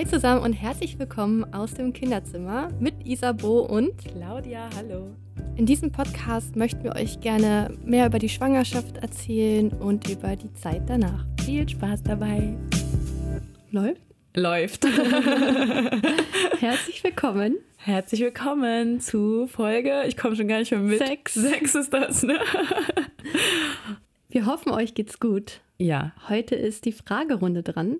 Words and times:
Hi 0.00 0.06
zusammen 0.06 0.42
und 0.42 0.54
herzlich 0.54 0.98
willkommen 0.98 1.52
aus 1.52 1.74
dem 1.74 1.92
Kinderzimmer 1.92 2.70
mit 2.80 3.06
Isabo 3.06 3.60
und 3.60 3.98
Claudia, 3.98 4.70
hallo. 4.74 5.14
In 5.56 5.66
diesem 5.66 5.92
Podcast 5.92 6.56
möchten 6.56 6.84
wir 6.84 6.96
euch 6.96 7.20
gerne 7.20 7.76
mehr 7.84 8.06
über 8.06 8.18
die 8.18 8.30
Schwangerschaft 8.30 8.96
erzählen 8.96 9.68
und 9.68 10.08
über 10.08 10.36
die 10.36 10.50
Zeit 10.54 10.84
danach. 10.86 11.26
Viel 11.44 11.68
Spaß 11.68 12.02
dabei. 12.02 12.56
Läuft? 13.72 14.00
Läuft. 14.34 14.86
Herzlich 16.60 17.04
willkommen. 17.04 17.58
Herzlich 17.76 18.22
willkommen 18.22 19.00
zu 19.00 19.48
Folge, 19.48 20.04
ich 20.06 20.16
komme 20.16 20.34
schon 20.34 20.48
gar 20.48 20.60
nicht 20.60 20.70
mehr 20.70 20.80
mit. 20.80 20.98
Sechs. 20.98 21.34
Sechs 21.34 21.74
ist 21.74 21.92
das, 21.92 22.22
ne? 22.22 22.38
Wir 24.30 24.46
hoffen, 24.46 24.72
euch 24.72 24.94
geht's 24.94 25.20
gut. 25.20 25.60
Ja. 25.76 26.12
Heute 26.30 26.54
ist 26.54 26.86
die 26.86 26.92
Fragerunde 26.92 27.62
dran. 27.62 27.98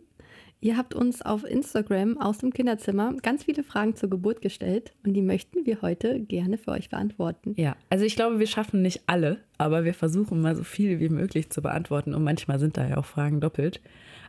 Ihr 0.62 0.76
habt 0.76 0.94
uns 0.94 1.22
auf 1.22 1.44
Instagram 1.44 2.18
aus 2.18 2.38
dem 2.38 2.52
Kinderzimmer 2.52 3.14
ganz 3.22 3.44
viele 3.44 3.62
Fragen 3.62 3.96
zur 3.96 4.10
Geburt 4.10 4.42
gestellt 4.42 4.92
und 5.06 5.14
die 5.14 5.22
möchten 5.22 5.64
wir 5.64 5.80
heute 5.80 6.20
gerne 6.20 6.58
für 6.58 6.72
euch 6.72 6.90
beantworten. 6.90 7.54
Ja, 7.56 7.76
also 7.88 8.04
ich 8.04 8.14
glaube, 8.14 8.38
wir 8.38 8.46
schaffen 8.46 8.82
nicht 8.82 9.04
alle, 9.06 9.38
aber 9.56 9.84
wir 9.84 9.94
versuchen 9.94 10.42
mal 10.42 10.54
so 10.54 10.62
viel 10.62 11.00
wie 11.00 11.08
möglich 11.08 11.48
zu 11.48 11.62
beantworten 11.62 12.12
und 12.12 12.24
manchmal 12.24 12.58
sind 12.58 12.76
da 12.76 12.86
ja 12.86 12.98
auch 12.98 13.06
Fragen 13.06 13.40
doppelt. 13.40 13.80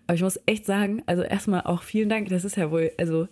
Aber 0.08 0.16
ich 0.16 0.22
muss 0.22 0.40
echt 0.46 0.66
sagen, 0.66 1.04
also 1.06 1.22
erstmal 1.22 1.62
auch 1.62 1.84
vielen 1.84 2.08
Dank, 2.08 2.30
das 2.30 2.46
ist 2.46 2.56
ja 2.56 2.72
wohl, 2.72 2.92
also 2.98 3.28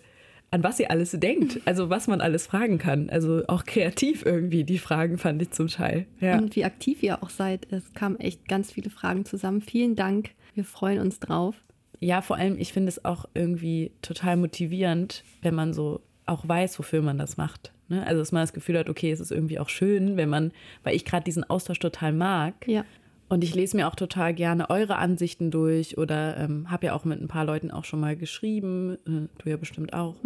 an 0.50 0.62
was 0.62 0.78
ihr 0.80 0.90
alles 0.90 1.12
denkt, 1.12 1.60
also 1.64 1.88
was 1.88 2.06
man 2.06 2.20
alles 2.20 2.46
fragen 2.48 2.78
kann. 2.78 3.08
Also 3.08 3.44
auch 3.46 3.64
kreativ 3.64 4.26
irgendwie, 4.26 4.64
die 4.64 4.78
Fragen 4.78 5.16
fand 5.16 5.40
ich 5.40 5.52
zum 5.52 5.68
Teil. 5.68 6.06
Ja. 6.20 6.36
Und 6.36 6.54
wie 6.56 6.64
aktiv 6.64 7.02
ihr 7.02 7.22
auch 7.22 7.30
seid. 7.30 7.66
Es 7.70 7.94
kamen 7.94 8.18
echt 8.18 8.46
ganz 8.48 8.72
viele 8.72 8.90
Fragen 8.90 9.24
zusammen. 9.24 9.62
Vielen 9.62 9.94
Dank. 9.94 10.30
Wir 10.54 10.64
freuen 10.64 10.98
uns 10.98 11.20
drauf. 11.20 11.54
Ja, 12.00 12.22
vor 12.22 12.36
allem, 12.36 12.58
ich 12.58 12.72
finde 12.72 12.88
es 12.88 13.04
auch 13.04 13.26
irgendwie 13.34 13.92
total 14.02 14.36
motivierend, 14.36 15.22
wenn 15.42 15.54
man 15.54 15.74
so 15.74 16.00
auch 16.26 16.48
weiß, 16.48 16.78
wofür 16.78 17.02
man 17.02 17.18
das 17.18 17.36
macht. 17.36 17.72
Ne? 17.88 18.06
Also, 18.06 18.20
dass 18.20 18.32
man 18.32 18.42
das 18.42 18.52
Gefühl 18.52 18.78
hat, 18.78 18.88
okay, 18.88 19.10
es 19.10 19.20
ist 19.20 19.30
irgendwie 19.30 19.58
auch 19.58 19.68
schön, 19.68 20.16
wenn 20.16 20.30
man, 20.30 20.52
weil 20.82 20.96
ich 20.96 21.04
gerade 21.04 21.24
diesen 21.24 21.44
Austausch 21.48 21.78
total 21.78 22.12
mag. 22.12 22.66
Ja. 22.66 22.84
Und 23.28 23.44
ich 23.44 23.54
lese 23.54 23.76
mir 23.76 23.86
auch 23.86 23.94
total 23.94 24.34
gerne 24.34 24.70
eure 24.70 24.96
Ansichten 24.96 25.52
durch 25.52 25.98
oder 25.98 26.36
ähm, 26.36 26.68
habe 26.68 26.86
ja 26.86 26.94
auch 26.94 27.04
mit 27.04 27.20
ein 27.20 27.28
paar 27.28 27.44
Leuten 27.44 27.70
auch 27.70 27.84
schon 27.84 28.00
mal 28.00 28.16
geschrieben, 28.16 28.96
äh, 29.06 29.28
du 29.42 29.50
ja 29.50 29.56
bestimmt 29.56 29.92
auch, 29.92 30.16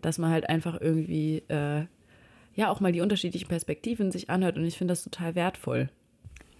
dass 0.00 0.16
man 0.16 0.30
halt 0.30 0.48
einfach 0.48 0.80
irgendwie, 0.80 1.42
äh, 1.48 1.84
ja, 2.54 2.70
auch 2.70 2.80
mal 2.80 2.92
die 2.92 3.02
unterschiedlichen 3.02 3.48
Perspektiven 3.48 4.10
sich 4.12 4.30
anhört 4.30 4.56
und 4.56 4.64
ich 4.64 4.78
finde 4.78 4.92
das 4.92 5.04
total 5.04 5.34
wertvoll. 5.34 5.90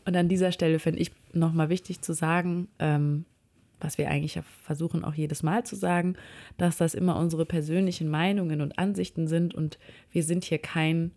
Und 0.04 0.14
an 0.14 0.28
dieser 0.28 0.52
Stelle 0.52 0.78
finde 0.78 1.00
ich 1.00 1.10
nochmal 1.32 1.70
wichtig 1.70 2.02
zu 2.02 2.12
sagen, 2.12 2.68
ähm, 2.78 3.24
was 3.84 3.98
wir 3.98 4.10
eigentlich 4.10 4.38
versuchen 4.62 5.04
auch 5.04 5.14
jedes 5.14 5.42
Mal 5.42 5.64
zu 5.64 5.76
sagen, 5.76 6.16
dass 6.56 6.78
das 6.78 6.94
immer 6.94 7.16
unsere 7.16 7.44
persönlichen 7.44 8.08
Meinungen 8.08 8.60
und 8.60 8.78
Ansichten 8.78 9.28
sind 9.28 9.54
und 9.54 9.78
wir 10.10 10.22
sind 10.24 10.44
hier 10.44 10.58
kein 10.58 11.12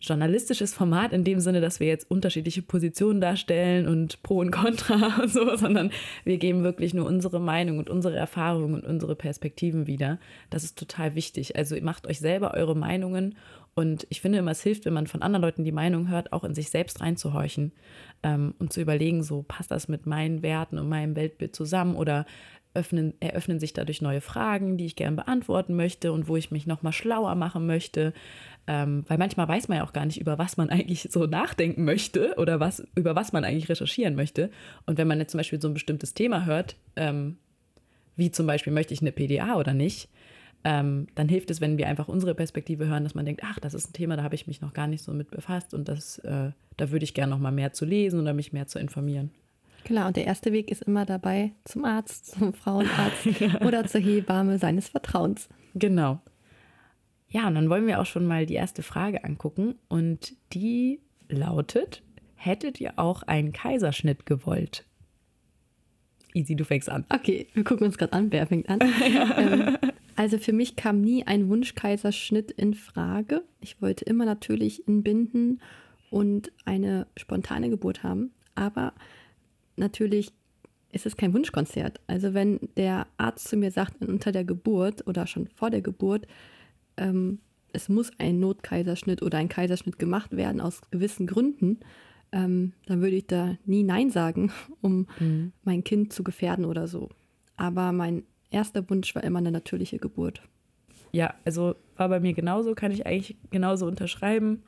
journalistisches 0.00 0.74
Format 0.74 1.12
in 1.12 1.24
dem 1.24 1.40
Sinne, 1.40 1.60
dass 1.60 1.80
wir 1.80 1.86
jetzt 1.86 2.10
unterschiedliche 2.10 2.62
Positionen 2.62 3.20
darstellen 3.20 3.88
und 3.88 4.22
Pro 4.22 4.38
und 4.38 4.50
Contra 4.50 5.16
und 5.22 5.32
so, 5.32 5.56
sondern 5.56 5.90
wir 6.24 6.36
geben 6.36 6.62
wirklich 6.62 6.94
nur 6.94 7.06
unsere 7.06 7.40
Meinung 7.40 7.78
und 7.78 7.88
unsere 7.88 8.16
Erfahrungen 8.16 8.74
und 8.74 8.84
unsere 8.84 9.16
Perspektiven 9.16 9.86
wieder. 9.86 10.18
Das 10.50 10.64
ist 10.64 10.78
total 10.78 11.14
wichtig. 11.14 11.56
Also 11.56 11.76
macht 11.80 12.06
euch 12.06 12.20
selber 12.20 12.54
eure 12.54 12.76
Meinungen 12.76 13.36
und 13.74 14.06
ich 14.10 14.20
finde 14.20 14.38
immer, 14.38 14.52
es 14.52 14.62
hilft, 14.62 14.84
wenn 14.84 14.92
man 14.92 15.06
von 15.06 15.22
anderen 15.22 15.42
Leuten 15.42 15.64
die 15.64 15.72
Meinung 15.72 16.08
hört, 16.08 16.32
auch 16.32 16.44
in 16.44 16.54
sich 16.54 16.70
selbst 16.70 17.00
reinzuhorchen 17.00 17.72
ähm, 18.24 18.54
und 18.58 18.72
zu 18.72 18.80
überlegen, 18.80 19.22
so 19.22 19.42
passt 19.42 19.70
das 19.70 19.86
mit 19.86 20.06
meinen 20.06 20.42
Werten 20.42 20.78
und 20.78 20.88
meinem 20.88 21.14
Weltbild 21.14 21.54
zusammen 21.54 21.94
oder 21.94 22.26
öffnen, 22.72 23.14
eröffnen 23.20 23.60
sich 23.60 23.72
dadurch 23.72 24.02
neue 24.02 24.20
Fragen, 24.20 24.76
die 24.76 24.86
ich 24.86 24.96
gerne 24.96 25.16
beantworten 25.16 25.76
möchte 25.76 26.10
und 26.12 26.26
wo 26.26 26.36
ich 26.36 26.50
mich 26.50 26.66
nochmal 26.66 26.92
schlauer 26.92 27.36
machen 27.36 27.66
möchte. 27.66 28.12
Ähm, 28.66 29.04
weil 29.06 29.18
manchmal 29.18 29.46
weiß 29.46 29.68
man 29.68 29.78
ja 29.78 29.84
auch 29.84 29.92
gar 29.92 30.06
nicht, 30.06 30.20
über 30.20 30.38
was 30.38 30.56
man 30.56 30.70
eigentlich 30.70 31.08
so 31.10 31.26
nachdenken 31.26 31.84
möchte 31.84 32.34
oder 32.38 32.58
was, 32.58 32.84
über 32.96 33.14
was 33.14 33.32
man 33.32 33.44
eigentlich 33.44 33.68
recherchieren 33.68 34.16
möchte. 34.16 34.50
Und 34.86 34.98
wenn 34.98 35.06
man 35.06 35.20
jetzt 35.20 35.30
zum 35.30 35.38
Beispiel 35.38 35.60
so 35.60 35.68
ein 35.68 35.74
bestimmtes 35.74 36.14
Thema 36.14 36.46
hört, 36.46 36.76
ähm, 36.96 37.36
wie 38.16 38.30
zum 38.30 38.46
Beispiel 38.46 38.72
möchte 38.72 38.94
ich 38.94 39.02
eine 39.02 39.12
PDA 39.12 39.56
oder 39.56 39.74
nicht, 39.74 40.08
ähm, 40.64 41.08
dann 41.14 41.28
hilft 41.28 41.50
es, 41.50 41.60
wenn 41.60 41.76
wir 41.76 41.88
einfach 41.88 42.08
unsere 42.08 42.34
Perspektive 42.34 42.86
hören, 42.86 43.04
dass 43.04 43.14
man 43.14 43.26
denkt, 43.26 43.42
ach, 43.44 43.60
das 43.60 43.74
ist 43.74 43.90
ein 43.90 43.92
Thema, 43.92 44.16
da 44.16 44.22
habe 44.22 44.34
ich 44.34 44.46
mich 44.46 44.62
noch 44.62 44.72
gar 44.72 44.86
nicht 44.86 45.04
so 45.04 45.12
mit 45.12 45.30
befasst 45.30 45.74
und 45.74 45.88
das, 45.88 46.18
äh, 46.20 46.50
da 46.76 46.90
würde 46.90 47.04
ich 47.04 47.12
gerne 47.12 47.30
noch 47.30 47.38
mal 47.38 47.52
mehr 47.52 47.72
zu 47.72 47.84
lesen 47.84 48.20
oder 48.20 48.32
mich 48.32 48.52
mehr 48.52 48.66
zu 48.66 48.78
informieren. 48.78 49.30
Klar, 49.84 50.06
und 50.08 50.16
der 50.16 50.24
erste 50.24 50.52
Weg 50.52 50.70
ist 50.70 50.82
immer 50.82 51.04
dabei 51.04 51.52
zum 51.64 51.84
Arzt, 51.84 52.26
zum 52.38 52.54
Frauenarzt 52.54 53.26
oder 53.64 53.86
zur 53.86 54.00
Hebamme 54.00 54.58
seines 54.58 54.88
Vertrauens. 54.88 55.48
Genau. 55.74 56.20
Ja, 57.28 57.48
und 57.48 57.56
dann 57.56 57.68
wollen 57.68 57.86
wir 57.86 58.00
auch 58.00 58.06
schon 58.06 58.26
mal 58.26 58.46
die 58.46 58.54
erste 58.54 58.82
Frage 58.82 59.24
angucken 59.24 59.74
und 59.88 60.34
die 60.54 61.00
lautet, 61.28 62.02
hättet 62.36 62.80
ihr 62.80 62.98
auch 62.98 63.22
einen 63.22 63.52
Kaiserschnitt 63.52 64.24
gewollt? 64.24 64.86
Easy, 66.32 66.56
du 66.56 66.64
fängst 66.64 66.88
an. 66.88 67.04
Okay, 67.10 67.48
wir 67.52 67.64
gucken 67.64 67.86
uns 67.86 67.98
gerade 67.98 68.12
an, 68.12 68.32
wer 68.32 68.46
fängt 68.46 68.68
an. 68.68 68.80
ähm, 69.36 69.76
also 70.16 70.38
für 70.38 70.52
mich 70.52 70.76
kam 70.76 71.00
nie 71.00 71.26
ein 71.26 71.48
Wunschkaiserschnitt 71.48 72.50
in 72.52 72.74
Frage. 72.74 73.42
Ich 73.60 73.80
wollte 73.82 74.04
immer 74.04 74.24
natürlich 74.24 74.86
entbinden 74.86 75.60
und 76.10 76.52
eine 76.64 77.06
spontane 77.16 77.70
Geburt 77.70 78.02
haben. 78.02 78.30
Aber 78.54 78.92
natürlich 79.76 80.30
ist 80.92 81.06
es 81.06 81.16
kein 81.16 81.34
Wunschkonzert. 81.34 82.00
Also 82.06 82.34
wenn 82.34 82.60
der 82.76 83.06
Arzt 83.16 83.48
zu 83.48 83.56
mir 83.56 83.70
sagt, 83.70 84.04
unter 84.04 84.30
der 84.30 84.44
Geburt 84.44 85.06
oder 85.06 85.26
schon 85.26 85.48
vor 85.48 85.70
der 85.70 85.82
Geburt, 85.82 86.26
ähm, 86.96 87.40
es 87.72 87.88
muss 87.88 88.12
ein 88.18 88.38
Notkaiserschnitt 88.38 89.20
oder 89.22 89.38
ein 89.38 89.48
Kaiserschnitt 89.48 89.98
gemacht 89.98 90.36
werden 90.36 90.60
aus 90.60 90.80
gewissen 90.92 91.26
Gründen, 91.26 91.80
ähm, 92.30 92.72
dann 92.86 93.00
würde 93.00 93.16
ich 93.16 93.26
da 93.26 93.56
nie 93.64 93.82
Nein 93.82 94.10
sagen, 94.10 94.52
um 94.80 95.08
Mhm. 95.18 95.52
mein 95.64 95.82
Kind 95.82 96.12
zu 96.12 96.22
gefährden 96.22 96.64
oder 96.64 96.86
so. 96.86 97.08
Aber 97.56 97.90
mein 97.90 98.22
erster 98.54 98.88
Wunsch 98.88 99.14
war 99.14 99.22
immer 99.24 99.38
eine 99.40 99.50
natürliche 99.52 99.98
Geburt. 99.98 100.42
Ja, 101.12 101.34
also 101.44 101.74
war 101.96 102.08
bei 102.08 102.18
mir 102.20 102.32
genauso, 102.32 102.74
kann 102.74 102.90
ich 102.90 103.06
eigentlich 103.06 103.36
genauso 103.50 103.86
unterschreiben. 103.86 104.62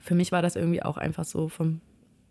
Für 0.00 0.14
mich 0.14 0.32
war 0.32 0.42
das 0.42 0.56
irgendwie 0.56 0.82
auch 0.82 0.96
einfach 0.98 1.24
so 1.24 1.48
vom, 1.48 1.80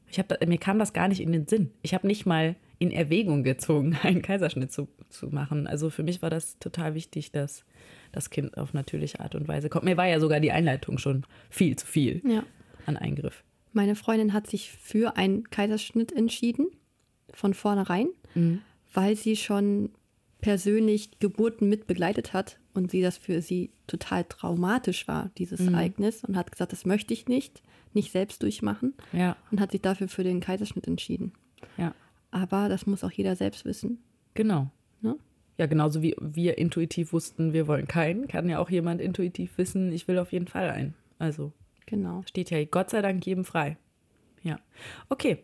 ich 0.10 0.20
habe, 0.20 0.38
mir 0.46 0.58
kam 0.58 0.80
das 0.80 0.94
gar 0.94 1.08
nicht 1.08 1.22
in 1.22 1.32
den 1.32 1.48
Sinn. 1.48 1.72
Ich 1.82 1.94
habe 1.94 2.06
nicht 2.08 2.26
mal 2.26 2.56
in 2.80 2.92
Erwägung 2.92 3.44
gezogen, 3.44 3.98
einen 4.04 4.22
Kaiserschnitt 4.22 4.72
zu, 4.72 4.88
zu 5.10 5.28
machen. 5.28 5.68
Also 5.68 5.90
für 5.90 6.04
mich 6.04 6.22
war 6.22 6.30
das 6.30 6.60
total 6.60 6.94
wichtig, 6.96 7.32
dass 7.32 7.64
das 8.12 8.30
Kind 8.30 8.58
auf 8.58 8.74
natürliche 8.74 9.20
Art 9.20 9.36
und 9.36 9.48
Weise 9.48 9.70
kommt. 9.70 9.86
Mir 9.86 9.98
war 9.98 10.08
ja 10.08 10.20
sogar 10.20 10.40
die 10.40 10.52
Einleitung 10.52 10.98
schon 10.98 11.26
viel 11.50 11.76
zu 11.78 11.86
viel 11.88 12.22
Ja. 12.26 12.44
an 12.86 12.98
Eingriff. 12.98 13.44
Meine 13.74 13.96
Freundin 13.96 14.34
hat 14.34 14.48
sich 14.48 14.72
für 14.72 15.16
einen 15.18 15.50
Kaiserschnitt 15.52 16.12
entschieden, 16.12 16.68
von 17.32 17.54
vornherein, 17.54 18.08
weil 18.94 19.16
sie 19.16 19.36
schon 19.36 19.92
persönlich 20.42 21.20
Geburten 21.20 21.68
mit 21.70 21.88
begleitet 21.88 22.34
hat 22.34 22.60
und 22.74 22.92
sie 22.92 23.02
das 23.02 23.18
für 23.18 23.42
sie 23.42 23.72
total 23.88 24.24
traumatisch 24.24 25.08
war, 25.08 25.32
dieses 25.38 25.60
Ereignis, 25.68 26.24
und 26.24 26.36
hat 26.38 26.52
gesagt, 26.52 26.72
das 26.72 26.86
möchte 26.86 27.14
ich 27.14 27.28
nicht, 27.28 27.62
nicht 27.94 28.12
selbst 28.12 28.42
durchmachen 28.44 28.94
Ja, 29.12 29.36
und 29.52 29.60
hat 29.60 29.72
sich 29.72 29.82
dafür 29.82 30.08
für 30.08 30.24
den 30.24 30.40
Kaiserschnitt 30.40 30.88
entschieden. 30.88 31.34
ja, 31.78 31.94
Aber 32.32 32.70
das 32.70 32.86
muss 32.86 33.04
auch 33.04 33.12
jeder 33.12 33.36
selbst 33.36 33.66
wissen. 33.66 34.00
genau. 34.34 34.70
Ne? 35.02 35.18
Ja, 35.58 35.66
genauso 35.66 36.02
wie 36.02 36.16
wir 36.22 36.58
intuitiv 36.58 37.12
wussten, 37.12 37.52
wir 37.52 37.68
wollen 37.68 37.88
keinen, 37.88 38.28
kann 38.30 38.48
ja 38.48 38.60
auch 38.60 38.70
jemand 38.70 39.02
intuitiv 39.02 39.58
wissen, 39.58 39.92
ich 39.92 40.08
will 40.08 40.18
auf 40.20 40.32
jeden 40.32 40.48
Fall 40.48 40.70
einen. 40.70 40.94
Also 41.18 41.52
Genau. 41.86 42.22
Steht 42.28 42.50
ja 42.52 42.64
Gott 42.66 42.92
sei 42.92 43.02
Dank 43.02 43.26
jedem 43.26 43.44
frei. 43.44 43.78
Ja. 44.44 44.60
Okay. 45.10 45.44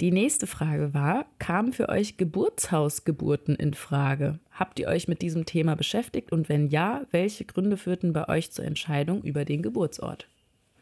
Die 0.00 0.12
nächste 0.12 0.46
Frage 0.46 0.94
war, 0.94 1.26
kamen 1.38 1.74
für 1.74 1.90
euch 1.90 2.16
Geburtshausgeburten 2.16 3.54
in 3.54 3.74
Frage? 3.74 4.38
Habt 4.50 4.78
ihr 4.78 4.88
euch 4.88 5.08
mit 5.08 5.20
diesem 5.20 5.44
Thema 5.44 5.76
beschäftigt 5.76 6.32
und 6.32 6.48
wenn 6.48 6.68
ja, 6.68 7.02
welche 7.10 7.44
Gründe 7.44 7.76
führten 7.76 8.14
bei 8.14 8.26
euch 8.26 8.50
zur 8.50 8.64
Entscheidung 8.64 9.22
über 9.22 9.44
den 9.44 9.60
Geburtsort? 9.60 10.26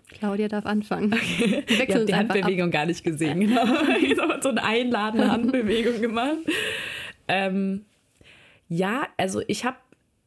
Claudia 0.09 0.47
darf 0.47 0.67
anfangen. 0.67 1.11
Wir 1.11 1.69
Ich 1.69 1.81
habe 1.81 2.05
die 2.05 2.15
einfach 2.15 2.37
ab. 2.37 2.43
Handbewegung 2.43 2.71
gar 2.71 2.87
nicht 2.87 3.03
gesehen. 3.03 3.41
Genau. 3.41 3.65
Ich 4.01 4.17
habe 4.19 4.39
so 4.41 4.51
eine 4.51 4.63
einladende 4.63 5.31
Handbewegung 5.31 6.01
gemacht. 6.01 6.39
Ähm, 7.27 7.87
ja, 8.69 9.09
also 9.17 9.43
ich 9.49 9.65
habe 9.65 9.77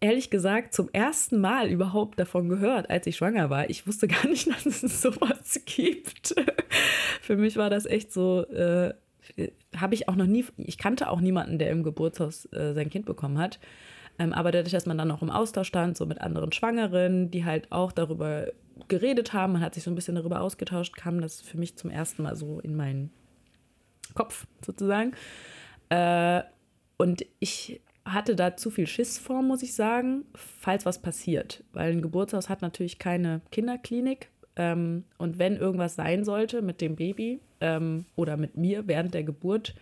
ehrlich 0.02 0.30
gesagt 0.30 0.74
zum 0.74 0.90
ersten 0.92 1.40
Mal 1.40 1.70
überhaupt 1.70 2.20
davon 2.20 2.50
gehört, 2.50 2.90
als 2.90 3.08
ich 3.08 3.16
schwanger 3.16 3.50
war. 3.50 3.70
Ich 3.70 3.88
wusste 3.88 4.08
gar 4.10 4.28
nicht, 4.28 4.48
dass 4.48 4.66
es 4.66 5.02
sowas 5.02 5.62
gibt. 5.66 6.36
Für 7.22 7.38
mich 7.38 7.56
war 7.56 7.70
das 7.70 7.86
echt 7.86 8.12
so, 8.12 8.44
äh, 8.48 8.94
habe 9.78 9.94
ich 9.94 10.10
auch 10.10 10.16
noch 10.16 10.26
nie, 10.26 10.46
ich 10.58 10.78
kannte 10.78 11.10
auch 11.10 11.22
niemanden, 11.22 11.60
der 11.60 11.70
im 11.70 11.84
Geburtshaus 11.84 12.52
äh, 12.52 12.74
sein 12.74 12.90
Kind 12.90 13.06
bekommen 13.06 13.38
hat. 13.38 13.60
Ähm, 14.20 14.34
aber 14.34 14.52
dadurch, 14.52 14.74
dass 14.74 14.86
man 14.86 14.98
dann 14.98 15.12
auch 15.12 15.22
im 15.22 15.30
Austausch 15.30 15.68
stand, 15.68 15.96
so 15.96 16.06
mit 16.06 16.20
anderen 16.20 16.52
Schwangeren, 16.52 17.32
die 17.32 17.46
halt 17.46 17.72
auch 17.72 17.92
darüber 17.92 18.48
geredet 18.88 19.34
haben, 19.34 19.54
man 19.54 19.62
hat 19.62 19.76
sich 19.76 19.84
so 19.84 19.92
ein 19.92 19.96
bisschen 19.96 20.16
darüber 20.16 20.42
ausgetauscht, 20.42 20.96
kam 20.98 21.22
das 21.22 21.42
für 21.42 21.58
mich 21.58 21.78
zum 21.78 21.92
ersten 21.92 22.24
Mal 22.24 22.36
so 22.36 22.60
in 22.60 22.76
meinen 22.76 23.12
Kopf 24.16 24.48
sozusagen. 24.66 25.14
Äh, 25.90 26.42
und 26.98 27.26
ich 27.40 27.82
hatte 28.06 28.36
da 28.36 28.58
zu 28.58 28.72
viel 28.72 28.88
Schiss 28.88 29.18
vor, 29.18 29.42
muss 29.42 29.64
ich 29.64 29.74
sagen, 29.74 30.26
falls 30.34 30.86
was 30.86 31.02
passiert. 31.02 31.64
Weil 31.74 31.92
ein 31.92 32.02
Geburtshaus 32.02 32.50
hat 32.50 32.62
natürlich 32.62 33.00
keine 33.00 33.42
Kinderklinik. 33.52 34.30
Ähm, 34.56 35.06
und 35.18 35.40
wenn 35.40 35.56
irgendwas 35.56 35.96
sein 35.96 36.26
sollte 36.26 36.62
mit 36.62 36.82
dem 36.82 36.96
Baby 36.96 37.40
ähm, 37.62 38.06
oder 38.16 38.38
mit 38.38 38.58
mir 38.58 38.88
während 38.88 39.14
der 39.14 39.24
Geburt, 39.24 39.76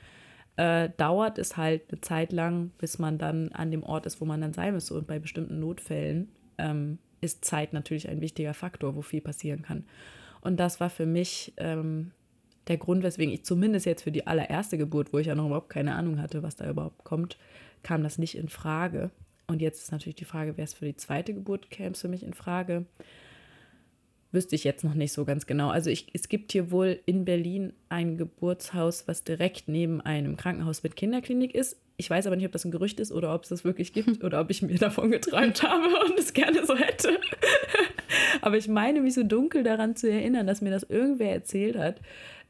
äh, 0.58 0.90
dauert 0.98 1.38
es 1.38 1.56
halt 1.56 1.84
eine 1.90 2.02
Zeit 2.02 2.34
lang, 2.34 2.72
bis 2.78 3.00
man 3.00 3.18
dann 3.18 3.52
an 3.54 3.72
dem 3.72 3.84
Ort 3.84 4.06
ist, 4.06 4.20
wo 4.20 4.26
man 4.26 4.42
dann 4.42 4.54
sein 4.54 4.74
müsste. 4.74 4.94
Und 4.94 5.08
bei 5.08 5.18
bestimmten 5.18 5.60
Notfällen 5.60 6.30
ähm, 6.58 6.98
ist 7.22 7.46
Zeit 7.46 7.74
natürlich 7.74 8.10
ein 8.10 8.22
wichtiger 8.22 8.54
Faktor, 8.54 8.96
wo 8.96 9.02
viel 9.02 9.22
passieren 9.22 9.62
kann. 9.62 9.86
Und 10.42 10.60
das 10.60 10.80
war 10.80 10.90
für 10.90 11.06
mich 11.06 11.54
ähm, 11.58 12.12
der 12.68 12.78
Grund, 12.78 13.04
weswegen 13.04 13.34
ich 13.34 13.44
zumindest 13.46 13.86
jetzt 13.86 14.04
für 14.04 14.12
die 14.12 14.28
allererste 14.28 14.78
Geburt, 14.78 15.14
wo 15.14 15.18
ich 15.18 15.28
ja 15.28 15.36
noch 15.36 15.48
überhaupt 15.48 15.70
keine 15.70 15.96
Ahnung 15.96 16.22
hatte, 16.22 16.44
was 16.44 16.56
da 16.56 16.70
überhaupt 16.70 17.04
kommt, 17.04 17.38
kam 17.84 18.04
das 18.04 18.18
nicht 18.18 18.36
in 18.36 18.50
Frage. 18.50 19.12
Und 19.48 19.62
jetzt 19.62 19.82
ist 19.82 19.92
natürlich 19.92 20.16
die 20.16 20.26
Frage, 20.26 20.58
wer 20.58 20.64
es 20.64 20.74
für 20.74 20.86
die 20.86 20.96
zweite 20.96 21.34
Geburt 21.34 21.72
käme 21.72 21.92
es 21.92 22.02
für 22.02 22.08
mich 22.08 22.24
in 22.24 22.34
Frage. 22.34 22.86
Wüsste 24.32 24.56
ich 24.56 24.64
jetzt 24.64 24.84
noch 24.84 24.94
nicht 24.94 25.12
so 25.12 25.26
ganz 25.26 25.48
genau. 25.48 25.70
Also 25.70 25.90
ich, 25.90 26.08
es 26.14 26.30
gibt 26.30 26.52
hier 26.52 26.70
wohl 26.70 27.00
in 27.08 27.26
Berlin 27.26 27.74
ein 27.90 28.16
Geburtshaus, 28.16 29.08
was 29.08 29.24
direkt 29.24 29.68
neben 29.68 30.02
einem 30.02 30.38
Krankenhaus 30.38 30.84
mit 30.84 30.96
Kinderklinik 30.96 31.56
ist. 31.56 31.82
Ich 31.98 32.10
weiß 32.10 32.28
aber 32.28 32.36
nicht, 32.36 32.46
ob 32.46 32.52
das 32.52 32.64
ein 32.64 32.72
Gerücht 32.72 33.00
ist 33.00 33.12
oder 33.12 33.34
ob 33.34 33.44
es 33.44 33.50
das 33.50 33.64
wirklich 33.64 33.92
gibt 33.92 34.24
oder 34.24 34.40
ob 34.40 34.52
ich 34.52 34.62
mir 34.62 34.78
davon 34.78 35.10
geträumt 35.10 35.64
habe 35.64 35.88
und 36.06 36.20
es 36.20 36.34
gerne 36.34 36.64
so 36.64 36.78
hätte. 36.78 37.20
aber 38.42 38.58
ich 38.58 38.68
meine 38.68 39.02
mich 39.02 39.16
so 39.16 39.24
dunkel 39.24 39.64
daran 39.64 39.96
zu 39.96 40.10
erinnern, 40.10 40.46
dass 40.46 40.62
mir 40.62 40.72
das 40.72 40.84
irgendwer 40.84 41.32
erzählt 41.32 41.76
hat. 41.76 42.00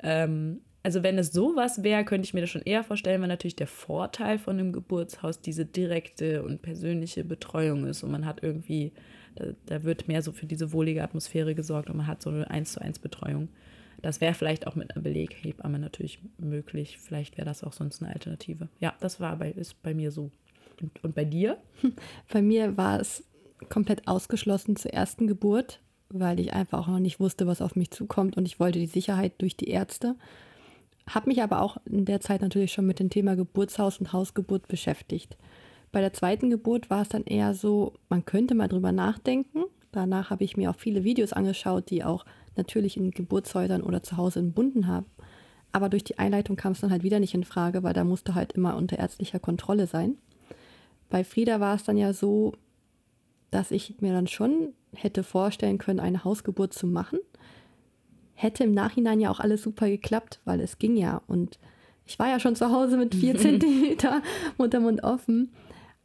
Ähm, 0.03 0.59
also 0.83 1.03
wenn 1.03 1.17
es 1.17 1.31
sowas 1.31 1.83
wäre, 1.83 2.05
könnte 2.05 2.25
ich 2.25 2.33
mir 2.33 2.41
das 2.41 2.49
schon 2.49 2.61
eher 2.61 2.83
vorstellen, 2.83 3.21
weil 3.21 3.27
natürlich 3.27 3.55
der 3.55 3.67
Vorteil 3.67 4.39
von 4.39 4.57
einem 4.57 4.71
Geburtshaus 4.71 5.41
diese 5.41 5.65
direkte 5.65 6.43
und 6.43 6.61
persönliche 6.61 7.23
Betreuung 7.23 7.85
ist 7.85 8.03
und 8.03 8.11
man 8.11 8.25
hat 8.25 8.43
irgendwie, 8.43 8.93
da, 9.35 9.45
da 9.65 9.83
wird 9.83 10.07
mehr 10.07 10.21
so 10.21 10.31
für 10.31 10.45
diese 10.45 10.71
wohlige 10.71 11.03
Atmosphäre 11.03 11.53
gesorgt 11.53 11.89
und 11.89 11.97
man 11.97 12.07
hat 12.07 12.21
so 12.21 12.29
eine 12.29 12.49
1 12.49 12.73
zu 12.73 12.81
1 12.81 12.99
Betreuung. 12.99 13.49
Das 14.01 14.21
wäre 14.21 14.33
vielleicht 14.33 14.67
auch 14.67 14.75
mit 14.75 14.95
einer 14.95 15.03
Beleghebamme 15.03 15.79
natürlich 15.79 16.19
möglich. 16.37 16.97
Vielleicht 16.99 17.37
wäre 17.37 17.45
das 17.45 17.63
auch 17.63 17.73
sonst 17.73 18.01
eine 18.01 18.13
Alternative. 18.13 18.69
Ja, 18.79 18.93
das 19.01 19.19
war 19.19 19.35
bei, 19.35 19.51
ist 19.51 19.81
bei 19.83 19.93
mir 19.93 20.11
so. 20.11 20.31
Und, 20.81 21.03
und 21.03 21.15
bei 21.15 21.25
dir? 21.25 21.57
Bei 22.31 22.41
mir 22.41 22.77
war 22.77 23.01
es 23.01 23.25
komplett 23.67 24.07
ausgeschlossen 24.07 24.77
zur 24.77 24.93
ersten 24.93 25.27
Geburt, 25.27 25.81
weil 26.07 26.39
ich 26.39 26.53
einfach 26.53 26.79
auch 26.79 26.87
noch 26.87 26.99
nicht 26.99 27.19
wusste, 27.19 27.47
was 27.47 27.61
auf 27.61 27.75
mich 27.75 27.91
zukommt 27.91 28.37
und 28.37 28.45
ich 28.45 28.61
wollte 28.61 28.79
die 28.79 28.87
Sicherheit 28.87 29.33
durch 29.39 29.57
die 29.57 29.67
Ärzte. 29.67 30.15
Habe 31.09 31.29
mich 31.29 31.41
aber 31.41 31.61
auch 31.61 31.77
in 31.85 32.05
der 32.05 32.21
Zeit 32.21 32.41
natürlich 32.41 32.71
schon 32.71 32.85
mit 32.85 32.99
dem 32.99 33.09
Thema 33.09 33.35
Geburtshaus 33.35 33.97
und 33.97 34.13
Hausgeburt 34.13 34.67
beschäftigt. 34.67 35.37
Bei 35.91 36.01
der 36.01 36.13
zweiten 36.13 36.51
Geburt 36.51 36.91
war 36.91 37.01
es 37.01 37.09
dann 37.09 37.23
eher 37.23 37.55
so, 37.55 37.93
man 38.09 38.25
könnte 38.25 38.53
mal 38.53 38.67
drüber 38.67 38.91
nachdenken. 38.91 39.63
Danach 39.91 40.29
habe 40.29 40.43
ich 40.43 40.55
mir 40.55 40.69
auch 40.69 40.75
viele 40.75 41.03
Videos 41.03 41.33
angeschaut, 41.33 41.89
die 41.89 42.03
auch 42.03 42.25
natürlich 42.55 42.95
in 42.95 43.09
Geburtshäusern 43.09 43.81
oder 43.81 44.03
zu 44.03 44.17
Hause 44.17 44.39
entbunden 44.39 44.85
haben. 44.85 45.07
Aber 45.71 45.89
durch 45.89 46.03
die 46.03 46.19
Einleitung 46.19 46.55
kam 46.55 46.73
es 46.73 46.81
dann 46.81 46.91
halt 46.91 47.01
wieder 47.01 47.19
nicht 47.19 47.33
in 47.33 47.43
Frage, 47.43 47.81
weil 47.81 47.93
da 47.93 48.03
musste 48.03 48.35
halt 48.35 48.53
immer 48.53 48.75
unter 48.75 48.99
ärztlicher 48.99 49.39
Kontrolle 49.39 49.87
sein. 49.87 50.15
Bei 51.09 51.23
Frieda 51.23 51.59
war 51.59 51.75
es 51.75 51.83
dann 51.83 51.97
ja 51.97 52.13
so, 52.13 52.53
dass 53.49 53.71
ich 53.71 53.99
mir 53.99 54.13
dann 54.13 54.27
schon 54.27 54.73
hätte 54.93 55.23
vorstellen 55.23 55.79
können, 55.79 55.99
eine 55.99 56.23
Hausgeburt 56.23 56.73
zu 56.73 56.85
machen 56.85 57.19
hätte 58.41 58.63
im 58.63 58.73
Nachhinein 58.73 59.19
ja 59.19 59.29
auch 59.29 59.41
alles 59.41 59.63
super 59.63 59.89
geklappt, 59.89 60.39
weil 60.45 60.61
es 60.61 60.79
ging 60.79 60.95
ja. 60.95 61.21
Und 61.27 61.59
ich 62.05 62.17
war 62.19 62.29
ja 62.29 62.39
schon 62.39 62.55
zu 62.55 62.71
Hause 62.71 62.95
mit 62.95 63.13
vier 63.13 63.37
Zentimeter 63.37 64.21
Muttermund 64.57 65.03
offen. 65.03 65.51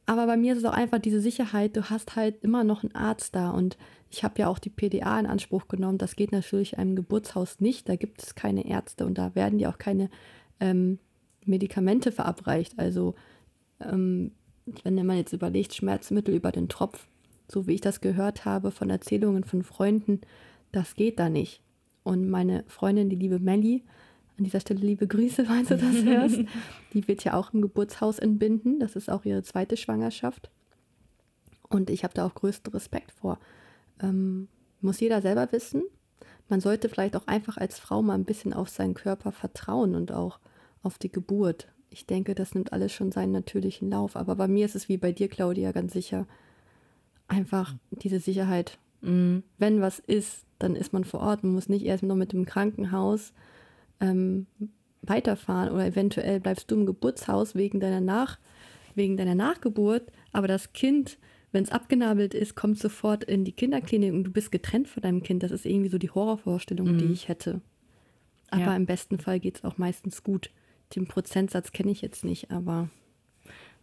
Aber 0.07 0.27
bei 0.27 0.37
mir 0.37 0.53
ist 0.53 0.59
es 0.59 0.65
auch 0.65 0.73
einfach 0.73 0.99
diese 0.99 1.21
Sicherheit, 1.21 1.77
du 1.77 1.89
hast 1.89 2.17
halt 2.17 2.43
immer 2.43 2.65
noch 2.65 2.83
einen 2.83 2.95
Arzt 2.95 3.37
da. 3.37 3.51
Und 3.51 3.79
ich 4.11 4.25
habe 4.25 4.41
ja 4.41 4.49
auch 4.49 4.59
die 4.59 4.71
PDA 4.71 5.19
in 5.21 5.27
Anspruch 5.27 5.69
genommen. 5.69 5.99
Das 5.99 6.17
geht 6.17 6.33
natürlich 6.33 6.77
einem 6.77 6.97
Geburtshaus 6.97 7.61
nicht. 7.61 7.89
Da 7.89 7.95
gibt 7.95 8.23
es 8.23 8.35
keine 8.35 8.67
Ärzte 8.67 9.07
und 9.07 9.17
da 9.17 9.35
werden 9.37 9.59
dir 9.59 9.71
auch 9.71 9.79
keine 9.79 10.11
ähm, 10.59 10.99
Medikamente 11.45 12.11
verabreicht. 12.11 12.79
Also 12.81 13.15
ähm, 13.81 14.33
wenn 14.83 15.07
man 15.07 15.19
jetzt 15.19 15.33
überlegt, 15.33 15.75
Schmerzmittel 15.75 16.35
über 16.35 16.51
den 16.51 16.69
Tropf, 16.69 17.07
so 17.49 17.69
wie 17.69 17.75
ich 17.75 17.81
das 17.81 18.01
gehört 18.01 18.45
habe 18.45 18.73
von 18.73 18.91
Erzählungen 18.91 19.45
von 19.45 19.63
Freunden, 19.63 20.21
das 20.73 20.97
geht 20.97 21.21
da 21.21 21.29
nicht. 21.29 21.61
Und 22.05 22.29
meine 22.29 22.65
Freundin, 22.69 23.09
die 23.09 23.17
liebe 23.17 23.41
Melli, 23.41 23.83
an 24.39 24.45
dieser 24.45 24.61
Stelle 24.61 24.81
liebe 24.81 25.09
Grüße, 25.09 25.45
falls 25.47 25.69
du 25.69 25.77
das 25.77 26.05
hörst, 26.05 26.41
die 26.93 27.09
wird 27.09 27.25
ja 27.25 27.35
auch 27.35 27.53
im 27.53 27.63
Geburtshaus 27.63 28.21
entbinden. 28.21 28.79
Das 28.79 28.95
ist 28.95 29.11
auch 29.11 29.25
ihre 29.25 29.43
zweite 29.43 29.77
Schwangerschaft. 29.77 30.51
Und 31.69 31.91
ich 31.91 32.05
habe 32.05 32.15
da 32.15 32.25
auch 32.27 32.35
größten 32.35 32.73
Respekt 32.73 33.11
vor. 33.11 33.39
Ähm, 34.01 34.49
muss 34.81 35.01
jeder 35.01 35.23
selber 35.23 35.51
wissen. 35.51 35.83
Man 36.49 36.61
sollte 36.61 36.89
vielleicht 36.89 37.17
auch 37.17 37.27
einfach 37.27 37.57
als 37.57 37.79
Frau 37.79 38.03
mal 38.03 38.15
ein 38.15 38.27
bisschen 38.27 38.53
auf 38.53 38.69
seinen 38.69 38.95
Körper 38.95 39.33
vertrauen 39.33 39.95
und 39.95 40.13
auch 40.13 40.39
auf 40.83 40.99
die 40.99 41.11
Geburt. 41.11 41.69
Ich 41.89 42.07
denke, 42.07 42.35
das 42.35 42.55
nimmt 42.55 42.73
alles 42.73 42.93
schon 42.93 43.13
seinen 43.13 43.33
natürlichen 43.33 43.91
Lauf. 43.91 44.15
Aber 44.15 44.37
bei 44.37 44.47
mir 44.47 44.67
ist 44.67 44.77
es 44.77 44.89
wie 44.89 44.99
bei 44.99 45.13
dir, 45.13 45.29
Claudia, 45.29 45.73
ganz 45.73 45.95
sicher. 45.95 46.27
Einfach 47.29 47.75
diese 47.91 48.21
Sicherheit. 48.21 48.79
Mhm. 49.01 49.43
Wenn 49.59 49.81
was 49.81 50.01
ist, 50.01 50.45
dann 50.59 50.77
ist 50.77 50.93
man 50.93 51.05
vor 51.05 51.21
Ort. 51.21 51.43
Man 51.43 51.55
muss 51.55 51.69
nicht 51.69 51.85
erst 51.85 52.03
noch 52.03 52.17
mit 52.17 52.33
dem 52.33 52.45
Krankenhaus 52.45 53.33
ähm, 54.01 54.47
weiterfahren 55.03 55.73
oder 55.73 55.87
eventuell 55.87 56.41
bleibst 56.41 56.71
du 56.71 56.77
im 56.77 56.87
Geburtshaus 56.87 57.55
wegen 57.55 57.81
deiner, 57.81 58.01
Nach 58.01 58.39
wegen 58.95 59.17
deiner 59.17 59.35
Nachgeburt, 59.35 60.11
aber 60.33 60.49
das 60.49 60.73
Kind, 60.73 61.19
wenn 61.53 61.65
es 61.65 61.71
abgenabelt 61.71 62.35
ist, 62.35 62.55
kommt 62.55 62.79
sofort 62.79 63.25
in 63.25 63.45
die 63.45 63.53
Kinderklinik 63.53 64.13
und 64.13 64.25
du 64.25 64.31
bist 64.31 64.53
getrennt 64.53 64.89
von 64.89 65.03
deinem 65.03 65.23
Kind. 65.23 65.43
Das 65.43 65.51
ist 65.51 65.67
irgendwie 65.67 65.89
so 65.89 65.99
die 65.99 66.11
Horrorvorstellung, 66.11 66.93
mhm. 66.93 66.99
die 66.99 67.13
ich 67.13 67.29
hätte. 67.29 67.61
Aber 68.51 68.63
ja. 68.63 68.77
im 68.77 68.87
besten 68.87 69.19
Fall 69.19 69.41
geht 69.41 69.57
es 69.57 69.65
auch 69.65 69.79
meistens 69.79 70.23
gut. 70.23 70.51
Den 70.95 71.07
Prozentsatz 71.07 71.73
kenne 71.73 71.91
ich 71.91 72.03
jetzt 72.03 72.25
nicht, 72.25 72.51
aber. 72.51 72.89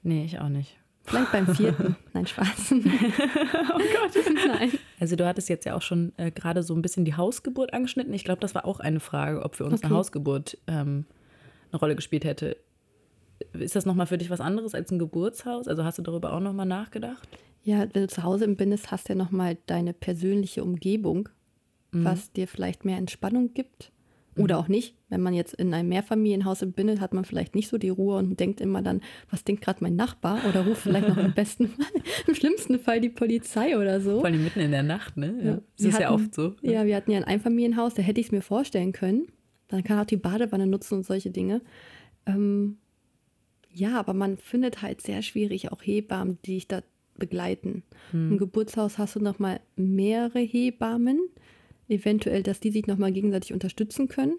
Nee, 0.04 0.26
ich 0.26 0.40
auch 0.40 0.50
nicht. 0.50 0.78
Vielleicht 1.04 1.32
beim 1.32 1.48
vierten. 1.56 1.96
Nein, 2.14 2.28
Spaß. 2.28 2.72
oh 2.74 3.78
Gott. 3.78 4.24
Nein. 4.48 4.72
Also 5.00 5.16
du 5.16 5.26
hattest 5.26 5.50
jetzt 5.50 5.66
ja 5.66 5.76
auch 5.76 5.82
schon 5.82 6.14
äh, 6.18 6.32
gerade 6.32 6.64
so 6.64 6.76
ein 6.76 6.82
bisschen 6.82 7.06
die 7.06 7.16
Hausgeburt 7.16 7.74
angeschnitten. 7.74 8.14
Ich 8.14 8.24
glaube, 8.24 8.40
das 8.40 8.54
war 8.54 8.66
auch 8.66 8.80
eine 8.80 9.00
Frage, 9.00 9.44
ob 9.44 9.56
für 9.56 9.66
uns 9.66 9.76
okay. 9.76 9.88
eine 9.88 9.96
Hausgeburt 9.96 10.58
ähm, 10.68 11.06
eine 11.72 11.80
Rolle 11.80 11.96
gespielt 11.96 12.24
hätte. 12.24 12.58
Ist 13.54 13.76
das 13.76 13.86
nochmal 13.86 14.06
für 14.06 14.18
dich 14.18 14.30
was 14.30 14.42
anderes 14.42 14.76
als 14.76 14.92
ein 14.92 15.00
Geburtshaus? 15.00 15.68
Also 15.68 15.84
hast 15.84 15.98
du 15.98 16.04
darüber 16.04 16.34
auch 16.34 16.40
nochmal 16.40 16.68
nachgedacht? 16.68 17.28
Ja, 17.64 17.80
wenn 17.80 18.04
du 18.04 18.08
zu 18.08 18.24
Hause 18.24 18.48
bist, 18.48 18.92
hast 18.92 19.10
du 19.10 19.14
ja 19.14 19.18
nochmal 19.18 19.58
deine 19.66 19.94
persönliche 19.94 20.64
Umgebung, 20.64 21.30
mhm. 21.92 22.06
was 22.06 22.32
dir 22.32 22.48
vielleicht 22.48 22.86
mehr 22.86 22.98
Entspannung 22.98 23.54
gibt. 23.54 23.92
Oder 24.38 24.56
mhm. 24.56 24.62
auch 24.62 24.68
nicht. 24.70 24.96
Wenn 25.10 25.22
man 25.22 25.34
jetzt 25.34 25.54
in 25.54 25.74
einem 25.74 25.90
Mehrfamilienhaus 25.90 26.66
bindet, 26.74 27.02
hat 27.02 27.14
man 27.14 27.26
vielleicht 27.26 27.54
nicht 27.54 27.68
so 27.68 27.78
die 27.78 27.90
Ruhe 27.90 28.18
und 28.18 28.40
denkt 28.40 28.62
immer 28.62 28.82
dann, 28.82 29.02
was 29.30 29.44
denkt 29.44 29.62
gerade 29.62 29.84
mein 29.84 29.96
Nachbar? 29.96 30.40
Oder 30.48 30.66
ruft 30.66 30.84
vielleicht 30.84 31.10
noch 31.10 31.18
im 31.18 31.34
besten 31.36 31.68
Fall, 31.68 31.86
im 32.28 32.36
schlimmsten 32.36 32.80
Fall 32.80 33.02
die 33.02 33.10
Polizei 33.10 33.78
oder 33.78 34.00
so. 34.00 34.20
Vor 34.20 34.28
allem 34.28 34.44
mitten 34.44 34.62
in 34.62 34.72
der 34.72 34.84
Nacht, 34.84 35.18
ne? 35.18 35.36
Ja. 35.44 35.60
Das 35.78 35.86
ist 35.86 35.94
hatten, 35.96 36.04
ja 36.04 36.12
oft 36.12 36.34
so. 36.34 36.56
Ja, 36.62 36.86
wir 36.86 36.96
hatten 36.96 37.12
ja 37.12 37.18
ein 37.18 37.26
Einfamilienhaus, 37.26 37.94
da 37.94 38.02
hätte 38.02 38.22
ich 38.22 38.28
es 38.28 38.32
mir 38.32 38.42
vorstellen 38.42 38.94
können. 38.94 39.28
Dann 39.68 39.84
kann 39.84 40.00
auch 40.00 40.06
die 40.06 40.18
Badewanne 40.18 40.68
nutzen 40.68 40.96
und 40.96 41.06
solche 41.06 41.30
Dinge. 41.30 41.62
Ähm, 42.26 42.78
ja, 43.74 44.00
aber 44.00 44.14
man 44.14 44.38
findet 44.38 44.82
halt 44.82 45.02
sehr 45.02 45.22
schwierig 45.22 45.72
auch 45.72 45.82
Hebammen, 45.82 46.38
die 46.46 46.56
dich 46.56 46.68
da 46.68 46.82
begleiten. 47.18 47.84
Hm. 48.12 48.32
Im 48.32 48.38
Geburtshaus 48.38 48.98
hast 48.98 49.16
du 49.16 49.20
noch 49.20 49.40
mal 49.40 49.60
mehrere 49.76 50.40
Hebammen 50.40 51.20
eventuell, 51.92 52.44
dass 52.44 52.60
die 52.60 52.72
sich 52.72 52.88
nochmal 52.88 53.12
gegenseitig 53.12 53.54
unterstützen 53.54 54.08
können. 54.08 54.38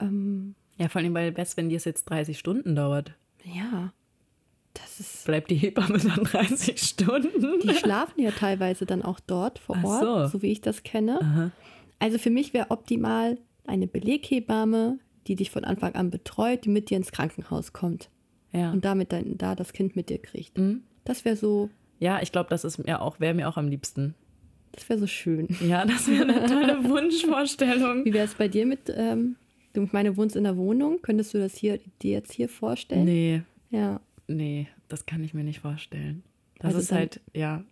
Ähm, 0.00 0.54
ja, 0.76 0.88
vor 0.88 1.00
allem, 1.00 1.14
weil 1.14 1.32
best, 1.32 1.56
wenn 1.56 1.68
die 1.68 1.76
es 1.76 1.84
jetzt 1.84 2.04
30 2.06 2.38
Stunden 2.38 2.74
dauert. 2.74 3.14
Ja. 3.44 3.92
Das 4.74 4.98
ist. 4.98 5.24
Bleibt 5.24 5.50
die 5.50 5.56
Hebamme 5.56 5.98
dann 5.98 6.24
30 6.24 6.80
Stunden? 6.80 7.60
Die 7.62 7.74
schlafen 7.74 8.20
ja 8.20 8.32
teilweise 8.32 8.86
dann 8.86 9.02
auch 9.02 9.20
dort 9.20 9.60
vor 9.60 9.78
Ort, 9.84 10.00
so. 10.02 10.38
so. 10.38 10.42
wie 10.42 10.50
ich 10.50 10.60
das 10.60 10.82
kenne. 10.82 11.20
Aha. 11.20 11.50
Also 12.00 12.18
für 12.18 12.30
mich 12.30 12.52
wäre 12.52 12.70
optimal 12.70 13.38
eine 13.66 13.86
Beleghebamme, 13.86 14.98
die 15.26 15.36
dich 15.36 15.50
von 15.50 15.64
Anfang 15.64 15.94
an 15.94 16.10
betreut, 16.10 16.64
die 16.64 16.70
mit 16.70 16.90
dir 16.90 16.96
ins 16.96 17.12
Krankenhaus 17.12 17.72
kommt. 17.72 18.10
Ja. 18.52 18.72
Und 18.72 18.84
damit 18.84 19.12
dann 19.12 19.38
da 19.38 19.54
das 19.54 19.72
Kind 19.72 19.96
mit 19.96 20.10
dir 20.10 20.18
kriegt. 20.18 20.58
Mhm. 20.58 20.82
Das 21.04 21.24
wäre 21.24 21.36
so. 21.36 21.70
Ja, 21.98 22.20
ich 22.20 22.32
glaube, 22.32 22.50
das 22.50 22.64
ist 22.64 22.78
mir 22.78 23.00
auch, 23.00 23.20
wäre 23.20 23.34
mir 23.34 23.48
auch 23.48 23.56
am 23.56 23.68
liebsten. 23.68 24.14
Das 24.74 24.88
wäre 24.88 24.98
so 24.98 25.06
schön. 25.06 25.48
Ja, 25.60 25.84
das 25.84 26.08
wäre 26.08 26.22
eine 26.22 26.46
tolle 26.46 26.84
Wunschvorstellung. 26.88 28.04
Wie 28.04 28.12
wäre 28.12 28.26
es 28.26 28.34
bei 28.34 28.48
dir 28.48 28.66
mit, 28.66 28.92
ähm, 28.94 29.36
du 29.72 29.88
meine 29.92 30.16
wohnst 30.16 30.36
in 30.36 30.44
der 30.44 30.56
Wohnung? 30.56 31.00
Könntest 31.02 31.34
du 31.34 31.38
das 31.38 31.54
hier 31.56 31.78
dir 32.02 32.12
jetzt 32.12 32.32
hier 32.32 32.48
vorstellen? 32.48 33.04
Nee. 33.04 33.42
Ja. 33.70 34.00
Nee, 34.26 34.68
das 34.88 35.06
kann 35.06 35.22
ich 35.22 35.34
mir 35.34 35.44
nicht 35.44 35.60
vorstellen. 35.60 36.22
Das 36.58 36.74
also 36.74 36.78
ist 36.78 36.92
halt, 36.92 37.20
ja. 37.34 37.62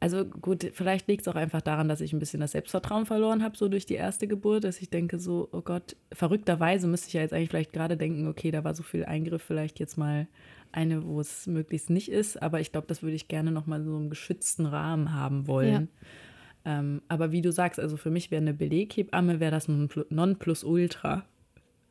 Also 0.00 0.24
gut, 0.24 0.68
vielleicht 0.74 1.06
liegt 1.06 1.22
es 1.22 1.28
auch 1.28 1.36
einfach 1.36 1.60
daran, 1.60 1.88
dass 1.88 2.00
ich 2.00 2.12
ein 2.12 2.18
bisschen 2.18 2.40
das 2.40 2.52
Selbstvertrauen 2.52 3.06
verloren 3.06 3.42
habe, 3.42 3.56
so 3.56 3.68
durch 3.68 3.86
die 3.86 3.94
erste 3.94 4.26
Geburt, 4.26 4.64
dass 4.64 4.80
ich 4.80 4.90
denke 4.90 5.20
so, 5.20 5.48
oh 5.52 5.60
Gott, 5.60 5.94
verrückterweise 6.12 6.88
müsste 6.88 7.06
ich 7.06 7.14
ja 7.14 7.20
jetzt 7.20 7.32
eigentlich 7.32 7.50
vielleicht 7.50 7.72
gerade 7.72 7.96
denken, 7.96 8.26
okay, 8.26 8.50
da 8.50 8.64
war 8.64 8.74
so 8.74 8.82
viel 8.82 9.04
Eingriff, 9.04 9.42
vielleicht 9.42 9.78
jetzt 9.78 9.96
mal 9.96 10.26
eine, 10.72 11.04
wo 11.06 11.20
es 11.20 11.46
möglichst 11.46 11.88
nicht 11.88 12.10
ist, 12.10 12.42
aber 12.42 12.60
ich 12.60 12.72
glaube, 12.72 12.88
das 12.88 13.02
würde 13.04 13.14
ich 13.14 13.28
gerne 13.28 13.52
nochmal 13.52 13.84
so 13.84 13.96
im 13.96 14.10
geschützten 14.10 14.66
Rahmen 14.66 15.14
haben 15.14 15.46
wollen. 15.46 15.72
Ja. 15.72 16.06
Ähm, 16.64 17.02
aber 17.08 17.32
wie 17.32 17.42
du 17.42 17.52
sagst, 17.52 17.80
also 17.80 17.96
für 17.96 18.10
mich 18.10 18.30
wäre 18.30 18.42
eine 18.42 18.54
Beleghebamme, 18.54 19.40
wäre 19.40 19.50
das 19.50 19.68
Nonplusultra. 19.68 21.24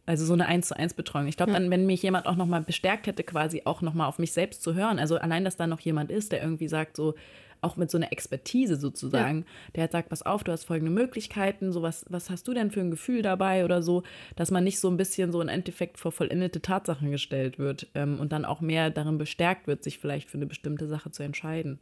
Also 0.06 0.26
so 0.26 0.34
eine 0.34 0.48
1 0.48 0.68
zu 0.68 0.78
1 0.78 0.96
Betreuung. 0.96 1.28
Ich 1.28 1.38
glaube, 1.38 1.52
ja. 1.52 1.60
dann, 1.60 1.70
wenn 1.70 1.86
mich 1.86 2.02
jemand 2.02 2.26
auch 2.26 2.36
nochmal 2.36 2.62
bestärkt 2.62 3.08
hätte, 3.08 3.24
quasi 3.24 3.62
auch 3.66 3.82
nochmal 3.82 4.08
auf 4.08 4.20
mich 4.20 4.32
selbst 4.32 4.64
zu 4.64 4.74
hören. 4.74 5.00
Also 5.00 5.18
allein, 5.18 5.46
dass 5.46 5.58
da 5.58 5.68
noch 5.68 5.80
jemand 5.80 6.12
ist, 6.12 6.32
der 6.32 6.42
irgendwie 6.42 6.68
sagt, 6.68 6.98
so, 6.98 7.14
auch 7.62 7.78
mit 7.78 7.92
so 7.92 7.98
einer 7.98 8.12
Expertise 8.12 8.76
sozusagen, 8.76 9.40
ja. 9.40 9.46
der 9.76 9.82
halt 9.82 9.92
sagt, 9.92 10.10
pass 10.10 10.24
auf, 10.24 10.44
du 10.44 10.52
hast 10.52 10.66
folgende 10.66 10.92
Möglichkeiten, 10.92 11.72
so 11.72 11.82
was, 11.82 12.06
was 12.10 12.30
hast 12.30 12.48
du 12.48 12.54
denn 12.54 12.72
für 12.72 12.82
ein 12.82 12.92
Gefühl 12.92 13.22
dabei 13.22 13.64
oder 13.64 13.84
so, 13.84 14.04
dass 14.36 14.52
man 14.52 14.64
nicht 14.64 14.80
so 14.80 14.90
ein 14.90 14.98
bisschen 14.98 15.32
so 15.32 15.42
im 15.42 15.48
Endeffekt 15.48 16.00
vor 16.00 16.12
vollendete 16.12 16.62
Tatsachen 16.62 17.12
gestellt 17.12 17.60
wird 17.60 17.88
ähm, 17.94 18.20
und 18.20 18.32
dann 18.32 18.46
auch 18.46 18.62
mehr 18.62 18.90
darin 18.90 19.18
bestärkt 19.18 19.68
wird, 19.68 19.84
sich 19.84 20.00
vielleicht 20.00 20.30
für 20.30 20.38
eine 20.38 20.48
bestimmte 20.48 20.88
Sache 20.88 21.12
zu 21.12 21.24
entscheiden. 21.24 21.80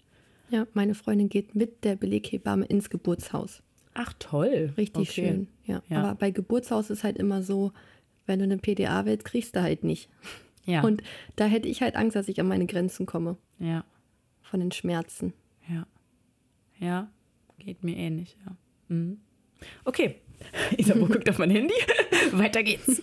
Ja, 0.49 0.67
meine 0.73 0.95
Freundin 0.95 1.29
geht 1.29 1.55
mit 1.55 1.83
der 1.83 1.95
Beleghebamme 1.95 2.65
ins 2.65 2.89
Geburtshaus. 2.89 3.61
Ach 3.93 4.13
toll. 4.19 4.73
Richtig 4.77 5.09
okay. 5.09 5.27
schön. 5.27 5.47
Ja. 5.65 5.81
ja. 5.89 6.01
Aber 6.01 6.15
bei 6.15 6.31
Geburtshaus 6.31 6.89
ist 6.89 7.03
halt 7.03 7.17
immer 7.17 7.43
so, 7.43 7.71
wenn 8.25 8.39
du 8.39 8.45
eine 8.45 8.57
PDA 8.57 9.05
willst, 9.05 9.25
kriegst 9.25 9.55
du 9.55 9.61
halt 9.61 9.83
nicht. 9.83 10.09
Ja. 10.65 10.81
Und 10.81 11.03
da 11.35 11.45
hätte 11.45 11.67
ich 11.67 11.81
halt 11.81 11.95
Angst, 11.95 12.15
dass 12.15 12.27
ich 12.27 12.39
an 12.39 12.47
meine 12.47 12.65
Grenzen 12.65 13.05
komme. 13.05 13.37
Ja. 13.59 13.83
Von 14.41 14.59
den 14.59 14.71
Schmerzen. 14.71 15.33
Ja. 15.67 15.85
Ja, 16.79 17.11
geht 17.57 17.83
mir 17.83 17.97
ähnlich, 17.97 18.37
ja. 18.45 18.55
Mhm. 18.87 19.19
Okay. 19.83 20.15
Isabo 20.77 21.07
guckt 21.07 21.29
auf 21.29 21.37
mein 21.37 21.51
Handy. 21.51 21.73
Weiter 22.31 22.63
geht's. 22.63 23.01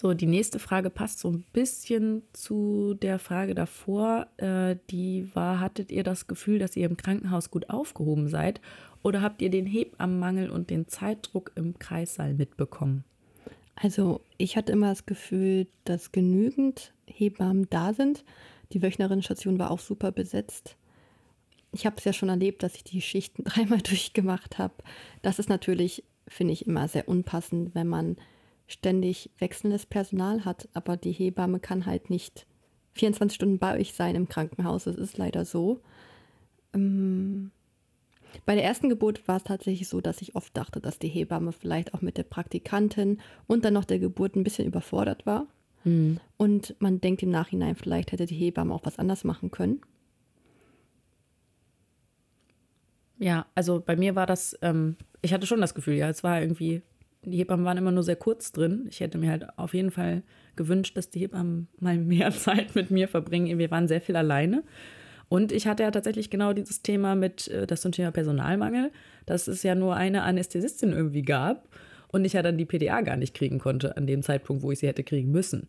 So, 0.00 0.14
die 0.14 0.24
nächste 0.24 0.58
Frage 0.58 0.88
passt 0.88 1.18
so 1.18 1.28
ein 1.30 1.44
bisschen 1.52 2.22
zu 2.32 2.94
der 2.94 3.18
Frage 3.18 3.54
davor. 3.54 4.28
Äh, 4.38 4.76
die 4.90 5.28
war, 5.34 5.60
hattet 5.60 5.92
ihr 5.92 6.02
das 6.04 6.26
Gefühl, 6.26 6.58
dass 6.58 6.74
ihr 6.74 6.86
im 6.86 6.96
Krankenhaus 6.96 7.50
gut 7.50 7.68
aufgehoben 7.68 8.26
seid? 8.28 8.62
Oder 9.02 9.20
habt 9.20 9.42
ihr 9.42 9.50
den 9.50 9.66
Hebammenmangel 9.66 10.48
und 10.48 10.70
den 10.70 10.88
Zeitdruck 10.88 11.52
im 11.54 11.78
Kreissaal 11.78 12.32
mitbekommen? 12.32 13.04
Also, 13.76 14.22
ich 14.38 14.56
hatte 14.56 14.72
immer 14.72 14.88
das 14.88 15.04
Gefühl, 15.04 15.66
dass 15.84 16.12
genügend 16.12 16.94
Hebammen 17.06 17.66
da 17.68 17.92
sind. 17.92 18.24
Die 18.72 18.80
Wöchnerinnenstation 18.80 19.58
war 19.58 19.70
auch 19.70 19.80
super 19.80 20.12
besetzt 20.12 20.78
ich 21.72 21.86
habe 21.86 21.96
es 21.98 22.04
ja 22.04 22.12
schon 22.12 22.28
erlebt, 22.28 22.64
dass 22.64 22.74
ich 22.74 22.82
die 22.82 23.00
Schichten 23.00 23.44
dreimal 23.44 23.80
durchgemacht 23.80 24.58
habe. 24.58 24.74
Das 25.22 25.38
ist 25.38 25.48
natürlich, 25.48 26.02
finde 26.26 26.52
ich, 26.52 26.66
immer 26.66 26.88
sehr 26.88 27.06
unpassend, 27.06 27.76
wenn 27.76 27.86
man 27.86 28.16
ständig 28.70 29.30
wechselndes 29.38 29.86
Personal 29.86 30.44
hat, 30.44 30.68
aber 30.74 30.96
die 30.96 31.12
Hebamme 31.12 31.60
kann 31.60 31.86
halt 31.86 32.10
nicht 32.10 32.46
24 32.94 33.34
Stunden 33.34 33.58
bei 33.58 33.78
euch 33.78 33.94
sein 33.94 34.14
im 34.14 34.28
Krankenhaus. 34.28 34.84
Das 34.84 34.96
ist 34.96 35.18
leider 35.18 35.44
so. 35.44 35.80
Ähm, 36.74 37.50
bei 38.46 38.54
der 38.54 38.64
ersten 38.64 38.88
Geburt 38.88 39.26
war 39.26 39.36
es 39.36 39.44
tatsächlich 39.44 39.88
so, 39.88 40.00
dass 40.00 40.22
ich 40.22 40.36
oft 40.36 40.56
dachte, 40.56 40.80
dass 40.80 40.98
die 40.98 41.08
Hebamme 41.08 41.52
vielleicht 41.52 41.94
auch 41.94 42.00
mit 42.00 42.16
der 42.16 42.22
Praktikantin 42.22 43.20
und 43.46 43.64
dann 43.64 43.74
noch 43.74 43.84
der 43.84 43.98
Geburt 43.98 44.36
ein 44.36 44.44
bisschen 44.44 44.66
überfordert 44.66 45.26
war. 45.26 45.46
Mhm. 45.84 46.20
Und 46.36 46.76
man 46.78 47.00
denkt 47.00 47.22
im 47.22 47.30
Nachhinein, 47.30 47.74
vielleicht 47.74 48.12
hätte 48.12 48.26
die 48.26 48.36
Hebamme 48.36 48.74
auch 48.74 48.84
was 48.84 48.98
anders 48.98 49.24
machen 49.24 49.50
können. 49.50 49.80
Ja, 53.18 53.46
also 53.54 53.80
bei 53.80 53.96
mir 53.96 54.14
war 54.14 54.26
das, 54.26 54.56
ähm, 54.62 54.96
ich 55.20 55.34
hatte 55.34 55.46
schon 55.46 55.60
das 55.60 55.74
Gefühl, 55.74 55.94
ja, 55.94 56.08
es 56.08 56.24
war 56.24 56.40
irgendwie, 56.40 56.82
die 57.24 57.38
Hebammen 57.38 57.66
waren 57.66 57.78
immer 57.78 57.92
nur 57.92 58.02
sehr 58.02 58.16
kurz 58.16 58.52
drin. 58.52 58.86
Ich 58.88 59.00
hätte 59.00 59.18
mir 59.18 59.30
halt 59.30 59.58
auf 59.58 59.74
jeden 59.74 59.90
Fall 59.90 60.22
gewünscht, 60.56 60.96
dass 60.96 61.10
die 61.10 61.20
Hebammen 61.20 61.68
mal 61.78 61.98
mehr 61.98 62.30
Zeit 62.32 62.74
mit 62.74 62.90
mir 62.90 63.08
verbringen. 63.08 63.58
Wir 63.58 63.70
waren 63.70 63.88
sehr 63.88 64.00
viel 64.00 64.16
alleine. 64.16 64.62
Und 65.28 65.52
ich 65.52 65.68
hatte 65.68 65.84
ja 65.84 65.90
tatsächlich 65.90 66.28
genau 66.28 66.52
dieses 66.52 66.82
Thema 66.82 67.14
mit, 67.14 67.48
äh, 67.48 67.66
das 67.66 67.82
zum 67.82 67.92
Thema 67.92 68.10
Personalmangel, 68.10 68.90
dass 69.26 69.46
es 69.48 69.62
ja 69.62 69.74
nur 69.74 69.94
eine 69.96 70.22
Anästhesistin 70.22 70.92
irgendwie 70.92 71.22
gab 71.22 71.68
und 72.08 72.24
ich 72.24 72.32
ja 72.32 72.42
dann 72.42 72.58
die 72.58 72.64
PDA 72.64 73.00
gar 73.02 73.16
nicht 73.16 73.34
kriegen 73.34 73.58
konnte 73.58 73.96
an 73.96 74.06
dem 74.06 74.22
Zeitpunkt, 74.22 74.62
wo 74.62 74.72
ich 74.72 74.80
sie 74.80 74.88
hätte 74.88 75.04
kriegen 75.04 75.30
müssen, 75.30 75.68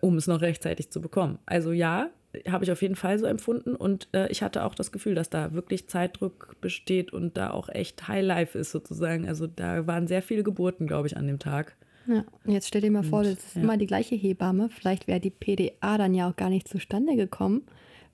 um 0.00 0.16
es 0.16 0.26
noch 0.26 0.40
rechtzeitig 0.40 0.90
zu 0.90 1.00
bekommen. 1.00 1.38
Also 1.46 1.70
ja, 1.70 2.10
habe 2.48 2.64
ich 2.64 2.72
auf 2.72 2.82
jeden 2.82 2.96
Fall 2.96 3.18
so 3.18 3.26
empfunden 3.26 3.74
und 3.74 4.08
äh, 4.12 4.28
ich 4.28 4.42
hatte 4.42 4.64
auch 4.64 4.74
das 4.74 4.92
Gefühl, 4.92 5.14
dass 5.14 5.30
da 5.30 5.52
wirklich 5.52 5.88
Zeitdruck 5.88 6.56
besteht 6.60 7.12
und 7.12 7.36
da 7.36 7.50
auch 7.50 7.68
echt 7.68 8.08
Highlife 8.08 8.58
ist 8.58 8.70
sozusagen. 8.70 9.28
Also 9.28 9.46
da 9.46 9.86
waren 9.86 10.06
sehr 10.06 10.22
viele 10.22 10.42
Geburten, 10.42 10.86
glaube 10.86 11.08
ich, 11.08 11.16
an 11.16 11.26
dem 11.26 11.38
Tag. 11.38 11.76
Ja, 12.06 12.24
und 12.44 12.52
jetzt 12.52 12.68
stell 12.68 12.80
dir 12.80 12.90
mal 12.90 13.02
vor, 13.02 13.24
das 13.24 13.34
ist 13.34 13.56
ja. 13.56 13.62
immer 13.62 13.76
die 13.76 13.86
gleiche 13.86 14.14
Hebamme. 14.14 14.68
Vielleicht 14.68 15.08
wäre 15.08 15.20
die 15.20 15.30
PDA 15.30 15.98
dann 15.98 16.14
ja 16.14 16.30
auch 16.30 16.36
gar 16.36 16.50
nicht 16.50 16.68
zustande 16.68 17.16
gekommen, 17.16 17.62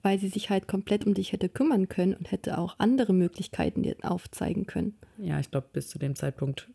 weil 0.03 0.19
sie 0.19 0.29
sich 0.29 0.49
halt 0.49 0.67
komplett 0.67 1.07
um 1.07 1.15
dich 1.15 1.33
hätte 1.33 1.49
kümmern 1.49 1.89
können 1.89 2.15
und 2.15 2.31
hätte 2.33 2.59
auch 2.59 2.77
andere 2.79 3.13
Möglichkeiten 3.13 3.83
dir 3.83 3.97
aufzeigen 4.03 4.67
können. 4.67 4.95
Ja, 5.19 5.39
ich 5.41 5.51
glaube, 5.51 5.69
bis 5.73 5.89
zu 5.89 5.99
dem 5.99 6.17
Zeitpunkt 6.17 6.69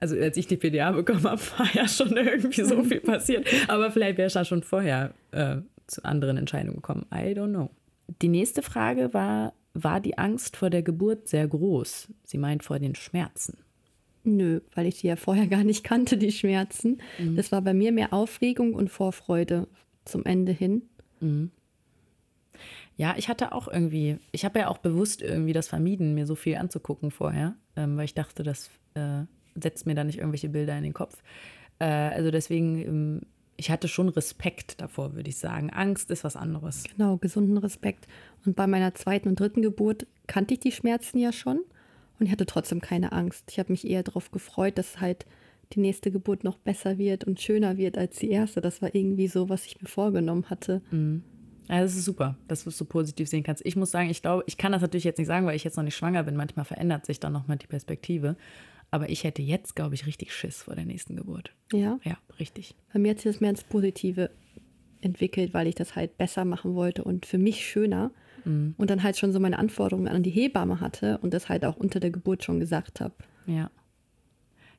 also 0.00 0.16
als 0.16 0.36
ich 0.36 0.46
die 0.46 0.56
PDA 0.56 0.92
bekommen 0.92 1.24
habe, 1.24 1.40
war 1.58 1.68
ja 1.74 1.88
schon 1.88 2.16
irgendwie 2.16 2.62
so 2.62 2.82
viel 2.84 3.00
passiert. 3.00 3.46
Aber 3.68 3.90
vielleicht 3.90 4.18
wäre 4.18 4.26
es 4.26 4.34
ja 4.34 4.44
schon 4.44 4.62
vorher 4.62 5.14
äh, 5.32 5.56
zu 5.86 6.04
anderen 6.04 6.36
Entscheidungen 6.36 6.76
gekommen. 6.76 7.06
I 7.12 7.34
don't 7.34 7.50
know. 7.50 7.70
Die 8.22 8.28
nächste 8.28 8.62
Frage 8.62 9.12
war, 9.14 9.52
war 9.74 10.00
die 10.00 10.18
Angst 10.18 10.56
vor 10.56 10.70
der 10.70 10.82
Geburt 10.82 11.28
sehr 11.28 11.46
groß? 11.46 12.08
Sie 12.24 12.38
meint 12.38 12.62
vor 12.62 12.78
den 12.78 12.94
Schmerzen. 12.94 13.58
Nö, 14.24 14.60
weil 14.74 14.86
ich 14.86 15.00
die 15.00 15.06
ja 15.06 15.16
vorher 15.16 15.46
gar 15.46 15.64
nicht 15.64 15.84
kannte, 15.84 16.16
die 16.16 16.32
Schmerzen. 16.32 16.98
Mhm. 17.18 17.36
Das 17.36 17.52
war 17.52 17.62
bei 17.62 17.74
mir 17.74 17.92
mehr 17.92 18.12
Aufregung 18.12 18.74
und 18.74 18.90
Vorfreude 18.90 19.68
zum 20.04 20.24
Ende 20.24 20.52
hin. 20.52 20.82
Mhm. 21.20 21.50
Ja, 22.96 23.14
ich 23.18 23.28
hatte 23.28 23.52
auch 23.52 23.68
irgendwie, 23.68 24.18
ich 24.32 24.44
habe 24.44 24.58
ja 24.58 24.68
auch 24.68 24.78
bewusst 24.78 25.20
irgendwie 25.20 25.52
das 25.52 25.68
vermieden, 25.68 26.14
mir 26.14 26.26
so 26.26 26.34
viel 26.34 26.56
anzugucken 26.56 27.10
vorher, 27.10 27.54
ähm, 27.76 27.96
weil 27.96 28.06
ich 28.06 28.14
dachte, 28.14 28.42
das 28.42 28.70
äh, 28.94 29.24
setzt 29.54 29.86
mir 29.86 29.94
da 29.94 30.02
nicht 30.02 30.18
irgendwelche 30.18 30.48
Bilder 30.48 30.76
in 30.76 30.84
den 30.84 30.94
Kopf. 30.94 31.22
Äh, 31.78 31.84
also 31.84 32.30
deswegen 32.30 32.78
ähm, 32.78 33.20
ich 33.56 33.70
hatte 33.70 33.88
schon 33.88 34.08
Respekt 34.08 34.80
davor, 34.80 35.14
würde 35.14 35.28
ich 35.28 35.38
sagen. 35.38 35.70
Angst 35.70 36.10
ist 36.10 36.24
was 36.24 36.36
anderes. 36.36 36.84
Genau, 36.96 37.16
gesunden 37.16 37.58
Respekt. 37.58 38.06
Und 38.44 38.56
bei 38.56 38.66
meiner 38.66 38.94
zweiten 38.94 39.28
und 39.28 39.40
dritten 39.40 39.62
Geburt 39.62 40.06
kannte 40.26 40.54
ich 40.54 40.60
die 40.60 40.72
Schmerzen 40.72 41.18
ja 41.18 41.32
schon 41.32 41.60
und 42.18 42.26
ich 42.26 42.32
hatte 42.32 42.46
trotzdem 42.46 42.80
keine 42.80 43.12
Angst. 43.12 43.44
Ich 43.50 43.58
habe 43.58 43.72
mich 43.72 43.86
eher 43.86 44.02
darauf 44.02 44.30
gefreut, 44.30 44.78
dass 44.78 45.00
halt 45.00 45.26
die 45.72 45.80
nächste 45.80 46.10
Geburt 46.10 46.44
noch 46.44 46.58
besser 46.58 46.98
wird 46.98 47.24
und 47.24 47.40
schöner 47.40 47.76
wird 47.76 47.98
als 47.98 48.18
die 48.18 48.30
erste. 48.30 48.60
Das 48.60 48.82
war 48.82 48.94
irgendwie 48.94 49.28
so, 49.28 49.48
was 49.48 49.66
ich 49.66 49.80
mir 49.80 49.88
vorgenommen 49.88 50.48
hatte. 50.48 50.80
Mhm. 50.90 51.22
Ja, 51.68 51.80
das 51.80 51.96
ist 51.96 52.04
super, 52.04 52.36
dass 52.46 52.62
du 52.62 52.70
es 52.70 52.78
so 52.78 52.84
positiv 52.84 53.28
sehen 53.28 53.42
kannst. 53.42 53.66
Ich 53.66 53.74
muss 53.74 53.90
sagen, 53.90 54.08
ich 54.08 54.22
glaube, 54.22 54.44
ich 54.46 54.56
kann 54.56 54.70
das 54.70 54.82
natürlich 54.82 55.02
jetzt 55.02 55.18
nicht 55.18 55.26
sagen, 55.26 55.46
weil 55.46 55.56
ich 55.56 55.64
jetzt 55.64 55.76
noch 55.76 55.82
nicht 55.82 55.96
schwanger 55.96 56.22
bin. 56.22 56.36
Manchmal 56.36 56.64
verändert 56.64 57.04
sich 57.06 57.18
dann 57.18 57.32
nochmal 57.32 57.56
die 57.56 57.66
Perspektive. 57.66 58.36
Aber 58.96 59.10
ich 59.10 59.24
hätte 59.24 59.42
jetzt, 59.42 59.76
glaube 59.76 59.94
ich, 59.94 60.06
richtig 60.06 60.32
Schiss 60.32 60.62
vor 60.62 60.74
der 60.74 60.86
nächsten 60.86 61.16
Geburt. 61.16 61.52
Ja? 61.70 62.00
Ja, 62.02 62.16
richtig. 62.40 62.74
Bei 62.94 62.98
mir 62.98 63.10
hat 63.10 63.18
sich 63.18 63.30
das 63.30 63.42
mehr 63.42 63.50
ins 63.50 63.62
Positive 63.62 64.30
entwickelt, 65.02 65.52
weil 65.52 65.66
ich 65.66 65.74
das 65.74 65.94
halt 65.94 66.16
besser 66.16 66.46
machen 66.46 66.74
wollte 66.74 67.04
und 67.04 67.26
für 67.26 67.36
mich 67.36 67.66
schöner. 67.66 68.10
Mhm. 68.46 68.74
Und 68.78 68.88
dann 68.88 69.02
halt 69.02 69.18
schon 69.18 69.34
so 69.34 69.38
meine 69.38 69.58
Anforderungen 69.58 70.08
an 70.08 70.22
die 70.22 70.30
Hebamme 70.30 70.80
hatte 70.80 71.18
und 71.18 71.34
das 71.34 71.50
halt 71.50 71.66
auch 71.66 71.76
unter 71.76 72.00
der 72.00 72.10
Geburt 72.10 72.42
schon 72.42 72.58
gesagt 72.58 73.02
habe. 73.02 73.12
Ja. 73.46 73.70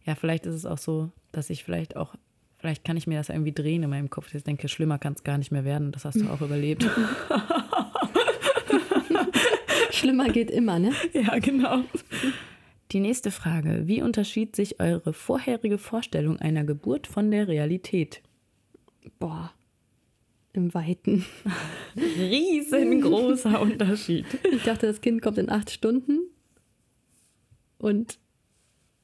Ja, 0.04 0.16
vielleicht 0.16 0.48
ist 0.48 0.56
es 0.56 0.66
auch 0.66 0.80
so, 0.80 1.12
dass 1.32 1.52
ich 1.52 1.64
vielleicht 1.64 1.96
auch, 1.96 2.16
vielleicht 2.58 2.84
kann 2.84 2.98
ich 2.98 3.06
mir 3.06 3.20
das 3.20 3.30
irgendwie 3.30 3.52
drehen 3.52 3.84
in 3.84 3.92
meinem 3.92 4.10
Kopf. 4.10 4.34
Ich 4.34 4.44
denke, 4.44 4.68
schlimmer 4.68 4.98
kann 4.98 5.14
es 5.14 5.24
gar 5.24 5.38
nicht 5.38 5.52
mehr 5.52 5.64
werden. 5.64 5.92
Das 5.92 6.06
hast 6.06 6.20
du 6.20 6.28
auch 6.28 6.42
überlebt. 6.42 6.90
schlimmer 9.92 10.30
geht 10.30 10.50
immer, 10.50 10.80
ne? 10.80 10.94
Ja, 11.14 11.38
genau. 11.38 11.84
Die 12.91 13.00
nächste 13.00 13.32
Frage. 13.32 13.84
Wie 13.86 14.01
unterschied 14.01 14.56
sich 14.56 14.79
eure 14.79 15.13
vorherige 15.13 15.77
Vorstellung 15.77 16.38
einer 16.38 16.63
Geburt 16.63 17.08
von 17.08 17.32
der 17.32 17.48
Realität? 17.48 18.22
Boah, 19.20 19.51
im 20.53 20.74
Weiten. 20.74 21.25
Riesengroßer 21.96 23.60
Unterschied. 23.60 24.25
Ich 24.51 24.63
dachte, 24.63 24.88
das 24.88 25.01
Kind 25.01 25.22
kommt 25.22 25.38
in 25.38 25.50
acht 25.50 25.70
Stunden 25.70 26.20
und 27.77 28.20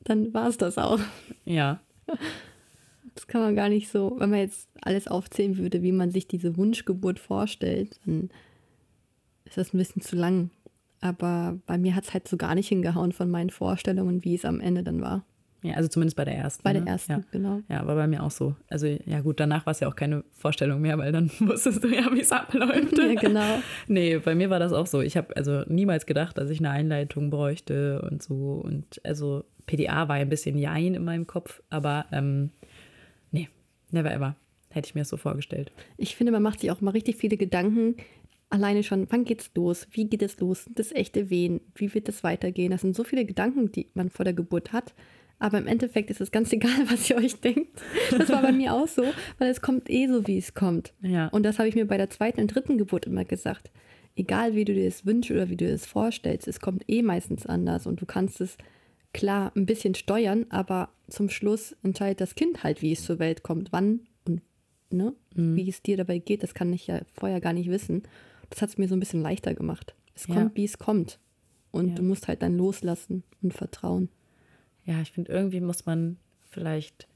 dann 0.04 0.34
war 0.34 0.48
es 0.48 0.58
das 0.58 0.78
auch. 0.78 1.00
Ja. 1.46 1.82
Das 3.16 3.28
kann 3.28 3.42
man 3.42 3.56
gar 3.56 3.70
nicht 3.70 3.90
so, 3.90 4.16
wenn 4.18 4.30
man 4.30 4.40
jetzt 4.40 4.70
alles 4.82 5.08
aufzählen 5.08 5.58
würde, 5.58 5.82
wie 5.82 5.92
man 5.92 6.12
sich 6.12 6.28
diese 6.28 6.58
Wunschgeburt 6.58 7.20
vorstellt, 7.20 8.00
dann 8.06 8.30
ist 9.46 9.58
das 9.58 9.74
ein 9.74 9.78
bisschen 9.78 10.02
zu 10.02 10.16
lang. 10.16 10.50
Aber 11.04 11.60
bei 11.66 11.78
mir 11.78 11.96
hat 11.96 12.06
es 12.06 12.14
halt 12.14 12.30
so 12.30 12.38
gar 12.38 12.56
nicht 12.56 12.70
hingehauen 12.70 13.12
von 13.12 13.30
meinen 13.30 13.50
Vorstellungen, 13.50 14.24
wie 14.24 14.36
es 14.36 14.46
am 14.46 14.62
Ende 14.62 14.84
dann 14.84 15.02
war. 15.02 15.26
Ja, 15.62 15.74
also 15.74 15.90
zumindest 15.90 16.16
bei 16.16 16.24
der 16.24 16.38
ersten. 16.38 16.64
Bei 16.64 16.72
ne? 16.72 16.80
der 16.80 16.94
ersten, 16.94 17.12
ja. 17.12 17.22
genau. 17.30 17.62
Ja, 17.68 17.86
war 17.86 17.96
bei 17.96 18.08
mir 18.08 18.24
auch 18.24 18.32
so. 18.32 18.56
Also 18.70 18.88
ja 18.88 19.20
gut, 19.20 19.42
danach 19.42 19.66
war 19.66 19.72
es 19.72 19.82
ja 19.82 19.90
auch 19.90 19.98
keine 19.98 20.24
Vorstellung 20.32 20.80
mehr, 20.80 20.98
weil 20.98 21.12
dann 21.12 21.30
wusstest 21.40 21.84
du 21.84 21.90
ja, 21.90 22.10
wie 22.14 22.22
es 22.22 22.32
abläuft. 22.32 22.98
ja, 22.98 23.16
genau. 23.16 23.60
Nee, 23.88 24.18
bei 24.20 24.34
mir 24.34 24.50
war 24.50 24.60
das 24.60 24.72
auch 24.72 24.88
so. 24.88 25.02
Ich 25.02 25.18
habe 25.18 25.36
also 25.36 25.64
niemals 25.68 26.06
gedacht, 26.06 26.38
dass 26.38 26.50
ich 26.50 26.60
eine 26.60 26.70
Einleitung 26.70 27.30
bräuchte 27.30 28.02
und 28.02 28.24
so. 28.24 28.62
Und 28.64 29.02
also 29.04 29.44
PDA 29.66 30.08
war 30.08 30.16
ein 30.16 30.30
bisschen 30.30 30.58
Jein 30.58 30.96
in 30.96 31.04
meinem 31.04 31.28
Kopf, 31.28 31.62
aber 31.70 32.06
ähm, 32.14 32.52
nee, 33.32 33.50
never 33.92 34.14
ever. 34.14 34.38
hätte 34.70 34.88
ich 34.88 34.96
mir 34.96 35.02
das 35.02 35.10
so 35.10 35.18
vorgestellt. 35.18 35.74
Ich 35.98 36.16
finde, 36.16 36.32
man 36.32 36.44
macht 36.44 36.62
sich 36.62 36.72
auch 36.72 36.80
mal 36.80 36.92
richtig 36.92 37.18
viele 37.18 37.36
Gedanken. 37.36 37.98
Alleine 38.54 38.84
schon, 38.84 39.08
wann 39.10 39.26
geht's 39.26 39.50
los? 39.56 39.88
Wie 39.92 40.06
geht 40.06 40.22
es 40.22 40.40
los? 40.40 40.66
Das 40.76 40.92
echte 40.92 41.32
Wehen? 41.32 41.60
Wie 41.74 41.92
wird 41.94 42.08
es 42.08 42.24
weitergehen? 42.24 42.70
Das 42.72 42.82
sind 42.82 42.96
so 42.96 43.04
viele 43.04 43.26
Gedanken, 43.26 43.72
die 43.72 43.88
man 43.96 44.12
vor 44.12 44.26
der 44.26 44.34
Geburt 44.36 44.72
hat. 44.74 44.94
Aber 45.40 45.58
im 45.58 45.66
Endeffekt 45.66 46.12
ist 46.12 46.22
es 46.22 46.32
ganz 46.32 46.54
egal, 46.58 46.88
was 46.88 47.10
ihr 47.10 47.16
euch 47.18 47.42
denkt. 47.42 47.82
Das 48.12 48.30
war 48.30 48.44
bei 48.44 48.52
mir 48.52 48.74
auch 48.76 48.88
so, 48.88 49.04
weil 49.40 49.50
es 49.50 49.62
kommt 49.62 49.90
eh 49.90 50.08
so, 50.08 50.28
wie 50.28 50.38
es 50.38 50.54
kommt. 50.54 50.94
Ja. 51.02 51.30
Und 51.30 51.44
das 51.44 51.58
habe 51.58 51.68
ich 51.68 51.74
mir 51.74 51.88
bei 51.88 51.98
der 51.98 52.12
zweiten 52.12 52.42
und 52.42 52.54
dritten 52.54 52.78
Geburt 52.78 53.08
immer 53.08 53.26
gesagt. 53.26 53.72
Egal, 54.16 54.54
wie 54.54 54.66
du 54.66 54.76
dir 54.76 54.86
das 54.86 55.04
wünschst 55.06 55.32
oder 55.32 55.50
wie 55.50 55.58
du 55.58 55.66
dir 55.66 55.72
das 55.72 55.88
vorstellst, 55.88 56.48
es 56.48 56.60
kommt 56.60 56.84
eh 56.88 57.02
meistens 57.02 57.48
anders 57.48 57.88
und 57.88 58.00
du 58.02 58.06
kannst 58.06 58.40
es 58.40 58.58
klar 59.14 59.52
ein 59.56 59.66
bisschen 59.66 59.96
steuern, 59.96 60.46
aber 60.50 60.90
zum 61.08 61.30
Schluss 61.32 61.76
entscheidet 61.82 62.22
das 62.22 62.36
Kind 62.36 62.64
halt, 62.64 62.84
wie 62.84 62.92
es 62.92 63.04
zur 63.04 63.18
Welt 63.18 63.42
kommt, 63.42 63.72
wann 63.72 64.02
und 64.28 64.42
ne, 64.92 65.14
Mhm. 65.36 65.56
wie 65.56 65.68
es 65.68 65.82
dir 65.82 65.98
dabei 65.98 66.20
geht. 66.20 66.44
Das 66.44 66.54
kann 66.54 66.72
ich 66.72 66.86
ja 66.86 67.02
vorher 67.16 67.42
gar 67.42 67.54
nicht 67.54 67.72
wissen. 67.72 68.04
Das 68.54 68.62
hat 68.62 68.70
es 68.70 68.78
mir 68.78 68.88
so 68.88 68.96
ein 68.96 69.00
bisschen 69.00 69.22
leichter 69.22 69.56
gemacht. 69.56 69.96
Es 70.16 70.28
Ja. 70.28 70.36
kommt, 70.36 70.56
wie 70.56 70.66
es 70.66 70.78
kommt. 70.78 71.20
Und 71.72 71.90
Ja. 71.90 71.96
du 71.96 72.04
musst 72.04 72.28
halt 72.28 72.44
dann 72.44 72.56
loslassen 72.56 73.24
und 73.42 73.54
vertrauen. 73.54 74.10
Ja, 74.86 75.02
ich 75.02 75.12
finde, 75.12 75.32
irgendwie 75.32 75.60
muss 75.60 75.86
man 75.88 76.18
vielleicht 76.50 77.08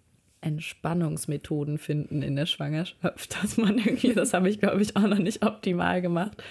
Entspannungsmethoden 0.42 1.78
finden 1.78 2.22
in 2.22 2.36
der 2.36 2.46
Schwangerschaft, 2.46 3.36
dass 3.44 3.58
man 3.58 3.78
irgendwie, 3.78 4.14
das 4.14 4.34
habe 4.34 4.50
ich, 4.50 4.60
glaube 4.60 4.82
ich, 4.82 4.96
auch 4.96 5.08
noch 5.08 5.20
nicht 5.20 5.46
optimal 5.46 6.02
gemacht. 6.02 6.42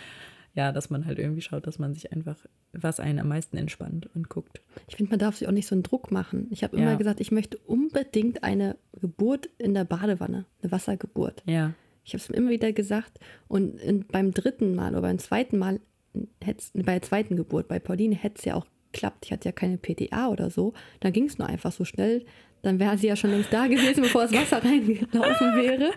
Ja, 0.55 0.73
dass 0.73 0.89
man 0.89 1.05
halt 1.05 1.19
irgendwie 1.19 1.43
schaut, 1.43 1.67
dass 1.67 1.79
man 1.79 1.95
sich 1.95 2.13
einfach, 2.13 2.37
was 2.73 2.99
einen 2.99 3.19
am 3.19 3.29
meisten 3.29 3.59
entspannt 3.59 4.09
und 4.15 4.31
guckt. 4.31 4.63
Ich 4.89 4.97
finde, 4.97 5.11
man 5.11 5.19
darf 5.19 5.37
sich 5.37 5.47
auch 5.49 5.53
nicht 5.53 5.67
so 5.67 5.75
einen 5.75 5.83
Druck 5.83 6.11
machen. 6.11 6.47
Ich 6.51 6.65
habe 6.65 6.77
immer 6.79 6.93
Ja. 6.93 6.97
gesagt, 6.97 7.21
ich 7.21 7.31
möchte 7.31 7.59
unbedingt 7.59 8.43
eine 8.43 8.77
Geburt 8.99 9.51
in 9.59 9.75
der 9.75 9.85
Badewanne, 9.85 10.47
eine 10.63 10.73
Wassergeburt. 10.73 11.43
Ja, 11.47 11.75
Ich 12.07 12.15
habe 12.15 12.23
es 12.23 12.31
immer 12.31 12.51
wieder 12.51 12.73
gesagt. 12.73 13.19
Und 13.49 13.79
in, 13.81 14.07
beim 14.07 14.33
dritten 14.33 14.75
Mal 14.75 14.93
oder 14.93 15.03
beim 15.03 15.19
zweiten 15.19 15.59
Mal, 15.59 15.81
bei 16.15 16.93
der 16.95 17.03
zweiten 17.03 17.37
Geburt, 17.37 17.69
bei 17.69 17.79
Pauline, 17.81 18.15
hätte 18.15 18.37
es 18.39 18.45
ja 18.45 18.55
auch 18.55 18.67
geklappt. 18.93 19.27
Ich 19.27 19.33
hatte 19.33 19.49
ja 19.49 19.53
keine 19.53 19.77
PTA 19.77 20.29
oder 20.29 20.49
so. 20.49 20.73
Dann 21.01 21.13
ging 21.13 21.25
es 21.25 21.37
nur 21.37 21.49
einfach 21.49 21.73
so 21.73 21.85
schnell. 21.85 22.25
Dann 22.63 22.79
wäre 22.79 22.97
sie 22.97 23.09
ja 23.09 23.17
schon 23.17 23.31
längst 23.31 23.53
da 23.53 23.67
gewesen, 23.67 24.03
bevor 24.03 24.23
das 24.23 24.33
Wasser 24.33 24.65
reingelaufen 24.65 25.57
wäre. 25.57 25.91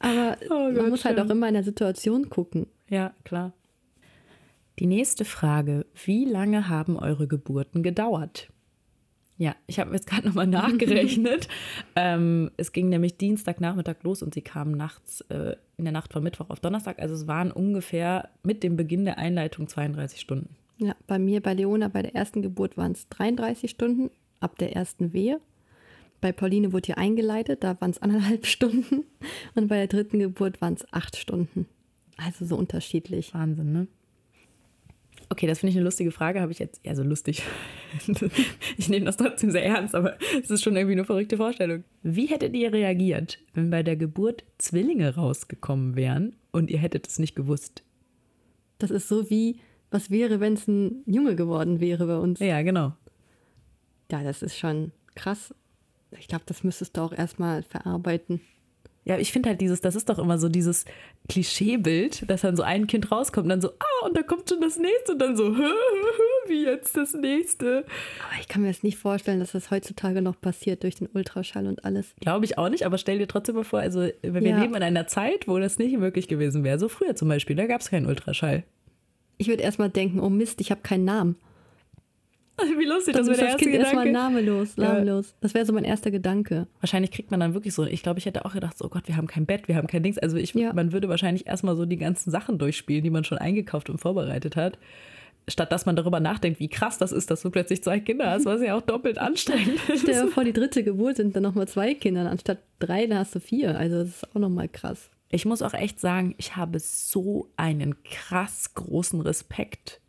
Aber 0.00 0.36
Oh 0.50 0.70
man 0.70 0.90
muss 0.90 1.04
halt 1.04 1.18
auch 1.20 1.30
immer 1.30 1.46
in 1.48 1.54
der 1.54 1.62
Situation 1.64 2.28
gucken. 2.28 2.66
ja, 2.88 3.14
klar. 3.24 3.52
Die 4.78 4.86
nächste 4.86 5.24
Frage: 5.24 5.86
Wie 6.04 6.24
lange 6.24 6.68
haben 6.68 6.96
eure 6.98 7.28
Geburten 7.28 7.82
gedauert? 7.82 8.48
Ja, 9.40 9.56
ich 9.66 9.80
habe 9.80 9.94
jetzt 9.94 10.06
gerade 10.06 10.28
nochmal 10.28 10.46
nachgerechnet. 10.46 11.48
ähm, 11.96 12.50
es 12.58 12.72
ging 12.72 12.90
nämlich 12.90 13.16
Dienstagnachmittag 13.16 13.96
los 14.02 14.22
und 14.22 14.34
sie 14.34 14.42
kamen 14.42 14.72
nachts, 14.72 15.22
äh, 15.30 15.56
in 15.78 15.86
der 15.86 15.92
Nacht 15.92 16.12
von 16.12 16.22
Mittwoch 16.22 16.50
auf 16.50 16.60
Donnerstag. 16.60 16.98
Also 16.98 17.14
es 17.14 17.26
waren 17.26 17.50
ungefähr 17.50 18.28
mit 18.42 18.62
dem 18.62 18.76
Beginn 18.76 19.06
der 19.06 19.16
Einleitung 19.16 19.66
32 19.66 20.20
Stunden. 20.20 20.56
Ja, 20.76 20.94
bei 21.06 21.18
mir, 21.18 21.40
bei 21.40 21.54
Leona, 21.54 21.88
bei 21.88 22.02
der 22.02 22.14
ersten 22.14 22.42
Geburt 22.42 22.76
waren 22.76 22.92
es 22.92 23.08
33 23.08 23.70
Stunden 23.70 24.10
ab 24.40 24.58
der 24.58 24.76
ersten 24.76 25.14
Wehe. 25.14 25.40
Bei 26.20 26.32
Pauline 26.32 26.74
wurde 26.74 26.86
hier 26.86 26.98
eingeleitet, 26.98 27.64
da 27.64 27.80
waren 27.80 27.92
es 27.92 28.02
anderthalb 28.02 28.44
Stunden. 28.44 29.04
Und 29.54 29.68
bei 29.68 29.76
der 29.76 29.86
dritten 29.86 30.18
Geburt 30.18 30.60
waren 30.60 30.74
es 30.74 30.92
acht 30.92 31.16
Stunden. 31.16 31.66
Also 32.18 32.44
so 32.44 32.56
unterschiedlich. 32.56 33.32
Wahnsinn, 33.32 33.72
ne? 33.72 33.86
Okay, 35.32 35.46
das 35.46 35.60
finde 35.60 35.70
ich 35.70 35.76
eine 35.76 35.84
lustige 35.84 36.10
Frage, 36.10 36.40
habe 36.40 36.50
ich 36.50 36.58
jetzt, 36.58 36.80
also 36.84 37.04
lustig. 37.04 37.44
ich 38.76 38.88
nehme 38.88 39.06
das 39.06 39.16
trotzdem 39.16 39.52
sehr 39.52 39.64
ernst, 39.64 39.94
aber 39.94 40.18
es 40.42 40.50
ist 40.50 40.62
schon 40.62 40.74
irgendwie 40.74 40.94
eine 40.94 41.04
verrückte 41.04 41.36
Vorstellung. 41.36 41.84
Wie 42.02 42.26
hättet 42.26 42.54
ihr 42.54 42.72
reagiert, 42.72 43.38
wenn 43.54 43.70
bei 43.70 43.84
der 43.84 43.96
Geburt 43.96 44.44
Zwillinge 44.58 45.14
rausgekommen 45.14 45.94
wären 45.94 46.34
und 46.50 46.68
ihr 46.68 46.78
hättet 46.78 47.06
es 47.06 47.20
nicht 47.20 47.36
gewusst? 47.36 47.84
Das 48.78 48.90
ist 48.90 49.06
so 49.06 49.30
wie, 49.30 49.60
was 49.92 50.10
wäre, 50.10 50.40
wenn 50.40 50.54
es 50.54 50.66
ein 50.66 51.04
Junge 51.06 51.36
geworden 51.36 51.78
wäre 51.78 52.06
bei 52.06 52.16
uns. 52.16 52.40
Ja, 52.40 52.62
genau. 52.62 52.94
Ja, 54.10 54.24
das 54.24 54.42
ist 54.42 54.58
schon 54.58 54.90
krass. 55.14 55.54
Ich 56.18 56.26
glaube, 56.26 56.44
das 56.46 56.64
müsstest 56.64 56.96
du 56.96 57.02
auch 57.02 57.12
erstmal 57.12 57.62
verarbeiten. 57.62 58.40
Ja, 59.10 59.18
ich 59.18 59.32
finde 59.32 59.48
halt 59.48 59.60
dieses, 59.60 59.80
das 59.80 59.96
ist 59.96 60.08
doch 60.08 60.20
immer 60.20 60.38
so 60.38 60.48
dieses 60.48 60.84
Klischeebild, 61.28 62.30
dass 62.30 62.42
dann 62.42 62.54
so 62.56 62.62
ein 62.62 62.86
Kind 62.86 63.10
rauskommt 63.10 63.46
und 63.46 63.48
dann 63.48 63.60
so, 63.60 63.70
ah, 63.70 64.06
und 64.06 64.16
da 64.16 64.22
kommt 64.22 64.48
schon 64.48 64.60
das 64.60 64.78
nächste 64.78 65.12
und 65.14 65.18
dann 65.18 65.36
so, 65.36 65.48
hä, 65.56 65.62
hä, 65.62 65.64
hä, 65.64 66.48
wie 66.48 66.64
jetzt 66.64 66.96
das 66.96 67.12
nächste? 67.14 67.78
Aber 68.28 68.40
ich 68.40 68.46
kann 68.46 68.62
mir 68.62 68.68
das 68.68 68.84
nicht 68.84 68.98
vorstellen, 68.98 69.40
dass 69.40 69.50
das 69.50 69.72
heutzutage 69.72 70.22
noch 70.22 70.40
passiert 70.40 70.84
durch 70.84 70.94
den 70.94 71.08
Ultraschall 71.12 71.66
und 71.66 71.84
alles. 71.84 72.14
Glaube 72.20 72.44
ich 72.44 72.56
auch 72.56 72.68
nicht, 72.68 72.86
aber 72.86 72.98
stell 72.98 73.18
dir 73.18 73.26
trotzdem 73.26 73.56
mal 73.56 73.64
vor, 73.64 73.80
also 73.80 74.00
wir 74.22 74.42
Ja. 74.42 74.60
leben 74.60 74.76
in 74.76 74.82
einer 74.84 75.08
Zeit, 75.08 75.48
wo 75.48 75.58
das 75.58 75.78
nicht 75.78 75.98
möglich 75.98 76.28
gewesen 76.28 76.62
wäre. 76.62 76.78
So 76.78 76.88
früher 76.88 77.16
zum 77.16 77.26
Beispiel, 77.28 77.56
da 77.56 77.66
gab 77.66 77.80
es 77.80 77.90
keinen 77.90 78.06
Ultraschall. 78.06 78.62
Ich 79.38 79.48
würde 79.48 79.64
erstmal 79.64 79.90
denken, 79.90 80.20
oh 80.20 80.30
Mist, 80.30 80.60
ich 80.60 80.70
habe 80.70 80.82
keinen 80.82 81.04
Namen. 81.04 81.34
Wie 82.78 82.84
lustig, 82.84 83.14
das 83.14 83.22
ist 83.26 83.28
wäre 83.28 83.36
der 83.38 83.46
das 83.46 83.52
erste 83.54 83.64
Kind 83.70 83.74
erstmal 83.76 84.04
Gedanke. 84.06 84.32
namenlos, 84.34 84.74
Ja. 84.76 84.84
namenlos. 84.84 85.34
Das 85.40 85.54
wäre 85.54 85.64
so 85.66 85.72
mein 85.72 85.84
erster 85.84 86.10
Gedanke. 86.10 86.66
Wahrscheinlich 86.80 87.10
kriegt 87.10 87.30
man 87.30 87.40
dann 87.40 87.54
wirklich 87.54 87.74
so, 87.74 87.84
ich 87.84 88.02
glaube, 88.02 88.18
ich 88.18 88.26
hätte 88.26 88.44
auch 88.44 88.52
gedacht, 88.54 88.76
so, 88.78 88.86
oh 88.86 88.88
Gott, 88.88 89.06
wir 89.06 89.16
haben 89.16 89.26
kein 89.26 89.46
Bett, 89.46 89.68
wir 89.68 89.76
haben 89.76 89.86
kein 89.86 90.02
Dings. 90.02 90.18
Also 90.18 90.36
ich, 90.36 90.54
Ja. 90.54 90.72
man 90.72 90.92
würde 90.92 91.08
wahrscheinlich 91.08 91.46
erstmal 91.46 91.76
so 91.76 91.86
die 91.86 91.96
ganzen 91.96 92.30
Sachen 92.30 92.58
durchspielen, 92.58 93.02
die 93.04 93.10
man 93.10 93.24
schon 93.24 93.38
eingekauft 93.38 93.90
und 93.90 93.98
vorbereitet 93.98 94.56
hat. 94.56 94.78
Statt 95.48 95.72
dass 95.72 95.86
man 95.86 95.96
darüber 95.96 96.20
nachdenkt, 96.20 96.60
wie 96.60 96.68
krass 96.68 96.98
das 96.98 97.12
ist, 97.12 97.30
dass 97.30 97.42
du 97.42 97.50
plötzlich 97.50 97.82
zwei 97.82 97.98
Kinder 97.98 98.30
hast, 98.30 98.44
was 98.44 98.60
ja 98.62 98.76
auch 98.76 98.82
doppelt 98.82 99.18
anstrengend 99.18 99.80
ist. 99.88 100.02
Stell 100.02 100.22
dir 100.26 100.28
vor, 100.28 100.44
die 100.44 100.52
dritte 100.52 100.84
Geburt 100.84 101.16
sind 101.16 101.34
dann 101.34 101.42
nochmal 101.42 101.66
zwei 101.66 101.94
Kinder. 101.94 102.30
Anstatt 102.30 102.58
drei, 102.78 103.06
dann 103.06 103.18
hast 103.18 103.34
du 103.34 103.40
vier. 103.40 103.76
Also 103.78 103.98
das 103.98 104.08
ist 104.08 104.30
auch 104.36 104.38
nochmal 104.40 104.68
krass. 104.68 105.10
Ich 105.30 105.46
muss 105.46 105.62
auch 105.62 105.74
echt 105.74 105.98
sagen, 105.98 106.34
ich 106.38 106.56
habe 106.56 106.78
so 106.78 107.48
einen 107.56 108.02
krass 108.04 108.74
großen 108.74 109.20
Respekt 109.22 110.00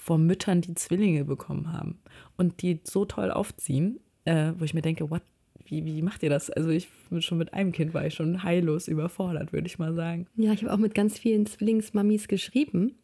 vor 0.00 0.18
Müttern, 0.18 0.62
die 0.62 0.74
Zwillinge 0.74 1.24
bekommen 1.24 1.72
haben 1.72 1.98
und 2.38 2.62
die 2.62 2.80
so 2.84 3.04
toll 3.04 3.30
aufziehen, 3.30 4.00
äh, 4.24 4.52
wo 4.56 4.64
ich 4.64 4.72
mir 4.72 4.80
denke, 4.80 5.10
what, 5.10 5.22
wie, 5.66 5.84
wie 5.84 6.00
macht 6.00 6.22
ihr 6.22 6.30
das? 6.30 6.48
Also 6.48 6.70
ich 6.70 6.88
schon 7.18 7.36
mit 7.38 7.52
einem 7.52 7.70
Kind 7.72 7.92
war 7.92 8.06
ich 8.06 8.14
schon 8.14 8.42
heillos 8.42 8.88
überfordert, 8.88 9.52
würde 9.52 9.66
ich 9.66 9.78
mal 9.78 9.94
sagen. 9.94 10.26
Ja, 10.36 10.52
ich 10.52 10.62
habe 10.62 10.72
auch 10.72 10.78
mit 10.78 10.94
ganz 10.94 11.18
vielen 11.18 11.44
Zwillingsmamis 11.46 12.28
geschrieben. 12.28 12.94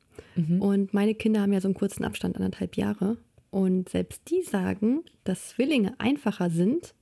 Und 0.60 0.94
meine 0.94 1.14
Kinder 1.14 1.42
haben 1.42 1.52
ja 1.52 1.60
so 1.60 1.68
einen 1.68 1.74
kurzen 1.74 2.02
Abstand, 2.04 2.36
anderthalb 2.36 2.76
Jahre. 2.76 3.18
Und 3.50 3.90
selbst 3.90 4.22
die 4.30 4.40
sagen, 4.42 5.02
dass 5.24 5.50
Zwillinge 5.50 5.94
einfacher 5.98 6.48
sind 6.48 6.94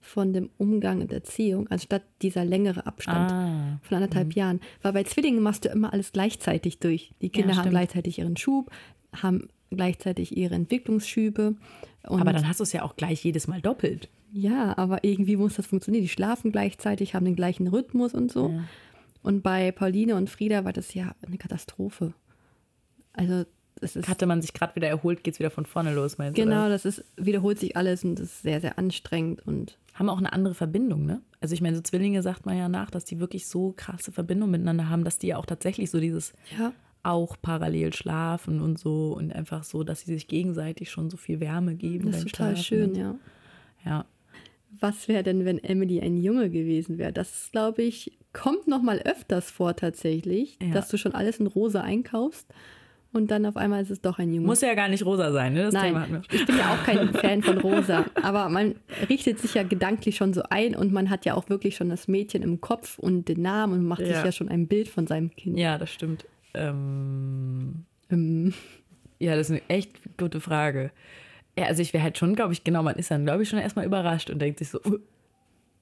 von 0.00 0.32
dem 0.34 0.50
Umgang 0.58 1.00
und 1.00 1.12
Erziehung, 1.12 1.68
anstatt 1.68 2.02
dieser 2.22 2.44
längere 2.44 2.86
Abstand 2.86 3.30
Ah, 3.32 3.78
von 3.82 3.96
anderthalb 3.96 4.34
Jahren. 4.34 4.60
Weil 4.82 4.92
bei 4.92 5.02
Zwillingen 5.04 5.42
machst 5.42 5.64
du 5.64 5.70
immer 5.70 5.92
alles 5.92 6.12
gleichzeitig 6.12 6.78
durch. 6.78 7.12
Die 7.22 7.30
Kinder 7.30 7.54
haben 7.54 7.60
stimmt. 7.60 7.72
gleichzeitig 7.72 8.18
ihren 8.18 8.36
Schub, 8.36 8.70
haben 9.14 9.48
gleichzeitig 9.70 10.36
ihre 10.36 10.54
Entwicklungsschübe. 10.54 11.54
Aber 12.04 12.32
dann 12.32 12.48
hast 12.48 12.60
du 12.60 12.64
es 12.64 12.72
ja 12.72 12.82
auch 12.82 12.96
gleich 12.96 13.22
jedes 13.24 13.48
Mal 13.48 13.60
doppelt. 13.60 14.08
ja, 14.32 14.76
aber 14.78 15.04
irgendwie 15.04 15.36
muss 15.36 15.54
das 15.56 15.66
funktionieren. 15.66 16.02
Die 16.02 16.08
schlafen 16.08 16.52
gleichzeitig, 16.52 17.14
haben 17.14 17.24
den 17.24 17.36
gleichen 17.36 17.66
Rhythmus 17.66 18.14
und 18.14 18.30
so. 18.32 18.48
Ja. 18.50 18.64
Und 19.22 19.42
bei 19.42 19.72
Pauline 19.72 20.14
und 20.14 20.30
Frieda 20.30 20.64
war 20.64 20.72
das 20.72 20.94
ja 20.94 21.14
eine 21.26 21.38
Katastrophe. 21.38 22.14
Also 23.12 23.44
es 23.80 23.96
ist 23.96 24.08
Hatte 24.08 24.26
man 24.26 24.40
sich 24.42 24.52
gerade 24.52 24.74
wieder 24.76 24.88
erholt, 24.88 25.22
geht 25.22 25.34
es 25.34 25.40
wieder 25.40 25.50
von 25.50 25.66
vorne 25.66 25.92
los, 25.94 26.18
meinst 26.18 26.38
du? 26.38 26.42
genau, 26.42 26.68
das 26.68 26.84
ist 26.84 27.04
wiederholt 27.16 27.58
sich 27.58 27.76
alles 27.76 28.04
und 28.04 28.18
das 28.18 28.26
ist 28.26 28.42
sehr 28.42 28.60
sehr 28.60 28.78
anstrengend 28.78 29.46
und 29.46 29.78
Haben 29.94 30.08
auch 30.08 30.18
eine 30.18 30.32
andere 30.32 30.54
Verbindung, 30.54 31.04
ne? 31.06 31.20
Also 31.40 31.54
ich 31.54 31.60
meine, 31.60 31.76
so 31.76 31.82
Zwillinge 31.82 32.22
sagt 32.22 32.46
man 32.46 32.56
ja 32.56 32.68
nach, 32.68 32.90
dass 32.90 33.04
die 33.04 33.20
wirklich 33.20 33.46
so 33.46 33.72
krasse 33.76 34.12
Verbindung 34.12 34.50
miteinander 34.50 34.88
haben, 34.88 35.04
dass 35.04 35.18
die 35.18 35.28
ja 35.28 35.36
auch 35.36 35.46
tatsächlich 35.46 35.90
so 35.90 36.00
dieses 36.00 36.32
ja, 36.58 36.72
auch 37.02 37.36
parallel 37.40 37.92
schlafen 37.94 38.60
und 38.60 38.78
so 38.78 39.14
und 39.16 39.32
einfach 39.32 39.64
so, 39.64 39.82
dass 39.84 40.00
sie 40.00 40.12
sich 40.14 40.28
gegenseitig 40.28 40.90
schon 40.90 41.10
so 41.10 41.16
viel 41.16 41.40
Wärme 41.40 41.74
geben. 41.74 42.10
das 42.10 42.18
ist 42.24 42.30
total 42.32 42.56
Schlafen. 42.56 42.64
schön, 42.64 42.94
ja. 42.94 43.14
Ja. 43.84 44.04
Was 44.80 45.08
wäre 45.08 45.22
denn, 45.22 45.44
wenn 45.44 45.62
Emily 45.62 46.00
ein 46.00 46.16
Junge 46.18 46.50
gewesen 46.50 46.98
wäre? 46.98 47.12
Das 47.12 47.48
glaube 47.52 47.82
ich 47.82 48.18
kommt 48.34 48.68
noch 48.68 48.82
mal 48.82 48.98
öfters 49.00 49.50
vor 49.50 49.74
tatsächlich, 49.74 50.58
Ja. 50.62 50.72
dass 50.72 50.88
du 50.88 50.98
schon 50.98 51.12
alles 51.14 51.40
in 51.40 51.46
rosa 51.46 51.80
einkaufst 51.80 52.46
und 53.12 53.30
dann 53.30 53.46
auf 53.46 53.56
einmal 53.56 53.80
ist 53.82 53.90
es 53.90 54.02
doch 54.02 54.18
ein 54.18 54.32
Junge. 54.34 54.46
Muss 54.46 54.60
ja 54.60 54.74
gar 54.74 54.88
nicht 54.88 55.04
rosa 55.06 55.32
sein, 55.32 55.54
ne? 55.54 55.62
Das 55.62 55.74
Nein, 55.74 56.22
ich 56.30 56.44
bin 56.44 56.58
ja 56.58 56.74
auch 56.74 56.84
kein 56.84 57.08
Fan 57.14 57.42
von 57.42 57.56
Rosa, 57.58 58.04
aber 58.22 58.50
man 58.50 58.74
richtet 59.08 59.38
sich 59.38 59.54
ja 59.54 59.62
gedanklich 59.62 60.16
schon 60.16 60.34
so 60.34 60.42
ein 60.50 60.76
und 60.76 60.92
man 60.92 61.08
hat 61.08 61.24
ja 61.24 61.32
auch 61.34 61.48
wirklich 61.48 61.74
schon 61.74 61.88
das 61.88 62.06
Mädchen 62.06 62.42
im 62.42 62.60
Kopf 62.60 62.98
und 62.98 63.28
den 63.28 63.40
Namen 63.40 63.72
und 63.72 63.86
macht 63.86 64.00
sich 64.04 64.10
Ja. 64.10 64.26
ja 64.26 64.32
schon 64.32 64.50
ein 64.50 64.66
Bild 64.68 64.88
von 64.88 65.06
seinem 65.06 65.34
Kind. 65.34 65.58
Ja, 65.58 65.78
das 65.78 65.90
stimmt. 65.90 66.26
Ähm, 66.54 67.84
Ähm, 68.10 68.54
ja, 69.18 69.36
das 69.36 69.50
ist 69.50 69.50
eine 69.50 69.68
echt 69.68 70.16
gute 70.16 70.40
Frage. 70.40 70.90
Ja, 71.58 71.66
also 71.66 71.82
ich 71.82 71.92
wäre 71.92 72.02
halt 72.04 72.16
schon, 72.18 72.34
glaube 72.34 72.52
ich, 72.52 72.64
genau, 72.64 72.82
man 72.82 72.96
ist 72.96 73.10
dann, 73.10 73.24
glaube 73.24 73.42
ich, 73.42 73.48
schon 73.48 73.58
erstmal 73.58 73.84
überrascht 73.84 74.30
und 74.30 74.38
denkt 74.40 74.60
sich 74.60 74.70
so, 74.70 74.80
uh. 74.84 74.98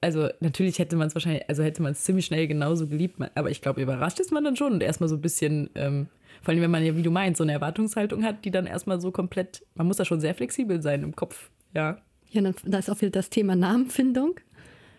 also 0.01 0.27
natürlich 0.39 0.79
hätte 0.79 0.95
man 0.95 1.07
es 1.07 1.15
wahrscheinlich, 1.15 1.47
also 1.47 1.63
hätte 1.63 1.81
man 1.83 1.91
es 1.91 2.03
ziemlich 2.03 2.25
schnell 2.25 2.47
genauso 2.47 2.87
geliebt, 2.87 3.19
man- 3.19 3.29
aber 3.35 3.51
ich 3.51 3.61
glaube, 3.61 3.81
überrascht 3.81 4.19
ist 4.19 4.31
man 4.31 4.43
dann 4.43 4.55
schon 4.55 4.73
und 4.73 4.83
erstmal 4.83 5.07
so 5.07 5.15
ein 5.15 5.21
bisschen, 5.21 5.69
ähm, 5.75 6.07
vor 6.41 6.51
allem 6.53 6.63
wenn 6.63 6.71
man 6.71 6.83
ja, 6.83 6.95
wie 6.97 7.03
du 7.03 7.11
meinst, 7.11 7.37
so 7.37 7.43
eine 7.43 7.53
Erwartungshaltung 7.53 8.23
hat, 8.23 8.43
die 8.43 8.51
dann 8.51 8.65
erstmal 8.65 8.99
so 8.99 9.11
komplett, 9.11 9.63
man 9.75 9.87
muss 9.87 9.97
da 9.97 10.05
schon 10.05 10.19
sehr 10.19 10.33
flexibel 10.33 10.81
sein 10.81 11.03
im 11.03 11.15
Kopf, 11.15 11.51
ja. 11.75 11.97
ja, 12.31 12.41
dann, 12.41 12.55
da 12.65 12.79
ist 12.79 12.89
auch 12.89 12.99
wieder 12.99 13.11
das 13.11 13.29
Thema 13.29 13.55
Namenfindung. 13.55 14.39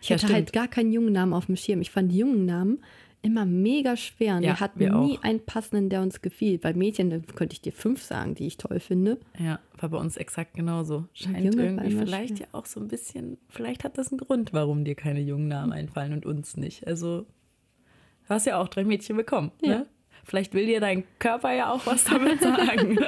Ich 0.01 0.13
hatte 0.13 0.33
halt 0.33 0.53
gar 0.53 0.69
keinen 0.69 0.93
jungen 0.93 1.13
Namen 1.13 1.33
auf 1.35 1.47
dem 1.47 1.57
Schirm. 1.57 1.81
Ich 1.81 1.91
fand 1.91 2.13
die 2.13 2.19
jungen 2.19 2.47
Namen 2.47 2.79
immer 3.23 3.45
mega 3.45 3.97
schwer. 3.97 4.37
Und 4.37 4.43
Ja, 4.43 4.51
wir 4.51 4.61
hatten 4.61 4.81
wir 4.81 4.95
nie 4.95 5.19
einen 5.23 5.45
passenden, 5.45 5.91
der 5.91 6.03
uns 6.03 6.23
gefiel. 6.23 6.59
Bei 6.59 6.73
Mädchen 6.73 7.11
da 7.11 7.19
könnte 7.35 7.55
ich 7.55 7.61
dir 7.61 7.73
fünf 7.73 8.03
sagen, 8.03 8.35
die 8.35 8.47
ich 8.47 8.57
toll 8.57 8.81
finde. 8.81 9.19
Ja, 9.39 9.59
war 9.79 9.89
bei 9.89 9.99
uns 9.99 10.17
exakt 10.17 10.55
genauso. 10.55 11.07
Scheint 11.15 11.39
Junge 11.45 11.65
irgendwie 11.67 11.91
vielleicht 11.97 12.39
schwer. 12.39 12.47
ja 12.53 12.59
auch 12.59 12.67
so 12.67 12.81
ein 12.81 12.89
bisschen, 12.89 13.39
vielleicht 13.49 13.85
hat 13.85 13.99
das 13.99 14.13
einen 14.13 14.19
Grund, 14.19 14.53
warum 14.53 14.85
dir 14.85 14.95
keine 14.95 15.21
jungen 15.21 15.49
Namen 15.49 15.73
einfallen 15.73 16.13
und 16.13 16.27
uns 16.27 16.57
nicht. 16.57 16.87
Also, 16.87 17.23
du 17.23 18.29
hast 18.29 18.47
ja 18.47 18.59
auch 18.61 18.69
drei 18.69 18.85
Mädchen 18.85 19.17
bekommen. 19.17 19.53
Ja. 19.63 19.79
Ne? 19.79 19.87
Vielleicht 20.25 20.55
will 20.55 20.67
dir 20.67 20.81
dein 20.81 21.05
Körper 21.19 21.53
ja 21.55 21.73
auch 21.73 21.87
was 21.87 22.05
damit 22.05 22.41
sagen. 22.43 22.99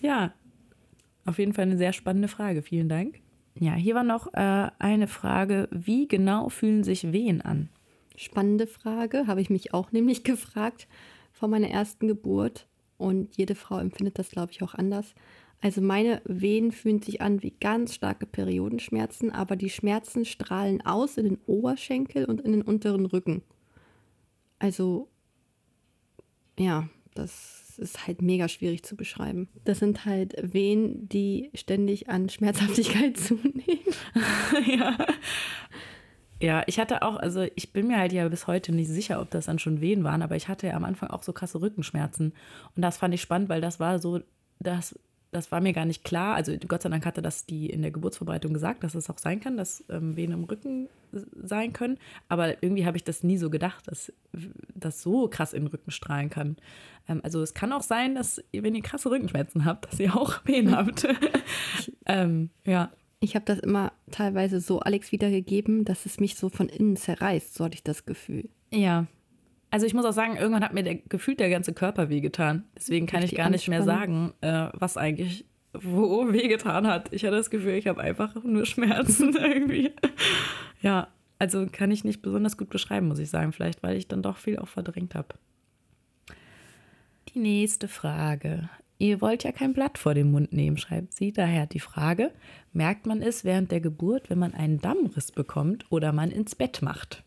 ja, 0.00 0.32
auf 1.24 1.38
jeden 1.38 1.52
Fall 1.52 1.64
eine 1.64 1.76
sehr 1.76 1.92
spannende 1.92 2.28
Frage. 2.28 2.62
Vielen 2.62 2.88
Dank. 2.88 3.20
Ja, 3.58 3.72
hier 3.74 3.94
war 3.94 4.04
noch 4.04 4.32
äh, 4.34 4.70
eine 4.78 5.06
Frage. 5.06 5.68
Wie 5.70 6.08
genau 6.08 6.48
fühlen 6.48 6.84
sich 6.84 7.12
Wehen 7.12 7.40
an? 7.40 7.68
Spannende 8.16 8.66
Frage, 8.66 9.26
habe 9.26 9.40
ich 9.40 9.50
mich 9.50 9.74
auch 9.74 9.92
nämlich 9.92 10.24
gefragt 10.24 10.88
vor 11.32 11.48
meiner 11.48 11.68
ersten 11.68 12.08
Geburt. 12.08 12.66
Und 12.98 13.36
jede 13.36 13.54
Frau 13.54 13.78
empfindet 13.78 14.18
das, 14.18 14.30
glaube 14.30 14.52
ich, 14.52 14.62
auch 14.62 14.74
anders. 14.74 15.14
Also 15.60 15.80
meine 15.80 16.22
Wehen 16.24 16.72
fühlen 16.72 17.02
sich 17.02 17.20
an 17.20 17.42
wie 17.42 17.50
ganz 17.50 17.94
starke 17.94 18.26
Periodenschmerzen, 18.26 19.32
aber 19.32 19.56
die 19.56 19.70
Schmerzen 19.70 20.24
strahlen 20.24 20.84
aus 20.84 21.16
in 21.16 21.24
den 21.24 21.38
Oberschenkel 21.46 22.24
und 22.26 22.40
in 22.40 22.52
den 22.52 22.62
unteren 22.62 23.06
Rücken. 23.06 23.42
Also 24.58 25.08
ja, 26.58 26.88
das 27.14 27.78
ist 27.78 28.06
halt 28.06 28.22
mega 28.22 28.48
schwierig 28.48 28.82
zu 28.82 28.96
beschreiben. 28.96 29.48
Das 29.64 29.80
sind 29.80 30.04
halt 30.04 30.34
Wehen, 30.40 31.08
die 31.08 31.50
ständig 31.54 32.08
an 32.08 32.28
Schmerzhaftigkeit 32.28 33.16
zunehmen. 33.16 33.62
Ja, 34.66 34.96
ich 36.38 36.78
hatte 36.78 37.02
auch, 37.02 37.16
also 37.16 37.46
ich 37.54 37.72
bin 37.72 37.88
mir 37.88 37.98
halt 37.98 38.12
ja 38.12 38.28
bis 38.28 38.46
heute 38.46 38.72
nicht 38.72 38.88
sicher, 38.88 39.20
ob 39.20 39.30
das 39.30 39.46
dann 39.46 39.58
schon 39.58 39.80
Wehen 39.80 40.04
waren, 40.04 40.22
aber 40.22 40.36
ich 40.36 40.48
hatte 40.48 40.66
ja 40.66 40.74
am 40.74 40.84
Anfang 40.84 41.10
auch 41.10 41.22
so 41.22 41.32
krasse 41.32 41.60
Rückenschmerzen. 41.60 42.32
Und 42.74 42.82
das 42.82 42.98
fand 42.98 43.14
ich 43.14 43.22
spannend, 43.22 43.48
weil 43.48 43.60
das 43.60 43.80
war 43.80 43.98
so, 43.98 44.20
das, 44.58 44.98
das 45.32 45.50
war 45.50 45.60
mir 45.60 45.72
gar 45.72 45.86
nicht 45.86 46.04
klar. 46.04 46.34
Also 46.34 46.54
Gott 46.68 46.82
sei 46.82 46.88
Dank 46.88 47.06
hatte 47.06 47.22
das 47.22 47.46
die 47.46 47.70
in 47.70 47.82
der 47.82 47.90
Geburtsvorbereitung 47.90 48.52
gesagt, 48.52 48.84
dass 48.84 48.94
es 48.94 49.08
auch 49.08 49.18
sein 49.18 49.40
kann, 49.40 49.56
dass 49.56 49.84
ähm, 49.88 50.16
Wehen 50.16 50.32
im 50.32 50.44
Rücken 50.44 50.88
sein 51.42 51.72
können. 51.72 51.98
Aber 52.28 52.62
irgendwie 52.62 52.86
habe 52.86 52.96
ich 52.96 53.04
das 53.04 53.22
nie 53.22 53.38
so 53.38 53.48
gedacht, 53.48 53.86
dass 53.86 54.12
das 54.74 55.02
so 55.02 55.28
krass 55.28 55.52
in 55.52 55.64
den 55.64 55.68
Rücken 55.68 55.90
strahlen 55.90 56.28
kann. 56.28 56.56
Ähm, 57.08 57.20
also 57.22 57.42
es 57.42 57.54
kann 57.54 57.72
auch 57.72 57.82
sein, 57.82 58.14
dass 58.14 58.42
wenn 58.52 58.74
ihr 58.74 58.82
krasse 58.82 59.10
Rückenschmerzen 59.10 59.64
habt, 59.64 59.86
dass 59.86 60.00
ihr 60.00 60.16
auch 60.16 60.44
Wehen 60.44 60.76
habt. 60.76 61.06
ähm, 62.06 62.50
ja, 62.64 62.90
Ich 63.20 63.34
habe 63.34 63.44
das 63.44 63.58
immer 63.58 63.92
teilweise 64.10 64.60
so 64.60 64.80
Alex 64.80 65.10
wiedergegeben, 65.10 65.84
dass 65.84 66.06
es 66.06 66.20
mich 66.20 66.36
so 66.36 66.48
von 66.48 66.68
innen 66.68 66.96
zerreißt, 66.96 67.54
so 67.54 67.64
hatte 67.64 67.74
ich 67.74 67.82
das 67.82 68.04
Gefühl. 68.04 68.48
Ja. 68.70 69.06
Also 69.70 69.86
ich 69.86 69.94
muss 69.94 70.04
auch 70.04 70.12
sagen, 70.12 70.36
irgendwann 70.36 70.64
hat 70.64 70.74
mir 70.74 70.82
der, 70.82 70.96
gefühlt 70.96 71.40
der 71.40 71.50
ganze 71.50 71.72
Körper 71.72 72.08
wehgetan. 72.08 72.64
Deswegen 72.76 73.06
kann 73.06 73.18
ich 73.18 73.24
Richtig 73.24 73.38
gar 73.38 73.50
nicht 73.50 73.68
mehr 73.68 73.82
sagen, 73.82 74.32
äh, 74.40 74.68
was 74.74 74.96
eigentlich 74.96 75.44
wo 75.72 76.32
wehgetan 76.32 76.86
hat. 76.86 77.12
Ich 77.12 77.24
hatte 77.24 77.36
das 77.36 77.50
Gefühl, 77.50 77.74
ich 77.74 77.86
habe 77.86 78.00
einfach 78.00 78.34
nur 78.42 78.66
Schmerzen 78.66 79.36
irgendwie. 79.36 79.92
Ja, 80.80 81.08
also 81.38 81.66
kann 81.70 81.90
ich 81.90 82.04
nicht 82.04 82.22
besonders 82.22 82.56
gut 82.56 82.70
beschreiben, 82.70 83.08
muss 83.08 83.18
ich 83.18 83.30
sagen. 83.30 83.52
Vielleicht, 83.52 83.82
weil 83.82 83.96
ich 83.96 84.08
dann 84.08 84.22
doch 84.22 84.36
viel 84.36 84.58
auch 84.58 84.68
verdrängt 84.68 85.14
habe. 85.14 85.34
Die 87.34 87.38
nächste 87.38 87.88
Frage. 87.88 88.70
Ihr 88.98 89.20
wollt 89.20 89.44
ja 89.44 89.52
kein 89.52 89.74
Blatt 89.74 89.98
vor 89.98 90.14
den 90.14 90.30
Mund 90.30 90.52
nehmen, 90.52 90.78
schreibt 90.78 91.14
sie. 91.14 91.32
Daher 91.32 91.66
die 91.66 91.80
Frage, 91.80 92.32
merkt 92.72 93.06
man 93.06 93.20
es 93.20 93.44
während 93.44 93.70
der 93.70 93.80
Geburt, 93.80 94.30
wenn 94.30 94.38
man 94.38 94.54
einen 94.54 94.80
Dammriss 94.80 95.32
bekommt 95.32 95.84
oder 95.90 96.12
man 96.12 96.30
ins 96.30 96.54
Bett 96.54 96.80
macht? 96.82 97.22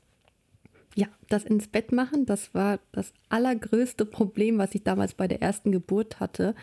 Ja, 0.95 1.07
das 1.27 1.43
ins 1.43 1.67
Bett 1.67 1.91
machen, 1.91 2.25
das 2.25 2.53
war 2.53 2.79
das 2.91 3.13
allergrößte 3.29 4.05
Problem, 4.05 4.57
was 4.57 4.73
ich 4.73 4.83
damals 4.83 5.13
bei 5.13 5.27
der 5.27 5.41
ersten 5.41 5.71
Geburt 5.71 6.19
hatte, 6.19 6.55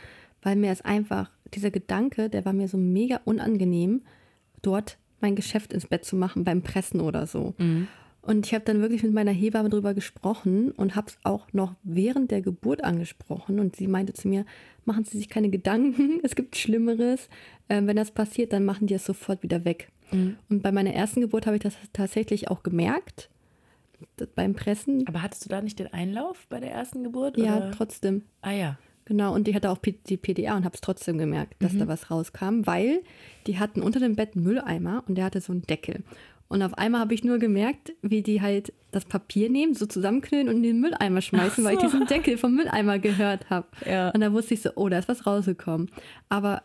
weil 0.43 0.57
mir 0.57 0.73
es 0.73 0.83
einfach, 0.83 1.31
dieser 1.55 1.71
Gedanke, 1.71 2.29
der 2.29 2.45
war 2.45 2.53
mir 2.53 2.69
so 2.69 2.77
mega 2.77 3.21
unangenehm, 3.25 4.03
dort 4.63 4.99
mein 5.21 5.37
Geschäft 5.37 5.73
ins 5.73 5.87
Bett 5.87 6.05
zu 6.05 6.17
machen 6.17 6.45
beim 6.45 6.63
Pressen 6.63 7.01
oder 7.01 7.27
so. 7.27 7.55
Und 8.27 8.45
ich 8.47 8.55
habe 8.55 8.65
dann 8.65 8.81
wirklich 8.81 9.03
mit 9.05 9.13
meiner 9.13 9.31
Hebamme 9.31 9.69
drüber 9.69 9.95
gesprochen 9.95 10.73
und 10.73 10.97
habe 10.97 11.09
es 11.09 11.19
auch 11.23 11.53
noch 11.53 11.75
während 11.85 12.31
der 12.31 12.43
Geburt 12.43 12.83
angesprochen. 12.83 13.61
Und 13.61 13.77
sie 13.77 13.87
meinte 13.87 14.15
zu 14.15 14.27
mir, 14.27 14.45
machen 14.85 15.05
Sie 15.05 15.17
sich 15.17 15.29
keine 15.29 15.49
Gedanken, 15.49 16.21
es 16.25 16.35
gibt 16.35 16.57
Schlimmeres. 16.57 17.29
Ähm, 17.69 17.87
wenn 17.87 17.97
das 17.97 18.11
passiert, 18.11 18.53
dann 18.53 18.65
machen 18.65 18.89
die 18.89 18.95
es 18.95 19.05
sofort 19.05 19.43
wieder 19.43 19.65
weg. 19.65 19.91
Und 20.13 20.63
bei 20.63 20.71
meiner 20.71 20.93
ersten 20.93 21.21
Geburt 21.21 21.47
habe 21.47 21.57
ich 21.57 21.63
das 21.63 21.75
tatsächlich 21.93 22.49
auch 22.49 22.63
gemerkt, 22.63 23.29
beim 24.35 24.55
Pressen. 24.55 25.07
Aber 25.09 25.23
hattest 25.23 25.45
du 25.45 25.49
da 25.49 25.61
nicht 25.61 25.79
den 25.79 25.93
Einlauf 25.93 26.47
bei 26.49 26.61
der 26.61 26.71
ersten 26.71 27.03
Geburt? 27.03 27.37
Ja, 27.37 27.57
oder? 27.57 27.71
trotzdem. 27.73 28.23
Ah 28.41 28.53
ja. 28.53 28.79
Genau, 29.07 29.35
und 29.35 29.47
ich 29.49 29.55
hatte 29.55 29.71
auch 29.71 29.79
die 29.79 30.17
PDA 30.17 30.57
und 30.57 30.65
habe 30.65 30.75
es 30.75 30.81
trotzdem 30.81 31.17
gemerkt, 31.17 31.55
dass 31.63 31.79
da 31.79 31.87
was 31.87 32.11
rauskam, 32.11 32.63
weil 32.67 33.03
die 33.47 33.59
hatten 33.59 33.81
unter 33.81 34.01
dem 34.01 34.17
Bett 34.17 34.35
einen 34.35 34.45
Mülleimer 34.45 35.05
und 35.07 35.15
der 35.15 35.25
hatte 35.25 35.41
so 35.41 35.53
einen 35.53 35.63
Deckel. 35.63 36.03
Und 36.49 36.63
auf 36.63 36.75
einmal 36.75 37.01
habe 37.01 37.15
ich 37.15 37.23
nur 37.25 37.39
gemerkt, 37.39 37.93
wie 38.03 38.23
die 38.23 38.43
halt 38.43 38.73
das 38.91 39.05
Papier 39.05 39.49
nehmen, 39.49 39.75
so 39.75 39.87
zusammenknüllen 39.87 40.49
und 40.49 40.57
in 40.57 40.63
den 40.65 40.81
Mülleimer 40.81 41.21
schmeißen, 41.21 41.65
weil 41.65 41.75
ich 41.75 41.81
so. 41.81 41.87
diesen 41.87 42.07
Deckel 42.07 42.37
vom 42.37 42.55
Mülleimer 42.55 42.99
gehört 42.99 43.49
habe. 43.49 43.69
Ja. 43.89 44.11
Und 44.11 44.21
da 44.21 44.33
wusste 44.33 44.55
ich 44.55 44.63
so, 44.63 44.71
oh, 44.75 44.89
da 44.89 44.99
ist 44.99 45.09
was 45.09 45.27
rausgekommen. 45.27 45.89
Aber 46.29 46.63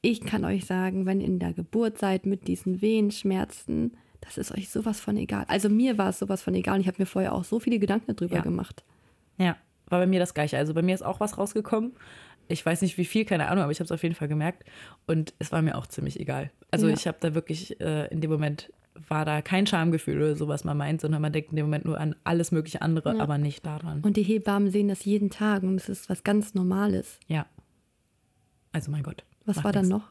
ich 0.00 0.22
kann 0.22 0.44
euch 0.44 0.64
sagen, 0.66 1.06
wenn 1.06 1.20
ihr 1.20 1.26
in 1.26 1.38
der 1.38 1.52
Geburt 1.52 1.98
seid 1.98 2.26
mit 2.26 2.46
diesen 2.48 2.80
Wehenschmerzen, 2.82 3.92
das 4.20 4.38
ist 4.38 4.52
euch 4.52 4.70
sowas 4.70 5.00
von 5.00 5.16
egal. 5.16 5.44
Also 5.48 5.68
mir 5.68 5.98
war 5.98 6.08
es 6.10 6.18
sowas 6.18 6.42
von 6.42 6.54
egal 6.54 6.76
und 6.76 6.80
ich 6.82 6.86
habe 6.86 7.00
mir 7.00 7.06
vorher 7.06 7.34
auch 7.34 7.44
so 7.44 7.60
viele 7.60 7.78
Gedanken 7.78 8.14
darüber 8.16 8.36
Ja. 8.36 8.42
gemacht. 8.42 8.84
Ja, 9.38 9.56
war 9.88 10.00
bei 10.00 10.06
mir 10.06 10.20
das 10.20 10.34
gleiche. 10.34 10.58
Also 10.58 10.74
bei 10.74 10.82
mir 10.82 10.94
ist 10.94 11.02
auch 11.02 11.20
was 11.20 11.38
rausgekommen. 11.38 11.92
Ich 12.48 12.64
weiß 12.64 12.82
nicht 12.82 12.98
wie 12.98 13.04
viel, 13.06 13.24
keine 13.24 13.48
Ahnung, 13.48 13.62
aber 13.64 13.72
ich 13.72 13.78
habe 13.80 13.84
es 13.86 13.92
auf 13.92 14.02
jeden 14.02 14.14
Fall 14.14 14.28
gemerkt. 14.28 14.64
Und 15.06 15.32
es 15.38 15.50
war 15.52 15.62
mir 15.62 15.76
auch 15.78 15.86
ziemlich 15.86 16.20
egal. 16.20 16.50
Also 16.70 16.88
Ja. 16.88 16.94
ich 16.94 17.06
habe 17.06 17.16
da 17.20 17.34
wirklich 17.34 17.80
äh, 17.80 18.06
in 18.08 18.20
dem 18.20 18.30
Moment 18.30 18.72
war 19.08 19.24
da 19.24 19.42
kein 19.42 19.66
Schamgefühl 19.66 20.18
oder 20.18 20.36
so, 20.36 20.46
was 20.46 20.62
man 20.62 20.76
meint, 20.76 21.00
sondern 21.00 21.20
man 21.22 21.32
denkt 21.32 21.50
in 21.50 21.56
dem 21.56 21.66
Moment 21.66 21.84
nur 21.84 21.98
an 21.98 22.14
alles 22.22 22.52
mögliche 22.52 22.80
andere, 22.82 23.16
Ja. 23.16 23.22
aber 23.22 23.38
nicht 23.38 23.64
daran. 23.66 24.02
Und 24.02 24.16
die 24.16 24.22
Hebammen 24.22 24.70
sehen 24.70 24.86
das 24.88 25.04
jeden 25.04 25.30
Tag 25.30 25.62
und 25.64 25.76
es 25.76 25.88
ist 25.88 26.08
was 26.10 26.22
ganz 26.22 26.54
Normales. 26.54 27.18
ja. 27.26 27.46
Also 28.72 28.90
mein 28.90 29.02
Gott. 29.04 29.24
Was 29.46 29.62
war 29.62 29.70
dann 29.72 29.86
nix. 29.86 29.90
noch? 29.96 30.08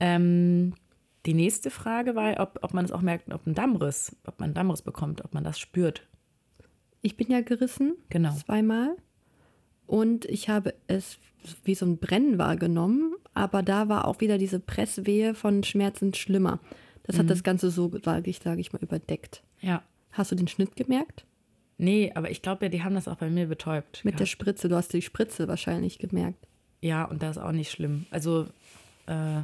Ähm, 0.00 0.74
die 1.24 1.34
nächste 1.34 1.70
Frage 1.70 2.14
war, 2.14 2.38
ob, 2.40 2.58
ob 2.62 2.74
man 2.74 2.84
es 2.84 2.92
auch 2.92 3.00
merkt, 3.00 3.32
ob 3.32 3.46
ein 3.46 3.54
Dammriss, 3.54 4.14
ob 4.26 4.38
man 4.38 4.48
einen 4.48 4.54
Dammriss 4.54 4.82
bekommt, 4.82 5.24
ob 5.24 5.32
man 5.34 5.44
das 5.44 5.58
spürt. 5.58 6.06
Ich 7.02 7.16
bin 7.16 7.30
ja 7.30 7.40
gerissen, 7.40 7.94
Genau. 8.08 8.34
zweimal. 8.34 8.96
Und 9.86 10.24
ich 10.24 10.48
habe 10.48 10.74
es 10.88 11.18
wie 11.64 11.74
so 11.74 11.86
ein 11.86 11.98
Brennen 11.98 12.38
wahrgenommen, 12.38 13.14
aber 13.34 13.62
da 13.62 13.88
war 13.88 14.06
auch 14.08 14.20
wieder 14.20 14.36
diese 14.38 14.58
Presswehe 14.58 15.34
von 15.34 15.62
Schmerzen 15.62 16.12
schlimmer. 16.14 16.58
Das 17.04 17.16
Mhm. 17.16 17.20
hat 17.20 17.30
das 17.30 17.42
Ganze 17.44 17.70
so, 17.70 17.90
sage 18.02 18.28
ich, 18.30 18.38
sage 18.40 18.60
ich 18.60 18.72
mal, 18.72 18.82
überdeckt. 18.82 19.42
Ja. 19.60 19.82
Hast 20.10 20.32
du 20.32 20.34
den 20.34 20.48
Schnitt 20.48 20.74
gemerkt? 20.74 21.24
Nee, 21.78 22.10
aber 22.14 22.30
ich 22.30 22.42
glaube 22.42 22.64
ja, 22.64 22.68
die 22.70 22.82
haben 22.82 22.94
das 22.94 23.06
auch 23.06 23.16
bei 23.16 23.30
mir 23.30 23.46
betäubt. 23.46 24.04
Mit 24.04 24.14
der 24.14 24.18
gehabt. 24.20 24.28
Spritze, 24.30 24.68
du 24.68 24.74
hast 24.76 24.92
die 24.92 25.02
Spritze 25.02 25.46
wahrscheinlich 25.46 25.98
gemerkt. 25.98 26.48
Ja, 26.80 27.04
und 27.04 27.22
das 27.22 27.36
ist 27.36 27.42
auch 27.42 27.52
nicht 27.52 27.70
schlimm. 27.70 28.06
Also, 28.10 28.46
äh, 29.06 29.40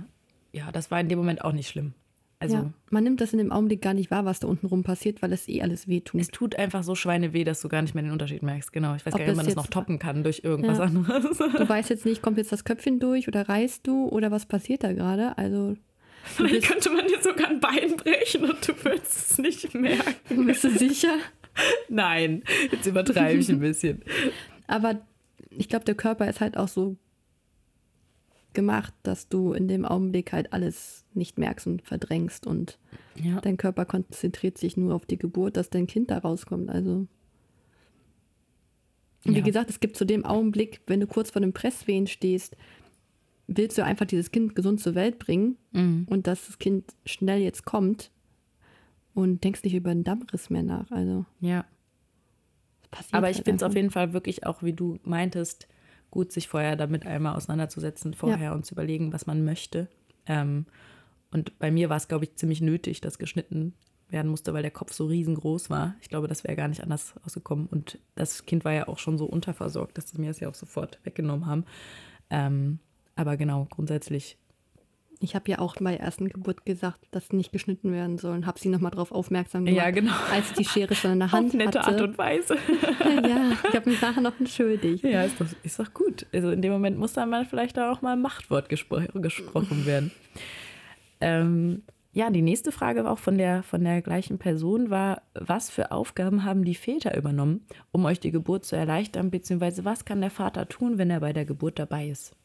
ja, 0.53 0.73
das 0.73 0.91
war 0.91 0.99
in 1.01 1.09
dem 1.09 1.19
Moment 1.19 1.45
auch 1.45 1.53
nicht 1.53 1.69
schlimm. 1.69 1.93
Also, 2.43 2.57
ja, 2.57 2.73
man 2.91 3.05
nimmt 3.05 3.21
das 3.21 3.33
in 3.33 3.39
dem 3.39 3.53
Augenblick 3.53 3.81
gar 3.83 3.95
nicht 3.95 4.11
wahr, 4.11 4.25
was 4.25 4.41
da 4.41 4.49
unten 4.49 4.67
rum 4.67 4.83
passiert, 4.83 5.23
weil 5.23 5.33
es 5.33 5.49
eh 5.49 5.63
alles 5.63 5.89
wehtut. 5.89 6.21
es 6.21 6.29
tut 6.29 6.57
einfach 6.57 6.83
so 6.83 6.95
Schweineweh, 6.95 7.45
dass 7.45 7.61
du 7.61 7.69
gar 7.69 7.83
nicht 7.83 7.95
mehr 7.95 8.03
den 8.03 8.13
Unterschied 8.13 8.43
merkst. 8.43 8.73
Genau. 8.73 8.95
Ich 8.95 9.07
weiß 9.07 9.15
Ob 9.15 9.19
gar 9.21 9.27
nicht, 9.27 9.31
ob 9.33 9.37
man 9.37 9.47
das 9.47 9.57
noch 9.57 9.67
toppen 9.69 9.99
kann 9.99 10.23
durch 10.25 10.43
irgendwas 10.45 10.79
Ja. 10.79 10.85
anderes. 10.85 11.39
Du 11.57 11.69
weißt 11.69 11.91
jetzt 11.91 12.05
nicht, 12.05 12.23
kommt 12.23 12.39
jetzt 12.39 12.53
das 12.53 12.65
Köpfchen 12.65 13.01
durch 13.01 13.29
oder 13.29 13.49
reißt 13.49 13.87
du 13.87 14.09
oder 14.09 14.31
was 14.31 14.47
passiert 14.47 14.85
da 14.85 14.93
gerade? 14.93 15.37
Also, 15.39 15.77
Vielleicht 16.25 16.69
könnte 16.69 16.91
man 16.91 17.07
dir 17.09 17.21
sogar 17.21 17.49
ein 17.49 17.59
Bein 17.61 17.97
brechen 17.97 18.45
und 18.45 18.69
du 18.69 18.73
würdest 18.85 19.31
es 19.33 19.39
nicht 19.39 19.75
merken. 19.75 20.47
bist 20.47 20.65
du 20.65 20.71
sicher? 20.71 21.17
Nein, 21.89 22.43
jetzt 22.71 22.87
übertreibe 22.87 23.39
ich 23.41 23.49
ein 23.51 23.59
bisschen. 23.61 24.03
Aber 24.67 25.01
ich 25.51 25.69
glaube, 25.69 25.85
der 25.85 25.95
Körper 25.95 26.29
ist 26.29 26.41
halt 26.41 26.57
auch 26.57 26.69
so 26.69 26.97
gemacht, 28.55 28.93
dass 29.03 29.29
du 29.29 29.53
in 29.53 29.69
dem 29.69 29.85
Augenblick 29.85 30.33
halt 30.33 30.53
alles 30.53 31.05
nicht 31.15 31.39
merkst 31.39 31.67
und 31.67 31.83
verdrängst 31.83 32.47
und 32.47 32.79
Ja. 33.23 33.41
dein 33.41 33.57
Körper 33.57 33.85
konzentriert 33.85 34.59
sich 34.59 34.77
nur 34.77 34.95
auf 34.95 35.07
die 35.07 35.19
Geburt, 35.19 35.57
dass 35.57 35.71
dein 35.71 35.87
Kind 35.87 36.11
da 36.11 36.19
rauskommt. 36.19 36.71
Also. 36.71 37.07
Und 39.25 39.35
wie 39.35 39.39
Ja. 39.39 39.45
gesagt, 39.45 39.71
es 39.71 39.81
gibt 39.81 39.97
zu 39.97 40.05
dem 40.05 40.25
Augenblick, 40.25 40.81
wenn 40.87 41.01
du 41.01 41.07
kurz 41.07 41.31
vor 41.31 41.41
dem 41.41 41.53
Presswehen 41.53 42.07
stehst, 42.07 42.57
willst 43.47 43.79
du 43.79 43.85
einfach 43.85 44.07
dieses 44.07 44.31
Kind 44.31 44.55
gesund 44.57 44.81
zur 44.81 44.95
Welt 44.95 45.19
bringen 45.19 45.57
Mhm. 45.73 46.07
und 46.09 46.27
dass 46.27 46.47
das 46.47 46.59
Kind 46.59 46.95
schnell 47.05 47.41
jetzt 47.41 47.65
kommt 47.65 48.11
und 49.15 49.45
denkst 49.45 49.63
nicht 49.65 49.75
über 49.75 49.91
einen 49.91 50.05
Dammriss 50.05 50.51
mehr 50.51 50.63
nach. 50.63 50.91
Also 50.91 51.25
Ja. 51.41 51.65
Aber 53.11 53.31
ich 53.31 53.37
halt 53.37 53.45
finde 53.47 53.57
es 53.57 53.63
auf 53.63 53.75
jeden 53.75 53.91
Fall 53.91 54.13
wirklich 54.13 54.45
auch, 54.47 54.63
wie 54.63 54.73
du 54.75 54.99
meintest, 55.03 55.67
gut, 56.13 56.31
sich 56.31 56.47
vorher 56.47 56.77
damit 56.77 57.05
einmal 57.05 57.35
auseinanderzusetzen, 57.35 58.15
vorher 58.15 58.53
und 58.55 58.65
zu 58.65 58.75
überlegen, 58.75 59.13
was 59.13 59.27
man 59.27 59.45
möchte. 59.45 59.89
Ähm, 60.27 60.67
und 61.33 61.59
bei 61.59 61.73
mir 61.73 61.89
war 61.89 61.97
es, 61.97 62.07
glaube 62.07 62.25
ich, 62.25 62.37
ziemlich 62.37 62.61
nötig, 62.61 63.01
dass 63.01 63.19
geschnitten 63.19 63.75
werden 64.11 64.31
musste, 64.31 64.53
weil 64.53 64.63
der 64.63 64.71
Kopf 64.71 64.93
so 64.93 65.07
riesengroß 65.07 65.71
war. 65.71 65.95
Ich 66.03 66.11
glaube, 66.11 66.29
das 66.29 66.45
wäre 66.45 66.55
gar 66.55 66.69
nicht 66.69 66.83
anders 66.83 67.15
ausgekommen. 67.25 67.67
Und 67.67 67.99
das 68.15 68.45
Kind 68.45 68.65
war 68.65 68.73
ja 68.73 68.87
auch 68.87 68.99
schon 68.99 69.17
so 69.17 69.25
unterversorgt, 69.25 69.97
dass 69.97 70.11
sie 70.11 70.21
mir 70.21 70.29
das 70.29 70.41
ja 70.41 70.51
auch 70.51 70.55
sofort 70.55 71.01
weggenommen 71.03 71.47
haben. 71.47 71.65
Ähm, 72.29 72.79
aber 73.17 73.39
genau, 73.39 73.67
grundsätzlich 73.71 74.37
ich 75.23 75.35
habe 75.35 75.51
ja 75.51 75.59
auch 75.59 75.77
bei 75.77 75.93
der 75.93 76.01
ersten 76.01 76.29
Geburt 76.29 76.67
gesagt, 76.67 76.99
dass 77.11 77.33
nicht 77.33 77.53
geschnitten 77.53 77.93
werden 77.93 78.19
sollen. 78.19 78.47
Habe 78.47 78.59
sie 78.59 78.69
nochmal 78.69 78.91
darauf 78.91 79.13
aufmerksam 79.13 79.65
gemacht, 79.65 79.85
ja, 79.85 79.91
genau. 79.91 80.13
als 80.33 80.53
die 80.53 80.65
Schere 80.65 80.95
schon 80.95 81.13
in 81.13 81.19
der 81.21 81.33
Hand 81.33 81.49
Auf 81.49 81.55
nette 81.55 81.79
hatte. 81.81 81.93
Art 81.93 82.01
und 82.01 82.19
Weise. 82.19 82.55
ja, 83.01 83.53
ich 83.69 83.77
habe 83.77 83.91
mich 83.91 84.01
nachher 84.01 84.21
noch 84.21 84.39
entschuldigt. 84.39 85.05
Ja, 85.05 85.23
ist 85.23 85.41
doch, 85.41 85.47
ist 85.63 85.79
doch 85.79 85.95
gut. 85.95 86.27
Also 86.33 86.51
in 86.51 86.61
dem 86.61 86.73
Moment 86.73 86.99
muss 86.99 87.13
dann 87.13 87.31
mal 87.31 87.45
vielleicht 87.45 87.79
auch 87.79 88.03
mal 88.03 88.15
ein 88.15 88.21
Machtwort 88.21 88.69
gespro 88.69 89.01
gesprochen 89.15 89.87
werden. 89.87 90.11
ähm, 91.21 91.83
ja, 92.15 92.29
die 92.29 92.43
nächste 92.43 92.73
Frage 92.73 93.09
auch 93.09 93.19
von 93.19 93.39
der, 93.39 93.63
von 93.63 93.83
der 93.85 94.03
gleichen 94.03 94.39
Person 94.39 94.91
war, 94.91 95.23
was 95.35 95.71
für 95.71 95.93
Aufgaben 95.93 96.45
haben 96.45 96.65
die 96.65 96.75
Väter 96.75 97.17
übernommen, 97.17 97.65
um 97.91 98.05
euch 98.05 98.21
die 98.21 98.33
Geburt 98.33 98.67
zu 98.67 98.77
erleichtern, 98.77 99.31
beziehungsweise 99.31 99.87
was 99.87 100.05
kann 100.05 100.21
der 100.21 100.31
Vater 100.31 100.69
tun, 100.69 100.99
wenn 100.99 101.11
er 101.11 101.21
bei 101.21 101.33
der 101.33 101.47
Geburt 101.47 101.79
dabei 101.79 102.09
ist? 102.09 102.37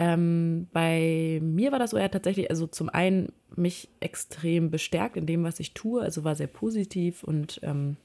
Ähm, 0.00 0.66
bei 0.72 1.40
mir 1.42 1.72
war 1.72 1.78
das 1.78 1.90
so, 1.90 1.98
er 1.98 2.04
hat 2.04 2.12
tatsächlich, 2.12 2.48
also 2.48 2.66
zum 2.66 2.88
einen 2.88 3.34
mich 3.54 3.90
extrem 4.00 4.70
bestärkt 4.70 5.18
in 5.18 5.26
dem, 5.26 5.44
was 5.44 5.60
ich 5.60 5.74
tue, 5.74 6.00
also 6.00 6.24
war 6.24 6.34
sehr 6.34 6.46
positiv 6.46 7.22
und 7.22 7.60
ähm, 7.62 7.98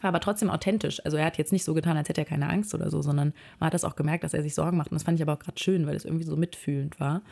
war 0.00 0.08
aber 0.10 0.20
trotzdem 0.20 0.48
authentisch. 0.48 1.04
Also 1.04 1.16
er 1.16 1.24
hat 1.24 1.38
jetzt 1.38 1.50
nicht 1.50 1.64
so 1.64 1.74
getan, 1.74 1.96
als 1.96 2.08
hätte 2.08 2.20
er 2.20 2.24
keine 2.24 2.48
Angst 2.48 2.72
oder 2.72 2.88
so, 2.88 3.02
sondern 3.02 3.34
man 3.58 3.66
hat 3.66 3.74
das 3.74 3.82
auch 3.82 3.96
gemerkt, 3.96 4.22
dass 4.22 4.32
er 4.32 4.44
sich 4.44 4.54
Sorgen 4.54 4.76
macht. 4.76 4.92
Und 4.92 4.94
das 4.94 5.02
fand 5.02 5.18
ich 5.18 5.22
aber 5.22 5.32
auch 5.32 5.40
gerade 5.40 5.60
schön, 5.60 5.88
weil 5.88 5.96
es 5.96 6.04
irgendwie 6.04 6.24
so 6.24 6.36
mitfühlend 6.36 7.00
war. 7.00 7.22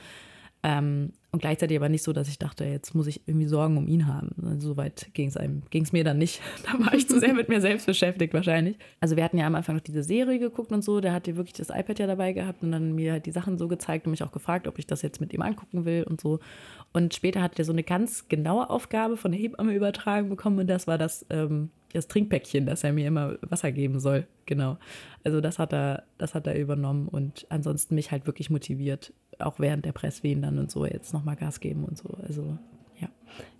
Ähm, 0.64 1.12
und 1.32 1.40
gleichzeitig 1.40 1.76
aber 1.76 1.88
nicht 1.88 2.02
so, 2.02 2.12
dass 2.12 2.28
ich 2.28 2.38
dachte, 2.38 2.64
jetzt 2.64 2.94
muss 2.94 3.06
ich 3.06 3.20
irgendwie 3.26 3.46
Sorgen 3.46 3.76
um 3.76 3.86
ihn 3.86 4.08
haben. 4.08 4.30
Also, 4.44 4.74
es 4.76 5.36
einem, 5.36 5.62
ging 5.70 5.84
es 5.84 5.92
mir 5.92 6.02
dann 6.02 6.18
nicht. 6.18 6.40
da 6.64 6.84
war 6.84 6.92
ich 6.92 7.08
zu 7.08 7.20
sehr 7.20 7.34
mit 7.34 7.48
mir 7.48 7.60
selbst 7.60 7.86
beschäftigt 7.86 8.34
wahrscheinlich. 8.34 8.76
Also 9.00 9.16
wir 9.16 9.22
hatten 9.22 9.38
ja 9.38 9.46
am 9.46 9.54
Anfang 9.54 9.76
noch 9.76 9.82
diese 9.82 10.02
Serie 10.02 10.40
geguckt 10.40 10.72
und 10.72 10.82
so. 10.82 11.00
Der 11.00 11.12
hat 11.12 11.28
ja 11.28 11.36
wirklich 11.36 11.54
das 11.54 11.70
iPad 11.70 12.00
ja 12.00 12.06
dabei 12.08 12.32
gehabt 12.32 12.62
und 12.64 12.72
dann 12.72 12.94
mir 12.94 13.12
halt 13.12 13.26
die 13.26 13.30
Sachen 13.30 13.58
so 13.58 13.68
gezeigt 13.68 14.06
und 14.06 14.10
mich 14.10 14.24
auch 14.24 14.32
gefragt, 14.32 14.66
ob 14.66 14.78
ich 14.78 14.86
das 14.86 15.02
jetzt 15.02 15.20
mit 15.20 15.32
ihm 15.32 15.42
angucken 15.42 15.84
will 15.84 16.02
und 16.02 16.20
so. 16.20 16.40
Und 16.92 17.14
später 17.14 17.42
hat 17.42 17.58
er 17.58 17.64
so 17.64 17.72
eine 17.72 17.84
ganz 17.84 18.28
genaue 18.28 18.68
Aufgabe 18.68 19.16
von 19.16 19.30
der 19.30 19.40
Hebamme 19.40 19.74
übertragen 19.74 20.28
bekommen 20.28 20.58
und 20.58 20.66
das 20.66 20.88
war 20.88 20.98
das, 20.98 21.24
ähm, 21.30 21.70
das 21.92 22.08
Trinkpäckchen, 22.08 22.66
dass 22.66 22.82
er 22.82 22.92
mir 22.92 23.06
immer 23.06 23.36
Wasser 23.42 23.70
geben 23.70 24.00
soll. 24.00 24.26
Genau. 24.46 24.78
Also 25.22 25.40
das 25.40 25.60
hat 25.60 25.72
er, 25.72 26.04
das 26.18 26.34
hat 26.34 26.46
er 26.48 26.58
übernommen 26.58 27.06
und 27.06 27.46
ansonsten 27.50 27.94
mich 27.94 28.10
halt 28.10 28.26
wirklich 28.26 28.50
motiviert, 28.50 29.12
auch 29.42 29.58
während 29.58 29.84
der 29.84 29.92
Presswehen 29.92 30.42
dann 30.42 30.58
und 30.58 30.70
so 30.70 30.84
jetzt 30.84 31.12
nochmal 31.12 31.36
Gas 31.36 31.60
geben 31.60 31.84
und 31.84 31.98
so. 31.98 32.08
Also 32.26 32.56
ja. 32.98 33.08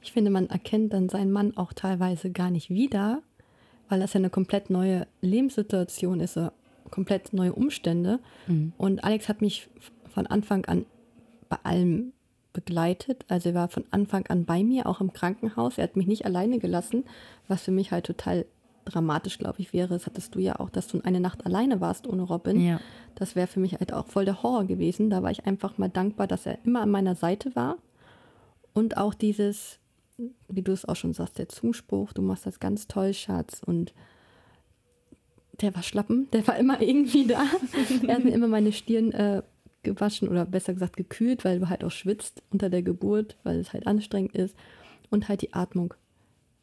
Ich 0.02 0.12
finde, 0.12 0.30
man 0.30 0.48
erkennt 0.48 0.92
dann 0.92 1.08
seinen 1.08 1.32
Mann 1.32 1.56
auch 1.56 1.72
teilweise 1.72 2.30
gar 2.30 2.50
nicht 2.50 2.70
wieder, 2.70 3.22
weil 3.88 4.00
das 4.00 4.12
ja 4.12 4.18
eine 4.18 4.30
komplett 4.30 4.70
neue 4.70 5.06
Lebenssituation 5.20 6.20
ist, 6.20 6.38
komplett 6.90 7.32
neue 7.32 7.52
Umstände. 7.52 8.20
Mhm. 8.46 8.72
Und 8.76 9.04
Alex 9.04 9.28
hat 9.28 9.40
mich 9.40 9.68
von 10.08 10.26
Anfang 10.26 10.64
an 10.66 10.86
bei 11.48 11.58
allem 11.62 12.12
begleitet. 12.52 13.24
Also 13.28 13.50
er 13.50 13.54
war 13.54 13.68
von 13.68 13.84
Anfang 13.90 14.26
an 14.26 14.44
bei 14.44 14.62
mir, 14.62 14.86
auch 14.86 15.00
im 15.00 15.12
Krankenhaus. 15.12 15.78
Er 15.78 15.84
hat 15.84 15.96
mich 15.96 16.06
nicht 16.06 16.24
alleine 16.26 16.58
gelassen, 16.58 17.04
was 17.48 17.62
für 17.62 17.70
mich 17.70 17.92
halt 17.92 18.06
total 18.06 18.46
dramatisch, 18.84 19.38
glaube 19.38 19.60
ich, 19.60 19.72
wäre. 19.72 19.88
Das 19.88 20.06
hattest 20.06 20.34
du 20.34 20.38
ja 20.38 20.58
auch, 20.58 20.70
dass 20.70 20.86
du 20.86 21.00
eine 21.02 21.20
Nacht 21.20 21.46
alleine 21.46 21.80
warst 21.80 22.06
ohne 22.06 22.22
Robin. 22.22 22.60
Ja. 22.60 22.80
Das 23.14 23.36
wäre 23.36 23.46
für 23.46 23.60
mich 23.60 23.74
halt 23.74 23.92
auch 23.92 24.06
voll 24.06 24.24
der 24.24 24.42
Horror 24.42 24.64
gewesen. 24.64 25.10
Da 25.10 25.22
war 25.22 25.30
ich 25.30 25.46
einfach 25.46 25.78
mal 25.78 25.88
dankbar, 25.88 26.26
dass 26.26 26.46
er 26.46 26.58
immer 26.64 26.82
an 26.82 26.90
meiner 26.90 27.14
Seite 27.14 27.54
war. 27.54 27.76
Und 28.72 28.96
auch 28.96 29.14
dieses, 29.14 29.78
wie 30.48 30.62
du 30.62 30.72
es 30.72 30.84
auch 30.84 30.96
schon 30.96 31.12
sagst, 31.12 31.38
der 31.38 31.48
Zuspruch, 31.48 32.12
du 32.12 32.22
machst 32.22 32.46
das 32.46 32.60
ganz 32.60 32.86
toll, 32.86 33.14
Schatz. 33.14 33.62
Und 33.64 33.92
der 35.60 35.74
war 35.74 35.82
schlappen, 35.82 36.28
der 36.32 36.46
war 36.46 36.56
immer 36.56 36.80
irgendwie 36.82 37.26
da. 37.26 37.44
er 38.06 38.14
hat 38.14 38.24
mir 38.24 38.32
immer 38.32 38.48
meine 38.48 38.72
Stirn 38.72 39.12
äh, 39.12 39.42
gewaschen 39.82 40.28
oder 40.28 40.44
besser 40.44 40.74
gesagt 40.74 40.96
gekühlt, 40.96 41.44
weil 41.44 41.60
du 41.60 41.68
halt 41.68 41.84
auch 41.84 41.90
schwitzt 41.90 42.42
unter 42.50 42.70
der 42.70 42.82
Geburt, 42.82 43.36
weil 43.42 43.58
es 43.58 43.72
halt 43.72 43.86
anstrengend 43.86 44.34
ist. 44.34 44.56
Und 45.10 45.28
halt 45.28 45.42
die 45.42 45.52
Atmung. 45.54 45.94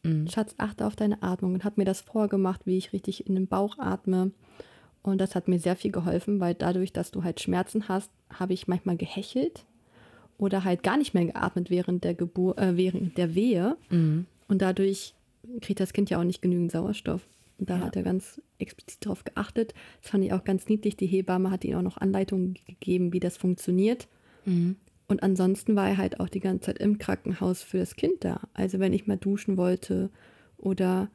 Mhm. 0.03 0.27
Schatz, 0.27 0.55
achte 0.57 0.85
auf 0.85 0.95
deine 0.95 1.21
Atmung 1.23 1.53
und 1.53 1.63
hat 1.63 1.77
mir 1.77 1.85
das 1.85 2.01
vorgemacht, 2.01 2.65
wie 2.65 2.77
ich 2.77 2.93
richtig 2.93 3.27
in 3.27 3.35
den 3.35 3.47
Bauch 3.47 3.77
atme. 3.79 4.31
Und 5.01 5.19
das 5.19 5.35
hat 5.35 5.47
mir 5.47 5.59
sehr 5.59 5.75
viel 5.75 5.91
geholfen, 5.91 6.39
weil 6.39 6.53
dadurch, 6.53 6.91
dass 6.91 7.11
du 7.11 7.23
halt 7.23 7.39
Schmerzen 7.39 7.87
hast, 7.87 8.11
habe 8.33 8.53
ich 8.53 8.67
manchmal 8.67 8.97
gehechelt 8.97 9.65
oder 10.37 10.63
halt 10.63 10.83
gar 10.83 10.97
nicht 10.97 11.13
mehr 11.13 11.25
geatmet 11.25 11.69
während 11.69 12.03
der 12.03 12.13
Geburt, 12.13 12.59
äh, 12.59 12.77
während 12.77 13.17
der 13.17 13.33
Wehe. 13.33 13.77
Mhm. 13.89 14.25
Und 14.47 14.61
dadurch 14.61 15.13
kriegt 15.61 15.79
das 15.79 15.93
Kind 15.93 16.09
ja 16.09 16.19
auch 16.19 16.23
nicht 16.23 16.41
genügend 16.41 16.71
Sauerstoff. 16.71 17.27
Und 17.57 17.69
da 17.69 17.77
ja. 17.77 17.85
hat 17.85 17.95
er 17.95 18.03
ganz 18.03 18.41
explizit 18.59 19.05
darauf 19.05 19.23
geachtet. 19.23 19.73
Das 20.01 20.11
fand 20.11 20.23
ich 20.23 20.33
auch 20.33 20.43
ganz 20.43 20.67
niedlich. 20.67 20.95
Die 20.95 21.07
Hebamme 21.07 21.51
hat 21.51 21.63
ihm 21.63 21.75
auch 21.75 21.81
noch 21.81 21.97
Anleitungen 21.97 22.55
gegeben, 22.65 23.13
wie 23.13 23.19
das 23.19 23.37
funktioniert. 23.37 24.07
Mhm. 24.45 24.75
Und 25.07 25.23
ansonsten 25.23 25.75
war 25.75 25.87
er 25.87 25.97
halt 25.97 26.19
auch 26.19 26.29
die 26.29 26.41
ganze 26.41 26.67
Zeit 26.67 26.79
im 26.79 26.97
Krankenhaus 26.97 27.63
für 27.63 27.77
das 27.77 27.95
Kind 27.95 28.23
da. 28.23 28.41
Also 28.53 28.79
wenn 28.79 28.93
ich 28.93 29.07
mal 29.07 29.17
duschen 29.17 29.55
wollte 29.55 30.09
oder 30.57 31.09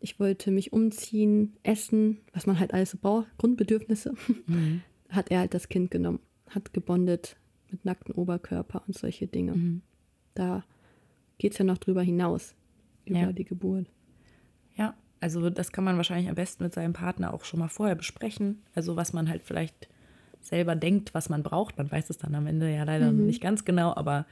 ich 0.00 0.18
wollte 0.20 0.50
mich 0.50 0.72
umziehen, 0.72 1.56
essen, 1.62 2.18
was 2.32 2.46
man 2.46 2.58
halt 2.58 2.74
alles 2.74 2.90
so 2.90 2.98
braucht, 3.00 3.26
Grundbedürfnisse, 3.38 4.14
mhm. 4.46 4.82
hat 5.08 5.30
er 5.30 5.40
halt 5.40 5.54
das 5.54 5.68
Kind 5.68 5.90
genommen, 5.90 6.20
hat 6.48 6.72
gebondet 6.72 7.36
mit 7.70 7.84
nacktem 7.84 8.14
Oberkörper 8.14 8.82
und 8.86 8.96
solche 8.96 9.26
Dinge. 9.26 9.54
Mhm. 9.54 9.82
Da 10.34 10.64
geht 11.38 11.52
es 11.52 11.58
ja 11.58 11.64
noch 11.64 11.78
drüber 11.78 12.02
hinaus, 12.02 12.54
über 13.04 13.18
ja. 13.18 13.32
die 13.32 13.44
Geburt. 13.44 13.86
Ja, 14.76 14.96
also 15.20 15.50
das 15.50 15.72
kann 15.72 15.84
man 15.84 15.96
wahrscheinlich 15.96 16.28
am 16.28 16.34
besten 16.34 16.64
mit 16.64 16.74
seinem 16.74 16.92
Partner 16.92 17.34
auch 17.34 17.44
schon 17.44 17.60
mal 17.60 17.68
vorher 17.68 17.96
besprechen. 17.96 18.62
Also 18.74 18.96
was 18.96 19.12
man 19.12 19.28
halt 19.28 19.42
vielleicht 19.42 19.88
selber 20.40 20.76
denkt, 20.76 21.14
was 21.14 21.28
man 21.28 21.42
braucht. 21.42 21.78
Man 21.78 21.90
weiß 21.90 22.10
es 22.10 22.18
dann 22.18 22.34
am 22.34 22.46
Ende 22.46 22.72
ja 22.72 22.84
leider 22.84 23.12
mhm. 23.12 23.26
nicht 23.26 23.40
ganz 23.40 23.64
genau, 23.64 23.94
aber 23.94 24.26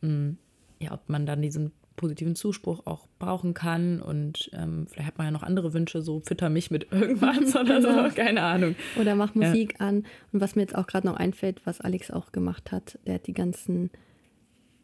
mh, 0.00 0.10
mm, 0.10 0.38
ja, 0.78 0.92
ob 0.92 1.08
man 1.08 1.24
dann 1.24 1.40
diesen 1.42 1.72
positiven 1.96 2.36
Zuspruch 2.36 2.82
auch 2.84 3.08
brauchen 3.18 3.54
kann 3.54 4.00
und 4.00 4.50
ähm, 4.52 4.86
vielleicht 4.86 5.08
hat 5.08 5.18
man 5.18 5.28
ja 5.28 5.30
noch 5.30 5.42
andere 5.42 5.72
Wünsche, 5.72 6.02
so 6.02 6.20
fütter 6.20 6.50
mich 6.50 6.70
mit 6.70 6.92
irgendwas 6.92 7.56
oder 7.56 7.80
so, 7.80 7.88
genau. 7.88 8.10
keine 8.10 8.42
Ahnung. 8.42 8.76
Oder 9.00 9.14
mach 9.14 9.34
Musik 9.34 9.76
ja. 9.80 9.86
an. 9.86 10.04
Und 10.32 10.40
was 10.40 10.54
mir 10.54 10.62
jetzt 10.62 10.74
auch 10.74 10.86
gerade 10.86 11.06
noch 11.06 11.16
einfällt, 11.16 11.62
was 11.64 11.80
Alex 11.80 12.10
auch 12.10 12.32
gemacht 12.32 12.70
hat, 12.70 12.98
der 13.06 13.14
hat 13.14 13.26
die 13.26 13.32
ganzen 13.32 13.90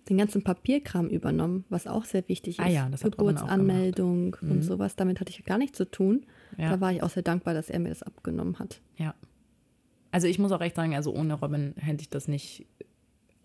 den 0.09 0.19
ganzen 0.19 0.43
Papierkram 0.43 1.09
übernommen, 1.09 1.65
was 1.69 1.87
auch 1.87 2.05
sehr 2.05 2.29
wichtig 2.29 2.59
ah 2.59 2.65
ist. 2.65 2.71
Ah 2.71 2.73
ja, 2.73 2.89
das 2.89 3.03
Geburtsanmeldung 3.03 4.37
und 4.41 4.57
mhm. 4.57 4.63
sowas. 4.63 4.97
Damit 4.97 5.21
hatte 5.21 5.31
ich 5.31 5.45
gar 5.45 5.59
nichts 5.59 5.79
zu 5.79 5.89
tun. 5.89 6.27
Ja. 6.59 6.71
Da 6.71 6.81
war 6.81 6.93
ich 6.93 7.05
auch 7.05 7.11
sehr 7.11 7.23
dankbar, 7.23 7.55
dass 7.55 7.71
er 7.71 7.79
mir 7.79 7.91
das 7.91 8.03
abgenommen 8.03 8.59
hat. 8.59 8.81
Ja. 8.97 9.15
Also 10.13 10.29
ich 10.29 10.39
muss 10.39 10.53
auch 10.53 10.61
echt 10.61 10.77
sagen, 10.77 10.95
also 10.95 11.13
ohne 11.13 11.35
Robin 11.35 11.75
hätte 11.77 12.03
ich 12.03 12.09
das 12.09 12.29
nicht 12.29 12.67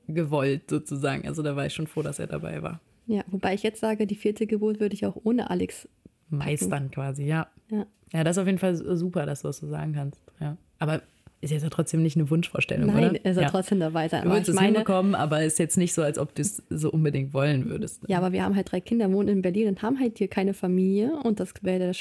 gewollt 0.08 0.70
sozusagen. 0.70 1.28
Also 1.28 1.42
da 1.42 1.56
war 1.56 1.66
ich 1.66 1.74
schon 1.74 1.88
froh, 1.88 2.04
dass 2.04 2.20
er 2.20 2.28
dabei 2.28 2.62
war. 2.62 2.80
Ja, 3.08 3.24
wobei 3.28 3.54
ich 3.54 3.64
jetzt 3.64 3.80
sage, 3.80 4.06
die 4.06 4.16
vierte 4.16 4.46
Geburt 4.46 4.80
würde 4.80 4.94
ich 4.94 5.06
auch 5.06 5.18
ohne 5.24 5.50
Alex 5.50 5.88
packen. 6.30 6.38
meistern 6.38 6.92
quasi, 6.92 7.24
ja. 7.24 7.48
ja. 7.70 7.86
Ja, 8.14 8.24
das 8.24 8.38
ist 8.38 8.42
auf 8.42 8.48
jeden 8.48 8.60
Fall 8.60 8.76
super, 8.98 9.26
dass 9.26 9.42
du 9.42 9.50
das 9.50 9.58
so 9.58 9.68
sagen 9.68 9.94
kannst. 9.94 10.22
Ja. 10.40 10.58
Aber 10.80 11.02
ist 11.40 11.52
jetzt 11.52 11.64
ja 11.64 11.70
trotzdem 11.70 12.02
nicht 12.02 12.16
eine 12.16 12.30
Wunschvorstellung, 12.30 12.88
Nein, 12.88 13.12
oder? 13.12 13.26
er 13.26 13.34
soll 13.34 13.44
ja. 13.44 13.50
trotzdem 13.50 13.80
dabei 13.80 14.10
sein. 14.10 14.24
Du 14.24 14.32
würdest 14.32 14.50
es 14.50 14.56
meine, 14.56 14.68
hinbekommen, 14.68 15.14
aber 15.14 15.44
ist 15.44 15.60
jetzt 15.60 15.78
nicht 15.78 15.94
so, 15.94 16.02
als 16.02 16.18
ob 16.18 16.34
du 16.34 16.42
es 16.42 16.64
so 16.70 16.92
unbedingt 16.92 17.34
wollen 17.34 17.70
würdest. 17.70 18.04
Ja, 18.08 18.18
aber 18.18 18.32
wir 18.32 18.44
haben 18.44 18.56
halt 18.56 18.72
drei 18.72 18.82
Kinder, 18.82 19.12
wohnen 19.12 19.30
in 19.30 19.42
Berlin 19.42 19.68
und 19.68 19.82
haben 19.82 20.00
halt 20.00 20.18
hier 20.18 20.28
keine 20.30 20.54
Familie. 20.54 21.12
Und 21.24 21.40
das, 21.40 21.54
das, 21.62 21.98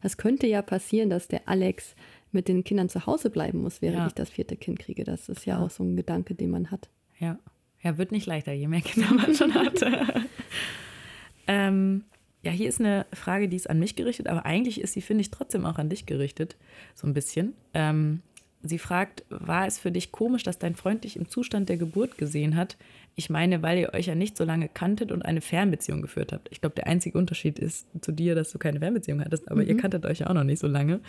das 0.00 0.16
könnte 0.16 0.46
ja 0.46 0.62
passieren, 0.62 1.10
dass 1.10 1.28
der 1.28 1.48
Alex 1.48 1.96
mit 2.32 2.48
den 2.48 2.64
Kindern 2.64 2.88
zu 2.88 3.06
Hause 3.06 3.30
bleiben 3.30 3.62
muss, 3.62 3.82
während 3.82 3.98
ja. 3.98 4.06
ich 4.06 4.14
das 4.14 4.30
vierte 4.30 4.56
Kind 4.56 4.78
kriege. 4.78 5.04
Das 5.04 5.28
ist 5.28 5.46
ja, 5.46 5.58
ja, 5.58 5.64
auch 5.64 5.70
so 5.70 5.82
ein 5.82 5.96
Gedanke, 5.96 6.34
den 6.34 6.50
man 6.50 6.70
hat. 6.70 6.88
Ja. 7.18 7.38
Ja, 7.82 7.96
wird 7.96 8.12
nicht 8.12 8.26
leichter, 8.26 8.52
je 8.52 8.68
mehr 8.68 8.80
Kinder 8.80 9.12
man 9.14 9.34
schon 9.34 9.54
hat. 9.54 9.80
ähm, 11.46 12.04
ja, 12.42 12.50
hier 12.50 12.68
ist 12.68 12.80
eine 12.80 13.06
Frage, 13.12 13.48
die 13.48 13.56
ist 13.56 13.70
an 13.70 13.78
mich 13.78 13.94
gerichtet, 13.96 14.28
aber 14.28 14.46
eigentlich 14.46 14.80
ist 14.80 14.92
sie, 14.92 15.00
finde 15.00 15.22
ich, 15.22 15.30
trotzdem 15.30 15.64
auch 15.64 15.78
an 15.78 15.88
dich 15.88 16.06
gerichtet. 16.06 16.56
So 16.94 17.06
ein 17.06 17.14
bisschen. 17.14 17.54
Ähm, 17.74 18.22
Sie 18.62 18.78
fragt, 18.78 19.24
war 19.28 19.66
es 19.66 19.78
für 19.78 19.92
dich 19.92 20.10
komisch, 20.10 20.42
dass 20.42 20.58
dein 20.58 20.74
Freund 20.74 21.04
dich 21.04 21.16
im 21.16 21.28
Zustand 21.28 21.68
der 21.68 21.76
Geburt 21.76 22.18
gesehen 22.18 22.56
hat? 22.56 22.76
Ich 23.14 23.30
meine, 23.30 23.62
weil 23.62 23.78
ihr 23.78 23.94
euch 23.94 24.06
ja 24.06 24.14
nicht 24.14 24.36
so 24.36 24.44
lange 24.44 24.68
kanntet 24.68 25.12
und 25.12 25.24
eine 25.24 25.40
Fernbeziehung 25.40 26.02
geführt 26.02 26.32
habt. 26.32 26.48
Ich 26.50 26.60
glaube, 26.60 26.74
der 26.74 26.86
einzige 26.86 27.18
Unterschied 27.18 27.58
ist 27.58 27.86
zu 28.00 28.12
dir, 28.12 28.34
dass 28.34 28.50
du 28.50 28.58
keine 28.58 28.80
Fernbeziehung 28.80 29.20
hattest, 29.20 29.48
aber 29.50 29.62
mhm. 29.62 29.68
ihr 29.68 29.76
kanntet 29.76 30.06
euch 30.06 30.20
ja 30.20 30.28
auch 30.28 30.34
noch 30.34 30.44
nicht 30.44 30.58
so 30.58 30.66
lange. 30.66 31.00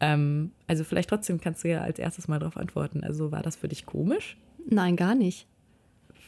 Ähm, 0.00 0.52
also 0.66 0.84
vielleicht 0.84 1.08
trotzdem 1.10 1.40
kannst 1.40 1.64
du 1.64 1.68
ja 1.68 1.80
als 1.80 1.98
erstes 1.98 2.28
mal 2.28 2.38
darauf 2.38 2.56
antworten. 2.56 3.02
Also 3.02 3.32
war 3.32 3.42
das 3.42 3.56
für 3.56 3.68
dich 3.68 3.86
komisch? 3.86 4.36
Nein, 4.68 4.96
gar 4.96 5.14
nicht. 5.14 5.46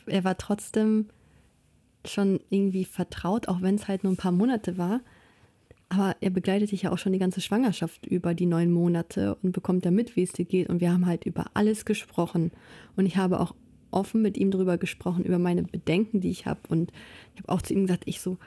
Er 0.07 0.25
war 0.25 0.37
trotzdem 0.37 1.07
schon 2.05 2.41
irgendwie 2.51 2.85
vertraut, 2.85 3.49
auch 3.49 3.63
wenn 3.63 3.77
es 3.77 3.89
halt 3.89 4.05
nur 4.05 4.13
ein 4.13 4.19
paar 4.19 4.33
Monate 4.33 4.79
war. 4.79 5.01
Aber 5.93 6.17
er 6.23 6.31
begleitet 6.31 6.73
dich 6.73 6.83
ja 6.83 6.91
auch 6.91 6.97
schon 6.97 7.13
die 7.13 7.19
ganze 7.19 7.43
Schwangerschaft 7.43 8.07
über 8.07 8.33
die 8.33 8.47
neun 8.47 8.73
Monate 8.73 9.35
und 9.43 9.53
bekommt 9.53 9.85
ja 9.85 9.91
mit, 9.91 10.17
wie 10.17 10.23
es 10.23 10.33
dir 10.33 10.47
geht. 10.47 10.71
Und 10.71 10.81
wir 10.81 10.91
haben 10.91 11.05
halt 11.05 11.27
über 11.27 11.51
alles 11.53 11.85
gesprochen. 11.85 12.51
Und 12.97 13.05
ich 13.05 13.19
habe 13.19 13.39
auch 13.39 13.55
offen 13.91 14.23
mit 14.23 14.39
ihm 14.39 14.51
darüber 14.51 14.79
gesprochen, 14.79 15.23
über 15.23 15.39
meine 15.39 15.65
Bedenken, 15.65 16.23
die 16.23 16.31
ich 16.31 16.47
habe. 16.47 16.61
Und 16.71 16.93
ich 17.35 17.43
habe 17.43 17.53
auch 17.53 17.61
zu 17.61 17.75
ihm 17.75 17.83
gesagt, 17.83 18.05
ich 18.07 18.23
so, 18.23 18.39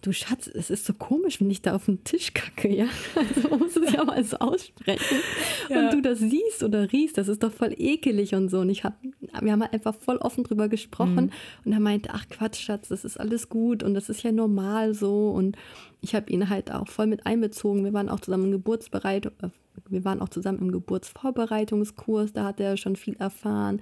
du 0.00 0.12
Schatz, 0.12 0.46
es 0.46 0.70
ist 0.70 0.84
so 0.84 0.92
komisch, 0.92 1.40
wenn 1.40 1.50
ich 1.50 1.62
da 1.62 1.74
auf 1.74 1.86
den 1.86 2.04
Tisch 2.04 2.34
kacke, 2.34 2.68
ja. 2.72 2.86
Also 3.16 3.48
man 3.48 3.58
muss 3.60 3.76
es 3.76 3.92
ja 3.92 4.04
mal 4.04 4.22
so 4.22 4.36
aussprechen. 4.38 5.18
Ja. 5.68 5.86
Und 5.86 5.94
du 5.94 6.02
das 6.02 6.18
siehst 6.18 6.62
oder 6.62 6.92
riechst, 6.92 7.18
das 7.18 7.28
ist 7.28 7.42
doch 7.42 7.52
voll 7.52 7.74
ekelig 7.76 8.34
und 8.34 8.48
so. 8.48 8.60
Und 8.60 8.70
ich 8.70 8.84
hab, 8.84 8.96
wir 9.40 9.52
haben 9.52 9.62
halt 9.62 9.72
einfach 9.72 9.94
voll 9.94 10.18
offen 10.18 10.44
drüber 10.44 10.68
gesprochen. 10.68 11.26
Mhm. 11.26 11.30
Und 11.64 11.72
er 11.72 11.80
meinte, 11.80 12.10
ach 12.12 12.28
Quatsch, 12.28 12.60
Schatz, 12.60 12.88
das 12.88 13.04
ist 13.04 13.18
alles 13.18 13.48
gut 13.48 13.82
und 13.82 13.94
das 13.94 14.08
ist 14.08 14.22
ja 14.22 14.32
normal 14.32 14.94
so. 14.94 15.30
Und 15.30 15.56
ich 16.00 16.14
habe 16.14 16.30
ihn 16.30 16.48
halt 16.48 16.70
auch 16.72 16.88
voll 16.88 17.06
mit 17.06 17.26
einbezogen. 17.26 17.84
Wir 17.84 17.92
waren 17.92 18.08
auch 18.08 18.20
zusammen 18.20 18.46
im 18.46 18.52
Geburtsbereit, 18.52 19.26
äh, 19.26 19.48
wir 19.88 20.04
waren 20.04 20.20
auch 20.20 20.28
zusammen 20.28 20.58
im 20.58 20.72
Geburtsvorbereitungskurs, 20.72 22.32
da 22.32 22.44
hat 22.44 22.60
er 22.60 22.76
schon 22.76 22.96
viel 22.96 23.16
erfahren. 23.16 23.80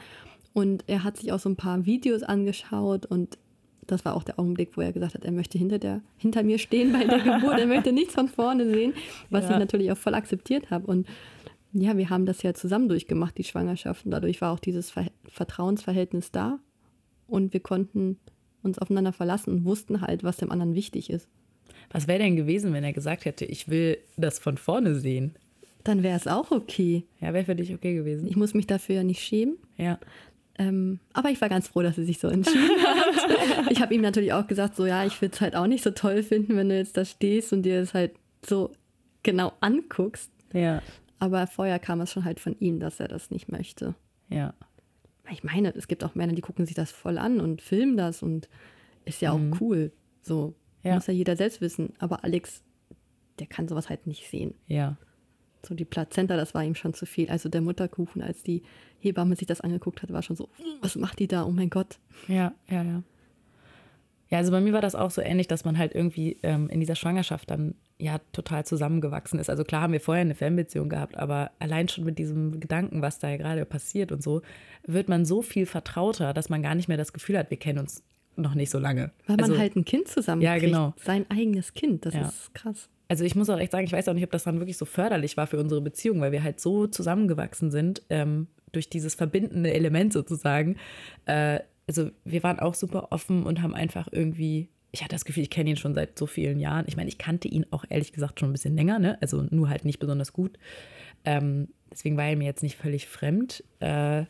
Und 0.53 0.85
er 0.87 1.05
hat 1.05 1.19
sich 1.19 1.33
auch 1.33 1.38
so 1.38 1.51
ein 1.51 1.57
paar 1.57 1.85
Videos 1.85 2.23
angeschaut 2.23 3.05
und 3.05 3.38
das 3.87 4.05
war 4.05 4.14
auch 4.14 4.25
der 4.25 4.38
Augenblick, 4.38 4.77
wo 4.77 4.81
er 4.81 4.92
gesagt 4.92 5.14
hat, 5.14 5.25
er 5.25 5.33
möchte 5.33 5.59
hinter, 5.59 5.79
der, 5.79 6.01
hinter 6.16 6.42
mir 6.42 6.59
stehen 6.59 6.92
bei 6.92 7.05
der 7.05 7.20
Geburt, 7.20 7.59
er 7.59 7.66
möchte 7.66 7.92
nichts 7.92 8.14
von 8.14 8.29
vorne 8.29 8.68
sehen, 8.68 8.94
was 9.31 9.44
ja. 9.44 9.53
ich 9.53 9.59
natürlich 9.59 9.92
auch 9.92 9.96
voll 9.96 10.14
akzeptiert 10.14 10.70
habe. 10.70 10.87
Und 10.87 11.07
ja, 11.72 11.96
wir 11.96 12.11
haben 12.11 12.27
das 12.27 12.42
ja 12.42 12.55
zusammen 12.55 12.88
durchgemacht, 12.88 13.37
die 13.38 13.44
Schwangerschaft. 13.44 14.05
Und 14.05 14.11
dadurch 14.11 14.40
war 14.40 14.53
auch 14.53 14.61
dieses 14.61 14.90
Ver 14.90 15.07
Vertrauensverhältnis 15.29 16.31
da. 16.31 16.59
Und 17.27 17.53
wir 17.53 17.61
konnten 17.61 18.18
uns 18.62 18.79
aufeinander 18.79 19.12
verlassen 19.12 19.53
und 19.53 19.64
wussten 19.64 20.01
halt, 20.01 20.25
was 20.25 20.38
dem 20.38 20.51
anderen 20.51 20.75
wichtig 20.75 21.11
ist. 21.11 21.29
Was 21.90 22.09
wäre 22.09 22.18
denn 22.18 22.37
gewesen, 22.37 22.72
wenn 22.72 22.85
er 22.85 22.92
gesagt 22.92 23.25
hätte, 23.25 23.44
ich 23.44 23.68
will 23.68 23.99
das 24.16 24.38
von 24.38 24.57
vorne 24.57 24.94
sehen? 24.94 25.35
Dann 25.85 26.03
wäre 26.03 26.16
es 26.16 26.27
auch 26.27 26.51
okay. 26.51 27.05
Ja, 27.20 27.33
wäre 27.33 27.44
für 27.44 27.55
dich 27.55 27.72
okay 27.72 27.94
gewesen. 27.94 28.27
Ich 28.27 28.37
muss 28.37 28.55
mich 28.55 28.66
dafür 28.66 28.96
ja 28.96 29.05
nicht 29.05 29.22
schämen. 29.22 29.57
Ja. 29.77 29.99
Ähm, 30.59 31.01
aber 31.12 31.31
ich 31.31 31.40
war 31.40 31.49
ganz 31.49 31.69
froh, 31.69 31.83
dass 31.83 31.97
sie 31.97 32.05
sich 32.05 32.19
so 32.19 32.29
entschieden 32.29 32.81
hat. 32.83 33.71
ich 33.71 33.81
habe 33.81 33.95
ihm 33.95 34.01
natürlich 34.01 34.33
auch 34.33 34.47
gesagt, 34.47 34.77
so 34.77 34.87
ja, 34.87 35.05
ich 35.05 35.21
würde 35.21 35.35
es 35.35 35.40
halt 35.40 35.55
auch 35.55 35.66
nicht 35.66 35.85
so 35.85 35.90
toll 35.90 36.23
finden, 36.23 36.57
wenn 36.57 36.69
du 36.69 36.77
jetzt 36.77 36.97
da 36.97 37.05
stehst 37.05 37.53
und 37.53 37.62
dir 37.62 37.81
das 37.81 37.95
halt 37.95 38.14
so 38.45 38.73
genau 39.23 39.53
anguckst. 39.61 40.31
Ja. 40.53 40.83
Aber 41.19 41.47
vorher 41.47 41.79
kam 41.79 42.01
es 42.01 42.12
schon 42.12 42.25
halt 42.25 42.40
von 42.40 42.59
ihm, 42.59 42.81
dass 42.81 43.01
er 43.01 43.09
das 43.09 43.31
nicht 43.31 43.51
möchte. 43.51 43.95
Ja. 44.29 44.55
Ich 45.31 45.45
meine, 45.45 45.75
es 45.75 45.88
gibt 45.88 46.05
auch 46.05 46.14
Männer, 46.14 46.35
die 46.35 46.42
gucken 46.42 46.66
sich 46.66 46.75
das 46.75 46.92
voll 46.92 47.19
an 47.19 47.40
und 47.40 47.62
filmen 47.62 47.97
das 47.97 48.23
und 48.23 48.49
ist 49.05 49.21
ja 49.21 49.33
auch 49.33 49.38
mhm. 49.38 49.57
cool. 49.61 49.92
So 50.23 50.55
ja. 50.83 50.95
muss 50.95 51.07
ja 51.07 51.14
jeder 51.14 51.37
selbst 51.37 51.61
wissen. 51.61 51.95
Aber 51.99 52.25
Alex, 52.25 52.62
der 53.38 53.47
kann 53.47 53.69
sowas 53.69 53.88
halt 53.88 54.07
nicht 54.07 54.29
sehen. 54.29 54.55
Ja. 54.66 54.97
So 55.64 55.75
die 55.75 55.85
Plazenta, 55.85 56.37
das 56.37 56.55
war 56.55 56.64
ihm 56.64 56.75
schon 56.75 56.95
zu 56.95 57.07
viel. 57.07 57.29
Also 57.29 57.49
der 57.49 57.61
Mutterkuchen, 57.61 58.23
als 58.23 58.42
die 58.42 58.62
Hebamme 58.99 59.37
sich 59.37 59.47
das 59.47 59.61
angeguckt 59.61 60.03
hat, 60.03 60.12
war 60.12 60.23
schon 60.23 60.37
so, 60.37 60.49
was 60.81 60.97
macht 60.97 61.19
die 61.19 61.29
da? 61.29 61.45
Oh 61.45 61.51
mein 61.51 61.71
Gott. 61.71 61.99
Ja, 62.29 62.55
ja, 62.69 62.83
ja. 62.83 63.03
Ja, 64.29 64.38
also 64.38 64.51
bei 64.51 64.61
mir 64.61 64.73
war 64.73 64.81
das 64.81 64.97
auch 64.97 65.11
so 65.11 65.23
ähnlich, 65.23 65.47
dass 65.47 65.64
man 65.64 65.79
halt 65.79 65.95
irgendwie 65.95 66.37
ähm, 66.42 66.69
in 66.69 66.81
dieser 66.81 66.97
Schwangerschaft 66.97 67.49
dann 67.49 67.77
ja 67.99 68.19
total 68.33 68.66
zusammengewachsen 68.66 69.38
ist. 69.38 69.49
Also 69.49 69.62
klar 69.62 69.83
haben 69.83 69.92
wir 69.92 70.01
vorher 70.01 70.23
eine 70.23 70.35
Fernbeziehung 70.35 70.88
gehabt, 70.88 71.16
aber 71.16 71.53
allein 71.61 71.88
schon 71.88 72.05
mit 72.05 72.19
diesem 72.19 72.59
Gedanken, 72.59 73.03
was 73.03 73.21
da 73.21 73.31
ja 73.31 73.37
gerade 73.37 73.64
passiert 73.64 74.11
und 74.11 74.23
so, 74.23 74.42
wird 74.85 75.09
man 75.09 75.25
so 75.25 75.42
viel 75.42 75.64
vertrauter, 75.64 76.35
dass 76.35 76.49
man 76.49 76.61
gar 76.61 76.75
nicht 76.75 76.88
mehr 76.88 76.97
das 76.97 77.12
Gefühl 77.12 77.38
hat, 77.38 77.51
wir 77.51 77.57
kennen 77.57 77.79
uns 77.79 78.03
noch 78.35 78.55
nicht 78.55 78.71
so 78.71 78.81
lange. 78.81 79.12
Weil 79.29 79.38
also, 79.38 79.53
man 79.53 79.61
halt 79.61 79.77
ein 79.77 79.85
Kind 79.85 80.09
zusammen 80.09 80.42
Ja, 80.42 80.59
genau. 80.59 80.92
Sein 80.97 81.25
eigenes 81.31 81.75
Kind, 81.75 82.05
das 82.05 82.14
ja. 82.14 82.23
ist 82.23 82.53
krass 82.53 82.88
also 83.09 83.25
ich 83.25 83.35
muss 83.37 83.49
auch 83.51 83.59
echt 83.59 83.73
sagen, 83.73 83.85
ich 83.85 83.92
weiß 83.92 84.09
auch 84.09 84.14
nicht, 84.14 84.25
ob 84.25 84.31
das 84.31 84.45
dann 84.45 84.59
wirklich 84.59 84.77
so 84.77 84.85
förderlich 84.85 85.37
war 85.37 85.47
für 85.47 85.59
unsere 85.59 85.81
Beziehung, 85.81 86.21
weil 86.21 86.33
wir 86.33 86.42
halt 86.42 86.61
so 86.61 86.87
zusammengewachsen 86.87 87.71
sind, 87.71 88.03
ähm, 88.11 88.49
durch 88.73 88.90
dieses 88.90 89.14
verbindende 89.14 89.73
Element 89.73 90.12
sozusagen. 90.12 90.77
Äh, 91.25 91.61
also 91.87 92.11
wir 92.25 92.42
waren 92.42 92.59
auch 92.59 92.75
super 92.75 93.09
offen 93.12 93.45
und 93.45 93.62
haben 93.62 93.75
einfach 93.75 94.09
irgendwie, 94.11 94.69
ich 94.90 95.03
hatte 95.03 95.14
das 95.14 95.25
Gefühl, 95.25 95.45
ich 95.45 95.51
kenne 95.51 95.71
ihn 95.71 95.77
schon 95.77 95.95
seit 95.95 96.19
so 96.19 96.27
vielen 96.27 96.59
Jahren. 96.59 96.85
Ich 96.88 96.97
meine, 96.97 97.09
ich 97.09 97.19
kannte 97.19 97.49
ihn 97.49 97.66
auch 97.71 97.85
ehrlich 97.88 98.12
gesagt 98.12 98.40
schon 98.40 98.51
ein 98.51 98.53
bisschen 98.53 98.75
länger, 98.75 98.99
ne? 98.99 99.19
Also 99.21 99.45
nur 99.51 99.69
halt 99.69 99.85
nicht 99.85 100.01
besonders 100.01 100.33
gut. 100.33 100.59
Ähm, 101.25 101.69
deswegen 101.92 102.16
war 102.16 102.25
er 102.25 102.37
mir 102.37 102.45
jetzt 102.47 102.62
nicht 102.64 102.77
völlig 102.77 103.07
fremd. 103.07 103.62
Äh, 103.79 104.25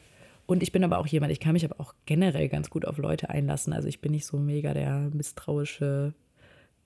und 0.45 0.63
ich 0.63 0.71
bin 0.71 0.85
aber 0.85 0.99
auch 0.99 1.07
jemand, 1.07 1.33
ich 1.33 1.41
kann 1.41 1.55
mich 1.55 1.65
aber 1.65 1.81
auch 1.81 1.95
generell 2.05 2.49
ganz 2.49 2.71
gut 2.71 2.87
auf 2.87 2.99
Leute 2.99 3.31
einlassen. 3.31 3.73
Also 3.73 3.89
ich 3.89 4.01
bin 4.01 4.13
nicht 4.13 4.27
so 4.27 4.37
mega 4.39 4.75
der 4.75 5.11
misstrauische 5.13 6.15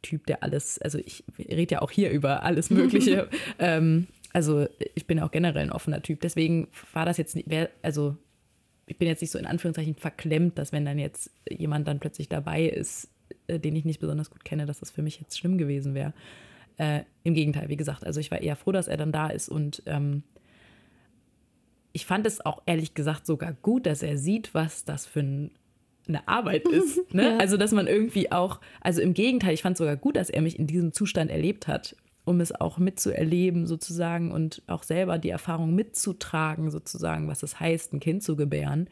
Typ, 0.02 0.26
der 0.26 0.42
alles, 0.42 0.78
also 0.78 0.98
ich 0.98 1.24
rede 1.38 1.76
ja 1.76 1.82
auch 1.82 1.90
hier 1.90 2.10
über 2.10 2.42
alles 2.42 2.70
Mögliche. 2.70 3.28
ähm, 3.58 4.06
also 4.32 4.66
ich 4.94 5.06
bin 5.06 5.20
auch 5.20 5.30
generell 5.30 5.62
ein 5.62 5.72
offener 5.72 6.02
Typ. 6.02 6.20
Deswegen 6.20 6.68
war 6.92 7.04
das 7.04 7.16
jetzt 7.16 7.34
nicht, 7.36 7.48
also 7.82 8.16
ich 8.86 8.98
bin 8.98 9.08
jetzt 9.08 9.20
nicht 9.20 9.30
so 9.30 9.38
in 9.38 9.46
Anführungszeichen 9.46 9.96
verklemmt, 9.96 10.58
dass 10.58 10.72
wenn 10.72 10.84
dann 10.84 10.98
jetzt 10.98 11.30
jemand 11.48 11.86
dann 11.86 12.00
plötzlich 12.00 12.28
dabei 12.28 12.64
ist, 12.64 13.08
äh, 13.46 13.58
den 13.58 13.76
ich 13.76 13.84
nicht 13.84 14.00
besonders 14.00 14.30
gut 14.30 14.44
kenne, 14.44 14.66
dass 14.66 14.80
das 14.80 14.90
für 14.90 15.02
mich 15.02 15.20
jetzt 15.20 15.38
schlimm 15.38 15.58
gewesen 15.58 15.94
wäre. 15.94 16.12
Äh, 16.76 17.02
Im 17.22 17.34
Gegenteil, 17.34 17.68
wie 17.68 17.76
gesagt, 17.76 18.04
also 18.04 18.20
ich 18.20 18.30
war 18.30 18.40
eher 18.40 18.56
froh, 18.56 18.72
dass 18.72 18.88
er 18.88 18.96
dann 18.96 19.12
da 19.12 19.28
ist 19.28 19.48
und 19.48 19.82
ähm, 19.86 20.22
ich 21.92 22.06
fand 22.06 22.26
es 22.26 22.44
auch 22.44 22.62
ehrlich 22.66 22.94
gesagt 22.94 23.26
sogar 23.26 23.52
gut, 23.52 23.86
dass 23.86 24.02
er 24.02 24.16
sieht, 24.16 24.54
was 24.54 24.84
das 24.84 25.06
für 25.06 25.20
ein 25.20 25.50
eine 26.10 26.28
Arbeit 26.28 26.68
ist. 26.68 27.00
Ne? 27.12 27.24
Ja. 27.24 27.38
Also, 27.38 27.56
dass 27.56 27.72
man 27.72 27.86
irgendwie 27.86 28.30
auch, 28.30 28.60
also 28.80 29.00
im 29.00 29.14
Gegenteil, 29.14 29.54
ich 29.54 29.62
fand 29.62 29.74
es 29.74 29.78
sogar 29.78 29.96
gut, 29.96 30.16
dass 30.16 30.30
er 30.30 30.42
mich 30.42 30.58
in 30.58 30.66
diesem 30.66 30.92
Zustand 30.92 31.30
erlebt 31.30 31.66
hat, 31.66 31.96
um 32.24 32.40
es 32.40 32.52
auch 32.52 32.78
mitzuerleben 32.78 33.66
sozusagen 33.66 34.30
und 34.30 34.62
auch 34.68 34.84
selber 34.84 35.18
die 35.18 35.30
Erfahrung 35.30 35.74
mitzutragen 35.74 36.70
sozusagen, 36.70 37.26
was 37.26 37.42
es 37.42 37.58
heißt, 37.58 37.92
ein 37.92 38.00
Kind 38.00 38.22
zu 38.22 38.36
gebären. 38.36 38.88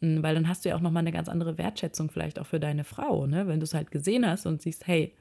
Hm, 0.00 0.22
weil 0.22 0.34
dann 0.34 0.48
hast 0.48 0.64
du 0.64 0.68
ja 0.68 0.76
auch 0.76 0.80
nochmal 0.80 1.02
eine 1.02 1.12
ganz 1.12 1.28
andere 1.28 1.56
Wertschätzung 1.56 2.10
vielleicht 2.10 2.38
auch 2.38 2.46
für 2.46 2.60
deine 2.60 2.84
Frau, 2.84 3.26
ne? 3.26 3.46
wenn 3.46 3.60
du 3.60 3.64
es 3.64 3.74
halt 3.74 3.90
gesehen 3.90 4.26
hast 4.26 4.46
und 4.46 4.60
siehst, 4.60 4.86
hey, 4.86 5.14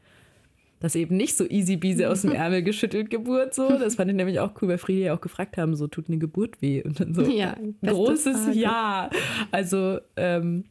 das 0.82 0.96
eben 0.96 1.16
nicht 1.16 1.38
so 1.38 1.46
easy 1.48 1.78
beasy 1.78 2.06
aus 2.06 2.22
dem 2.22 2.32
Ärmel 2.34 2.62
geschüttelt 2.62 3.10
Geburt 3.10 3.54
so. 3.54 3.70
Das 3.70 3.96
fand 3.96 4.12
ich 4.12 4.18
nämlich 4.18 4.40
auch 4.40 4.52
cool, 4.62 4.70
weil 4.70 4.78
Friede 4.78 5.06
ja 5.06 5.16
auch 5.16 5.22
gefragt 5.22 5.58
haben, 5.58 5.76
so 5.76 5.88
tut 5.88 6.10
eine 6.10 6.18
Geburt 6.18 6.62
weh 6.62 6.84
und 6.84 7.00
dann 7.00 7.14
so 7.14 7.24
ja, 7.24 7.56
großes 7.84 8.46
Frage. 8.46 8.58
Ja. 8.58 9.10
Also 9.52 10.00
ähm, 10.18 10.66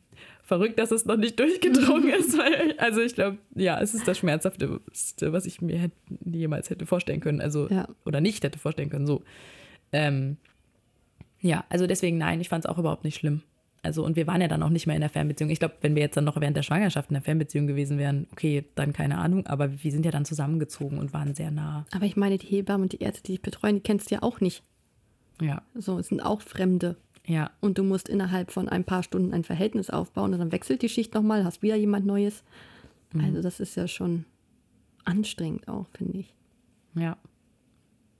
verrückt, 0.44 0.78
dass 0.78 0.90
es 0.90 1.06
noch 1.06 1.16
nicht 1.16 1.38
durchgedrungen 1.40 2.10
ist. 2.10 2.36
Weil, 2.38 2.74
also 2.78 3.00
ich 3.00 3.14
glaube, 3.14 3.38
ja, 3.54 3.80
es 3.80 3.94
ist 3.94 4.06
das 4.06 4.18
Schmerzhafteste, 4.18 5.32
was 5.32 5.46
ich 5.46 5.60
mir 5.60 5.78
hätte, 5.78 5.96
jemals 6.24 6.70
hätte 6.70 6.86
vorstellen 6.86 7.20
können. 7.20 7.40
Also, 7.40 7.68
ja. 7.68 7.88
oder 8.04 8.20
nicht 8.20 8.44
hätte 8.44 8.58
vorstellen 8.58 8.90
können, 8.90 9.06
so. 9.06 9.22
Ähm, 9.92 10.36
ja, 11.40 11.64
also 11.68 11.86
deswegen 11.86 12.18
nein, 12.18 12.40
ich 12.40 12.48
fand 12.48 12.64
es 12.64 12.70
auch 12.70 12.78
überhaupt 12.78 13.04
nicht 13.04 13.16
schlimm. 13.16 13.42
Also, 13.82 14.02
und 14.02 14.16
wir 14.16 14.26
waren 14.26 14.40
ja 14.40 14.48
dann 14.48 14.62
auch 14.62 14.70
nicht 14.70 14.86
mehr 14.86 14.96
in 14.96 15.02
der 15.02 15.10
Fernbeziehung. 15.10 15.50
Ich 15.50 15.58
glaube, 15.58 15.74
wenn 15.82 15.94
wir 15.94 16.02
jetzt 16.02 16.16
dann 16.16 16.24
noch 16.24 16.40
während 16.40 16.56
der 16.56 16.62
Schwangerschaft 16.62 17.10
in 17.10 17.14
der 17.14 17.22
Fernbeziehung 17.22 17.66
gewesen 17.66 17.98
wären, 17.98 18.26
okay, 18.32 18.64
dann 18.76 18.94
keine 18.94 19.18
Ahnung, 19.18 19.46
aber 19.46 19.82
wir 19.82 19.92
sind 19.92 20.06
ja 20.06 20.10
dann 20.10 20.24
zusammengezogen 20.24 20.98
und 20.98 21.12
waren 21.12 21.34
sehr 21.34 21.50
nah. 21.50 21.84
Aber 21.92 22.06
ich 22.06 22.16
meine, 22.16 22.38
die 22.38 22.46
Hebammen 22.46 22.84
und 22.84 22.92
die 22.92 23.00
Ärzte, 23.00 23.22
die 23.24 23.32
dich 23.32 23.42
betreuen, 23.42 23.76
die 23.76 23.82
kennst 23.82 24.10
du 24.10 24.14
ja 24.14 24.22
auch 24.22 24.40
nicht. 24.40 24.62
Ja. 25.40 25.62
So, 25.74 25.98
es 25.98 26.08
sind 26.08 26.20
auch 26.20 26.40
Fremde. 26.40 26.96
Ja. 27.26 27.50
Und 27.60 27.78
du 27.78 27.84
musst 27.84 28.08
innerhalb 28.08 28.50
von 28.50 28.68
ein 28.68 28.84
paar 28.84 29.02
Stunden 29.02 29.32
ein 29.32 29.44
Verhältnis 29.44 29.90
aufbauen 29.90 30.34
und 30.34 30.40
dann 30.40 30.52
wechselt 30.52 30.82
die 30.82 30.88
Schicht 30.88 31.14
nochmal, 31.14 31.44
hast 31.44 31.62
wieder 31.62 31.76
jemand 31.76 32.06
Neues. 32.06 32.42
Mhm. 33.12 33.24
Also 33.24 33.42
das 33.42 33.60
ist 33.60 33.76
ja 33.76 33.88
schon 33.88 34.26
anstrengend 35.04 35.68
auch, 35.68 35.86
finde 35.96 36.18
ich. 36.18 36.34
Ja. 36.94 37.16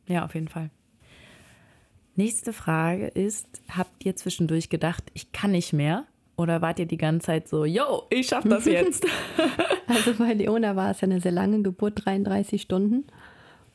Ja, 0.07 0.25
auf 0.25 0.35
jeden 0.35 0.49
Fall. 0.49 0.71
Nächste 2.17 2.53
Frage 2.53 3.09
ist, 3.09 3.63
habt 3.69 4.05
ihr 4.05 4.15
zwischendurch 4.17 4.69
gedacht, 4.69 5.05
ich 5.15 5.33
kann 5.33 5.51
nicht 5.51 5.73
mehr? 5.73 6.05
Oder 6.37 6.63
wart 6.63 6.79
ihr 6.79 6.87
die 6.87 6.97
ganze 6.97 7.27
Zeit 7.27 7.49
so, 7.49 7.65
yo, 7.65 8.05
ich 8.11 8.29
schaff 8.29 8.45
das 8.45 8.65
jetzt? 8.65 9.07
also 9.87 10.15
bei 10.15 10.33
Leona 10.33 10.77
war 10.77 10.91
es 10.91 11.01
ja 11.01 11.07
eine 11.07 11.21
sehr 11.21 11.33
lange 11.33 11.63
Geburt, 11.63 12.05
33 12.05 12.63
Stunden. 12.63 13.05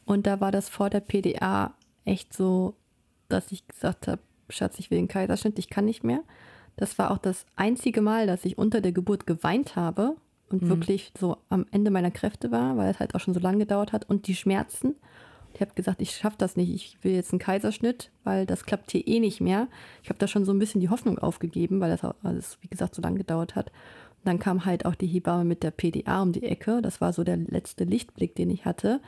Und 0.06 0.26
da 0.26 0.40
war 0.40 0.52
das 0.52 0.70
vor 0.70 0.90
der 0.90 1.02
PDA 1.02 1.74
echt 2.06 2.34
so, 2.34 2.76
dass 3.28 3.52
ich 3.52 3.68
gesagt 3.68 4.08
habe, 4.08 4.22
Schatz, 4.50 4.80
ich 4.80 4.92
will 4.92 4.98
einen 4.98 5.08
Kaiserschnitt, 5.08 5.60
ich 5.60 5.70
kann 5.70 5.86
nicht 5.86 6.04
mehr. 6.04 6.22
Das 6.78 6.98
war 6.98 7.12
auch 7.12 7.18
das 7.18 7.46
einzige 7.56 8.02
Mal, 8.02 8.28
dass 8.28 8.46
ich 8.46 8.58
unter 8.58 8.82
der 8.82 8.92
Geburt 8.92 9.28
geweint 9.28 9.76
habe 9.76 10.16
und 10.50 10.64
mhm. 10.64 10.70
wirklich 10.70 11.12
so 11.18 11.38
am 11.50 11.66
Ende 11.72 11.92
meiner 11.92 12.12
Kräfte 12.12 12.52
war, 12.52 12.78
weil 12.78 12.90
es 12.90 13.00
halt 13.00 13.16
auch 13.16 13.20
schon 13.20 13.34
so 13.34 13.40
lange 13.40 13.60
gedauert 13.60 13.92
hat 13.92 14.10
und 14.10 14.28
die 14.28 14.36
Schmerzen. 14.36 14.96
Ich 15.54 15.62
habe 15.62 15.74
gesagt, 15.74 16.02
ich 16.02 16.12
schaffe 16.12 16.38
das 16.38 16.56
nicht, 16.56 16.70
ich 16.70 16.98
will 17.04 17.14
jetzt 17.14 17.34
einen 17.34 17.40
Kaiserschnitt, 17.40 18.12
weil 18.24 18.46
das 18.46 18.66
klappt 18.66 18.92
hier 18.92 19.06
eh 19.08 19.20
nicht 19.20 19.42
mehr. 19.42 19.68
Ich 20.04 20.10
habe 20.10 20.20
da 20.20 20.28
schon 20.28 20.46
so 20.46 20.54
ein 20.54 20.60
bisschen 20.60 20.80
die 20.80 20.90
Hoffnung 20.90 21.18
aufgegeben, 21.18 21.82
weil 21.82 21.90
das 21.90 22.04
alles, 22.24 22.58
wie 22.62 22.68
gesagt, 22.68 22.96
so 22.96 23.02
lange 23.02 23.18
gedauert 23.18 23.56
hat. 23.56 23.68
Und 23.68 24.28
dann 24.28 24.40
kam 24.40 24.66
halt 24.66 24.86
auch 24.86 24.96
die 24.96 25.08
Hebamme 25.08 25.46
mit 25.46 25.64
der 25.64 25.72
PDA 25.72 26.22
um 26.22 26.34
die 26.34 26.44
Ecke. 26.44 26.82
Das 26.82 27.02
war 27.02 27.14
so 27.14 27.24
der 27.24 27.38
letzte 27.38 27.84
Lichtblick, 27.84 28.36
den 28.36 28.50
ich 28.50 28.66
hatte. 28.66 29.02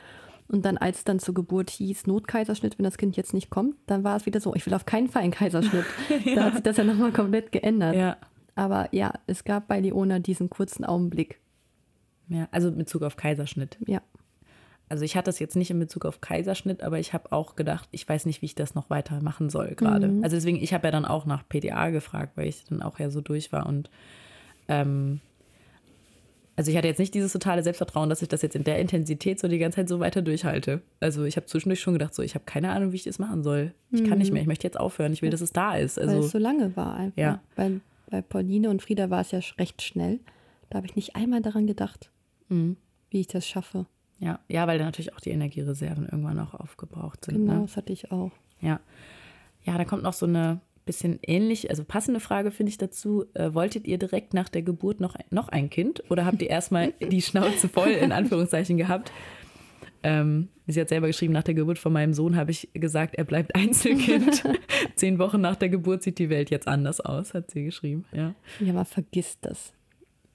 Und 0.52 0.66
dann, 0.66 0.78
als 0.78 1.00
es 1.00 1.04
dann 1.06 1.20
zur 1.20 1.34
Geburt 1.34 1.70
hieß, 1.70 2.08
Notkaiserschnitt, 2.08 2.78
wenn 2.78 2.84
das 2.84 2.98
Kind 2.98 3.16
jetzt 3.16 3.34
nicht 3.34 3.50
kommt, 3.50 3.76
dann 3.88 4.04
war 4.04 4.18
es 4.18 4.26
wieder 4.26 4.42
so, 4.42 4.54
ich 4.54 4.66
will 4.66 4.74
auf 4.74 4.86
keinen 4.86 5.08
Fall 5.08 5.24
einen 5.24 5.32
Kaiserschnitt. 5.32 5.86
ja. 6.26 6.36
Da 6.36 6.44
hat 6.46 6.54
sich 6.54 6.64
das 6.64 6.78
ja 6.78 6.84
nochmal 6.84 7.14
komplett 7.14 7.52
geändert. 7.52 7.96
Ja. 7.96 8.18
Aber 8.56 8.90
ja, 8.92 9.14
es 9.28 9.46
gab 9.46 9.68
bei 9.68 9.80
Leona 9.80 10.20
diesen 10.20 10.50
kurzen 10.50 10.84
Augenblick. 10.84 11.40
Ja, 12.28 12.48
also 12.52 12.68
in 12.68 12.78
Bezug 12.78 13.04
auf 13.04 13.16
Kaiserschnitt. 13.16 13.78
Ja. 13.88 14.02
Also 14.90 15.06
ich 15.06 15.16
hatte 15.16 15.30
es 15.30 15.40
jetzt 15.40 15.56
nicht 15.56 15.72
in 15.72 15.80
Bezug 15.80 16.06
auf 16.06 16.20
Kaiserschnitt, 16.20 16.84
aber 16.84 17.00
ich 17.00 17.14
habe 17.14 17.32
auch 17.32 17.56
gedacht, 17.56 17.88
ich 17.92 18.08
weiß 18.08 18.26
nicht, 18.26 18.42
wie 18.42 18.48
ich 18.48 18.56
das 18.56 18.76
noch 18.76 18.90
weiter 18.90 19.22
machen 19.22 19.50
soll 19.50 19.74
gerade. 19.76 20.10
Mhm. 20.10 20.24
Also 20.24 20.36
deswegen, 20.36 20.58
ich 20.62 20.74
habe 20.74 20.88
ja 20.88 20.92
dann 20.92 21.06
auch 21.06 21.26
nach 21.26 21.48
PDA 21.48 21.92
gefragt, 21.92 22.34
weil 22.36 22.48
ich 22.48 22.66
dann 22.66 22.82
auch 22.82 23.00
ja 23.00 23.10
so 23.10 23.22
durch 23.22 23.54
war 23.54 23.68
und 23.68 23.90
ähm, 24.68 25.22
also 26.56 26.70
ich 26.72 26.78
hatte 26.78 26.88
jetzt 26.88 27.00
nicht 27.00 27.14
dieses 27.14 27.32
totale 27.34 27.64
Selbstvertrauen, 27.64 28.10
dass 28.10 28.22
ich 28.22 28.28
das 28.28 28.42
jetzt 28.42 28.56
in 28.56 28.64
der 28.64 28.80
Intensität 28.80 29.40
so 29.40 29.48
die 29.48 29.58
ganze 29.58 29.78
Zeit 29.78 29.90
so 29.90 30.00
weiter 30.00 30.22
durchhalte. 30.22 30.82
Also 31.00 31.24
ich 31.24 31.36
habe 31.38 31.46
zwischendurch 31.48 31.80
schon 31.80 31.94
gedacht, 31.94 32.14
so 32.14 32.22
ich 32.22 32.36
habe 32.36 32.46
keine 32.46 32.72
Ahnung, 32.72 32.92
wie 32.92 32.98
ich 32.98 33.04
das 33.04 33.20
machen 33.20 33.42
soll. 33.44 33.74
Ich 33.92 34.04
kann 34.04 34.18
nicht 34.18 34.32
mehr, 34.34 34.42
ich 34.42 34.48
möchte 34.48 34.68
jetzt 34.68 34.80
aufhören, 34.80 35.14
ich 35.14 35.22
will, 35.22 35.30
dass 35.30 35.42
es 35.42 35.54
da 35.54 35.76
ist. 35.76 35.98
Also, 36.00 36.14
Weil 36.16 36.20
es 36.24 36.32
so 36.32 36.38
lange 36.38 36.76
war 36.76 36.96
einfach. 36.96 37.18
Ja. 37.18 37.42
Bei, 37.56 37.72
bei 38.10 38.22
Pauline 38.22 38.70
und 38.70 38.82
Frieda 38.82 39.10
war 39.10 39.22
es 39.22 39.32
ja 39.32 39.40
recht 39.58 39.82
schnell. 39.82 40.20
Da 40.70 40.78
habe 40.78 40.88
ich 40.88 40.96
nicht 40.96 41.16
einmal 41.16 41.42
daran 41.42 41.68
gedacht, 41.68 42.12
Mhm. 42.50 42.76
wie 43.10 43.22
ich 43.22 43.28
das 43.28 43.48
schaffe. 43.48 43.86
ja, 44.20 44.40
ja, 44.50 44.68
weil 44.68 44.78
dann 44.78 44.88
natürlich 44.88 45.14
auch 45.14 45.20
die 45.22 45.32
Energiereserven 45.32 46.06
irgendwann 46.06 46.38
auch 46.40 46.54
aufgebraucht 46.54 47.26
sind. 47.26 47.38
Genau, 47.38 47.54
Ne? 47.54 47.62
das 47.62 47.78
hatte 47.78 47.92
ich 47.94 48.12
auch. 48.12 48.32
Ja. 48.62 48.80
Ja, 49.64 49.78
da 49.78 49.86
kommt 49.86 50.04
noch 50.04 50.14
so 50.14 50.26
eine 50.26 50.60
bisschen 50.86 51.20
ähnlich, 51.22 51.70
also 51.70 51.84
passende 51.84 52.20
Frage 52.20 52.52
finde 52.52 52.70
ich 52.72 52.78
dazu. 52.78 53.26
Äh, 53.34 53.54
wolltet 53.54 53.88
ihr 53.88 53.98
direkt 53.98 54.34
nach 54.34 54.50
der 54.50 54.62
Geburt 54.62 55.00
noch, 55.00 55.16
noch 55.30 55.50
ein 55.50 55.70
Kind 55.70 56.04
oder 56.10 56.26
habt 56.26 56.42
ihr 56.42 56.50
erstmal 56.50 56.94
die 57.02 57.22
Schnauze 57.22 57.70
voll 57.70 57.90
in 57.90 58.12
Anführungszeichen 58.12 58.78
gehabt? 58.78 59.12
Ähm, 60.04 60.50
sie 60.66 60.82
hat 60.82 60.90
selber 60.90 61.08
geschrieben, 61.08 61.34
nach 61.34 61.44
der 61.44 61.54
Geburt 61.54 61.78
von 61.78 61.94
meinem 61.94 62.14
Sohn 62.14 62.36
habe 62.36 62.52
ich 62.52 62.70
gesagt, 62.74 63.16
er 63.16 63.24
bleibt 63.24 63.56
Einzelkind. 63.56 64.44
Zehn 64.96 65.20
Wochen 65.20 65.42
nach 65.42 65.56
der 65.56 65.70
Geburt 65.70 66.04
sieht 66.04 66.20
die 66.20 66.30
Welt 66.30 66.50
jetzt 66.50 66.68
anders 66.68 67.00
aus, 67.00 67.34
hat 67.34 67.52
sie 67.52 67.64
geschrieben. 67.64 68.06
Ja. 68.12 68.34
Ja, 68.60 68.74
man 68.74 68.86
vergisst 68.86 69.40
das 69.42 69.74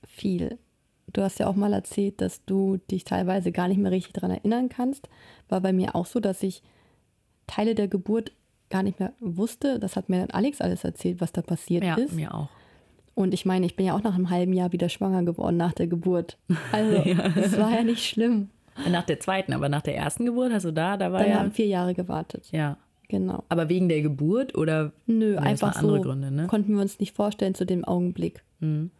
viel. 0.06 0.58
Du 1.12 1.22
hast 1.22 1.38
ja 1.38 1.46
auch 1.46 1.54
mal 1.54 1.72
erzählt, 1.72 2.20
dass 2.20 2.44
du 2.44 2.78
dich 2.90 3.04
teilweise 3.04 3.52
gar 3.52 3.68
nicht 3.68 3.78
mehr 3.78 3.90
richtig 3.90 4.12
daran 4.12 4.30
erinnern 4.30 4.68
kannst. 4.68 5.08
War 5.48 5.60
bei 5.60 5.72
mir 5.72 5.94
auch 5.94 6.06
so, 6.06 6.20
dass 6.20 6.42
ich 6.42 6.62
Teile 7.46 7.74
der 7.74 7.88
Geburt 7.88 8.32
gar 8.70 8.82
nicht 8.82 9.00
mehr 9.00 9.12
wusste. 9.20 9.78
Das 9.78 9.96
hat 9.96 10.08
mir 10.08 10.20
dann 10.20 10.30
Alex 10.30 10.60
alles 10.60 10.84
erzählt, 10.84 11.20
was 11.20 11.32
da 11.32 11.42
passiert 11.42 11.84
ja, 11.84 11.94
ist. 11.94 12.12
mir 12.14 12.34
auch. 12.34 12.48
Und 13.14 13.32
ich 13.32 13.46
meine, 13.46 13.64
ich 13.64 13.76
bin 13.76 13.86
ja 13.86 13.96
auch 13.96 14.02
nach 14.02 14.14
einem 14.14 14.28
halben 14.28 14.52
Jahr 14.52 14.72
wieder 14.72 14.88
schwanger 14.88 15.22
geworden 15.22 15.56
nach 15.56 15.72
der 15.72 15.86
Geburt. 15.86 16.38
Also, 16.70 16.96
es 17.40 17.58
war 17.58 17.70
ja 17.70 17.82
nicht 17.82 18.04
schlimm. 18.04 18.50
Nach 18.90 19.04
der 19.04 19.20
zweiten, 19.20 19.54
aber 19.54 19.70
nach 19.70 19.80
der 19.80 19.96
ersten 19.96 20.26
Geburt 20.26 20.52
hast 20.52 20.64
du 20.64 20.70
da, 20.70 20.98
da 20.98 21.10
war 21.12 21.20
Dann 21.20 21.30
ja. 21.30 21.38
haben 21.38 21.52
vier 21.52 21.66
Jahre 21.66 21.94
gewartet. 21.94 22.48
Ja. 22.52 22.76
Genau. 23.08 23.44
Aber 23.48 23.68
wegen 23.68 23.88
der 23.88 24.02
Geburt 24.02 24.56
oder? 24.56 24.92
Nö, 25.06 25.32
Nee, 25.32 25.36
einfach 25.38 25.76
andere 25.76 25.98
so. 25.98 26.02
Gründe, 26.02 26.30
ne? 26.30 26.46
Konnten 26.48 26.74
wir 26.74 26.80
uns 26.80 26.98
nicht 26.98 27.14
vorstellen 27.14 27.54
zu 27.54 27.64
dem 27.64 27.84
Augenblick. 27.84 28.42
Mhm. 28.60 28.90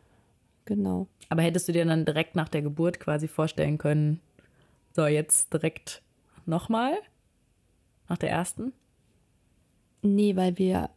Genau. 0.64 1.08
Aber 1.28 1.42
hättest 1.42 1.68
du 1.68 1.72
dir 1.72 1.84
dann 1.84 2.04
direkt 2.04 2.36
nach 2.36 2.48
der 2.48 2.62
Geburt 2.62 3.00
quasi 3.00 3.28
vorstellen 3.28 3.78
können, 3.78 4.20
so 4.92 5.06
jetzt 5.06 5.52
direkt 5.52 6.02
nochmal? 6.46 6.92
Nach 8.08 8.18
der 8.18 8.30
ersten? 8.30 8.72
Nee, 10.14 10.36
weil 10.36 10.58
wir. 10.58 10.90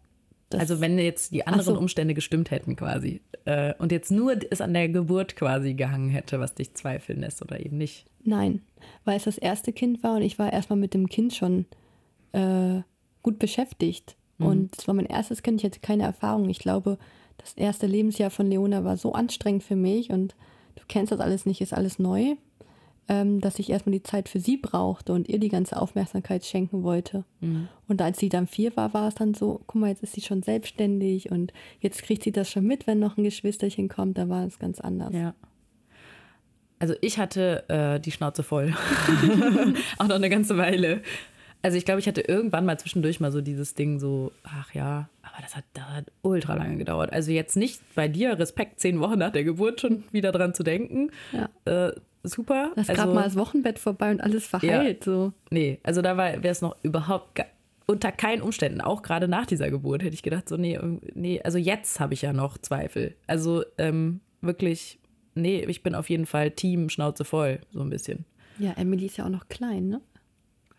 Das, 0.50 0.62
also 0.62 0.82
wenn 0.82 0.98
jetzt 0.98 1.32
die 1.32 1.46
anderen 1.46 1.76
so. 1.76 1.80
Umstände 1.80 2.16
gestimmt 2.16 2.50
hätten 2.50 2.76
quasi 2.76 3.22
äh, 3.46 3.74
und 3.78 3.92
jetzt 3.92 4.12
nur 4.12 4.36
es 4.50 4.62
an 4.62 4.74
der 4.74 4.90
Geburt 4.90 5.36
quasi 5.36 5.76
gehangen 5.76 6.10
hätte, 6.10 6.40
was 6.40 6.56
dich 6.56 6.74
zweifeln 6.74 7.20
lässt 7.20 7.42
oder 7.42 7.60
eben 7.64 7.78
nicht. 7.78 8.08
Nein, 8.24 8.62
weil 9.06 9.18
es 9.18 9.26
das 9.26 9.38
erste 9.38 9.74
Kind 9.74 10.02
war 10.02 10.16
und 10.16 10.24
ich 10.24 10.40
war 10.40 10.52
erstmal 10.52 10.80
mit 10.80 10.96
dem 10.96 11.08
Kind 11.08 11.36
schon 11.36 11.66
äh, 12.32 12.82
gut 13.22 13.38
beschäftigt. 13.38 14.16
Und 14.40 14.78
es 14.78 14.88
war 14.88 14.96
mein 14.96 15.06
erstes 15.06 15.44
Kind, 15.44 15.60
ich 15.60 15.66
hatte 15.66 15.82
keine 15.82 16.04
Erfahrung. 16.04 16.50
Ich 16.50 16.60
glaube, 16.60 16.98
das 17.38 17.54
erste 17.54 17.88
Lebensjahr 17.88 18.30
von 18.30 18.50
Leona 18.50 18.86
war 18.86 18.96
so 18.96 19.12
anstrengend 19.12 19.64
für 19.64 19.76
mich 19.76 20.12
und 20.12 20.34
du 20.76 20.84
kennst 20.88 21.12
das 21.12 21.20
alles 21.20 21.46
nicht, 21.46 21.60
ist 21.60 21.74
alles 21.74 22.00
neu, 22.00 22.36
ähm, 23.10 23.42
dass 23.42 23.60
ich 23.60 23.70
erstmal 23.72 23.94
die 23.94 24.04
Zeit 24.04 24.30
für 24.30 24.40
sie 24.40 24.56
brauchte 24.56 25.12
und 25.14 25.28
ihr 25.28 25.40
die 25.40 25.50
ganze 25.50 25.82
Aufmerksamkeit 25.82 26.46
schenken 26.46 26.84
wollte. 26.84 27.26
Und 27.88 28.02
als 28.02 28.20
sie 28.20 28.30
dann 28.30 28.46
vier 28.46 28.78
war, 28.78 28.94
war 28.94 29.08
es 29.08 29.16
dann 29.16 29.34
so, 29.34 29.62
guck 29.66 29.82
mal, 29.82 29.90
jetzt 29.90 30.04
ist 30.04 30.14
sie 30.14 30.22
schon 30.22 30.44
selbstständig 30.44 31.32
und 31.32 31.52
jetzt 31.80 32.04
kriegt 32.04 32.24
sie 32.24 32.32
das 32.32 32.50
schon 32.50 32.66
mit, 32.66 32.86
wenn 32.86 33.00
noch 33.00 33.18
ein 33.18 33.24
Geschwisterchen 33.24 33.90
kommt, 33.90 34.18
da 34.18 34.30
war 34.30 34.46
es 34.46 34.60
ganz 34.60 34.80
anders. 34.80 35.14
Ja. 35.14 35.34
Also 36.78 36.94
ich 37.02 37.18
hatte 37.18 37.68
äh, 37.68 38.00
die 38.00 38.12
Schnauze 38.12 38.44
voll. 38.44 38.74
Auch 39.98 40.08
noch 40.08 40.16
eine 40.16 40.30
ganze 40.30 40.58
Weile. 40.58 41.02
Also 41.62 41.78
ich 41.78 41.84
glaube, 41.84 42.00
ich 42.00 42.08
hatte 42.08 42.22
irgendwann 42.22 42.66
mal 42.66 42.80
zwischendurch 42.80 43.20
mal 43.20 43.34
so 43.34 43.42
dieses 43.42 43.74
Ding 43.74 44.00
so, 44.00 44.32
ach 44.44 44.74
ja, 44.74 45.10
aber 45.24 45.42
das 45.42 45.58
hat, 45.58 45.66
das 45.74 45.84
hat 45.90 46.06
ultra 46.22 46.54
lange 46.54 46.78
gedauert. 46.78 47.12
Also 47.12 47.32
jetzt 47.32 47.58
nicht 47.58 47.82
bei 47.96 48.08
dir, 48.08 48.40
Respekt, 48.40 48.80
zehn 48.80 49.00
Wochen 49.02 49.20
nach 49.20 49.32
der 49.32 49.44
Geburt 49.44 49.82
schon 49.82 50.06
wieder 50.12 50.32
dran 50.32 50.54
zu 50.54 50.64
denken. 50.64 51.12
Ja. 51.34 51.50
Äh, 51.66 51.92
super. 52.24 52.72
Da 52.76 52.82
ist 52.82 52.90
also, 52.90 53.02
gerade 53.02 53.14
mal 53.14 53.24
das 53.24 53.36
Wochenbett 53.36 53.80
vorbei 53.80 54.12
und 54.12 54.22
alles 54.22 54.48
verheilt. 54.48 55.04
So. 55.04 55.34
Nee, 55.50 55.80
also 55.84 56.02
da 56.02 56.18
wäre 56.18 56.48
es 56.48 56.62
noch 56.62 56.76
überhaupt 56.84 57.42
unter 57.90 58.12
keinen 58.12 58.44
Umständen, 58.44 58.82
auch 58.82 59.02
gerade 59.02 59.28
nach 59.28 59.48
dieser 59.48 59.72
Geburt, 59.72 60.04
hätte 60.04 60.14
ich 60.14 60.22
gedacht, 60.22 60.48
so, 60.48 60.58
nee, 60.58 60.80
nee, 61.16 61.42
also 61.44 61.58
jetzt 61.58 62.00
habe 62.00 62.14
ich 62.14 62.22
ja 62.22 62.34
noch 62.34 62.60
Zweifel. 62.60 63.16
Also 63.26 63.64
ähm, 63.80 64.20
wirklich, 64.42 65.00
nee, 65.34 65.66
ich 65.68 65.82
bin 65.82 65.96
auf 65.96 66.08
jeden 66.08 66.28
Fall 66.28 66.52
Team 66.52 66.90
Schnauze 66.90 67.26
voll, 67.26 67.62
so 67.72 67.82
ein 67.82 67.90
bisschen. 67.90 68.26
Ja, 68.60 68.74
Emily 68.74 69.08
ist 69.08 69.18
ja 69.18 69.26
auch 69.26 69.30
noch 69.30 69.50
klein, 69.50 69.88
ne? 69.88 70.02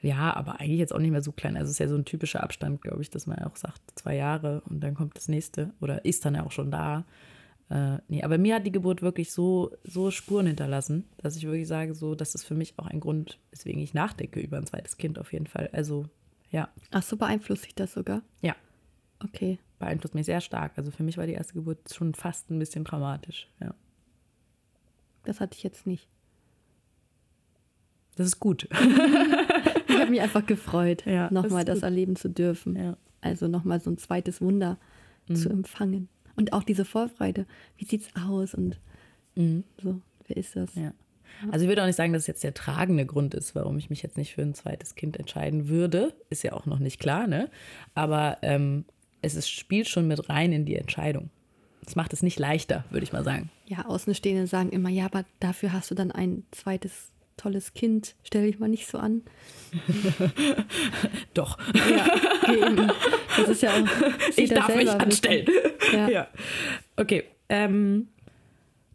Ja, 0.03 0.35
aber 0.35 0.61
eigentlich 0.61 0.79
jetzt 0.79 0.95
auch 0.95 1.01
nicht 1.01 1.11
mehr 1.11 1.23
so 1.23 1.33
klein. 1.33 1.57
Also 1.57 1.67
es 1.67 1.73
ist 1.73 1.79
ja 1.81 1.89
so 1.89 1.97
ein 1.97 2.05
typischer 2.05 2.43
Abstand, 2.43 2.81
glaube 2.81 3.03
ich, 3.03 3.11
dass 3.11 3.27
man 3.27 3.39
auch 3.41 3.57
sagt, 3.57 3.81
zwei 3.97 4.15
Jahre 4.15 4.63
und 4.71 4.81
dann 4.81 4.95
kommt 4.95 5.17
das 5.17 5.29
nächste 5.29 5.73
oder 5.81 6.05
ist 6.05 6.25
dann 6.25 6.37
ja 6.37 6.47
auch 6.47 6.53
schon 6.53 6.71
da. 6.71 7.05
Äh, 7.71 7.99
nee, 8.09 8.23
aber 8.25 8.37
mir 8.37 8.57
hat 8.57 8.67
die 8.67 8.73
Geburt 8.73 9.01
wirklich 9.01 9.31
so, 9.33 9.71
so 9.85 10.11
Spuren 10.11 10.47
hinterlassen, 10.49 11.05
dass 11.19 11.37
ich 11.37 11.45
wirklich 11.45 11.69
sage, 11.69 11.95
so, 11.95 12.15
das 12.17 12.35
ist 12.35 12.45
für 12.45 12.55
mich 12.55 12.75
auch 12.79 12.87
ein 12.89 12.99
Grund, 13.01 13.39
weswegen 13.53 13.81
ich 13.81 13.95
nachdenke 13.95 14.41
über 14.41 14.57
ein 14.57 14.67
zweites 14.67 14.97
Kind 14.97 15.19
auf 15.21 15.33
jeden 15.33 15.47
Fall. 15.47 15.71
Also 15.73 16.07
ja, 16.51 16.69
Ach 16.91 17.03
so, 17.03 17.17
beeinflusst 17.17 17.63
sich 17.63 17.75
das 17.77 17.93
sogar? 17.93 18.23
ja, 18.43 18.57
Okay. 19.23 19.59
beeinflusst 19.79 20.15
mich 20.17 20.27
sehr 20.27 20.41
stark. 20.41 20.73
Also 20.77 20.91
für 20.91 21.05
mich 21.05 21.17
war 21.17 21.27
die 21.27 21.35
erste 21.35 21.55
Geburt 21.55 21.95
schon 21.95 22.15
fast 22.15 22.51
ein 22.51 22.59
bisschen 22.59 22.83
dramatisch. 22.85 23.49
Ja, 23.61 23.73
Das 25.25 25.39
hatte 25.41 25.57
ich 25.57 25.63
jetzt 25.63 25.87
nicht. 25.87 26.09
das 28.17 28.27
ist 28.27 28.41
gut. 28.41 28.69
Ich 29.89 29.99
habe 30.03 30.13
mich 30.13 30.21
einfach 30.23 30.47
gefreut, 30.47 31.05
Ja, 31.05 31.31
nochmal 31.31 31.65
das 31.65 31.77
gut. 31.79 31.83
erleben 31.83 32.17
zu 32.17 32.31
dürfen. 32.31 32.75
Ja. 32.75 32.97
Also 33.21 33.49
nochmal 33.49 33.81
so 33.81 33.91
ein 33.91 33.99
zweites 33.99 34.41
Wunder 34.41 34.79
zu 35.35 35.49
Mhm. 35.51 35.57
empfangen. 35.57 36.09
Und 36.41 36.55
auch 36.55 36.63
diese 36.63 36.87
Vorfreude. 36.87 37.45
Wie 37.77 37.85
sieht's 37.85 38.09
aus? 38.17 38.55
Und 38.55 38.79
so, 39.37 40.01
wer 40.27 40.37
ist 40.39 40.57
das? 40.57 40.75
Mhm. 40.75 40.85
Ja. 40.85 40.93
Also 41.53 41.65
ich 41.65 41.69
würde 41.69 41.83
auch 41.83 41.87
nicht 41.87 41.97
sagen, 41.97 42.15
dass 42.15 42.23
es 42.23 42.29
jetzt 42.29 42.43
der 42.43 42.55
tragende 42.55 43.05
Grund 43.05 43.35
ist, 43.35 43.55
warum 43.55 43.77
ich 43.77 43.91
mich 43.91 44.03
jetzt 44.03 44.17
nicht 44.17 44.35
für 44.35 44.41
ein 44.41 44.55
zweites 44.55 44.95
Kind 44.95 45.19
entscheiden 45.19 45.69
würde. 45.69 46.15
Ist 46.31 46.43
ja 46.43 46.55
auch 46.55 46.65
noch 46.65 46.79
nicht 46.79 46.99
klar, 46.99 47.27
ne? 47.27 47.51
Aber 47.95 48.39
ähm, 48.41 48.87
es 49.21 49.35
ist, 49.35 49.51
spielt 49.51 49.87
schon 49.87 50.09
mit 50.09 50.31
rein 50.31 50.53
in 50.53 50.65
die 50.65 50.77
Entscheidung. 50.77 51.29
Das 51.85 51.95
macht 51.95 52.15
es 52.15 52.23
nicht 52.23 52.39
leichter, 52.39 52.85
würde 52.89 53.05
ich 53.05 53.13
mal 53.13 53.25
sagen. 53.25 53.51
Ja, 53.67 53.85
Außenstehende 53.85 54.47
sagen 54.47 54.71
immer, 54.71 54.89
ja, 54.89 55.05
aber 55.05 55.27
dafür 55.41 55.75
hast 55.75 55.91
du 55.91 55.95
dann 55.95 56.11
ein 56.11 56.45
zweites 56.53 57.10
tolles 57.41 57.73
Kind. 57.75 58.15
Stell 58.23 58.47
dich 58.47 58.59
mal 58.59 58.69
nicht 58.69 58.87
so 58.87 58.99
an. 58.99 59.23
Doch, 61.35 61.59
Ja, 61.75 62.53
eben. 62.53 62.91
Das 63.37 63.49
ist 63.49 63.63
ja 63.63 63.71
auch. 63.71 63.87
ich 64.37 64.51
darf 64.51 64.75
mich 64.75 64.91
anstellen. 64.91 65.47
Ja. 65.93 66.09
Ja. 66.09 66.29
Okay. 66.97 67.25
Ähm, 67.49 68.09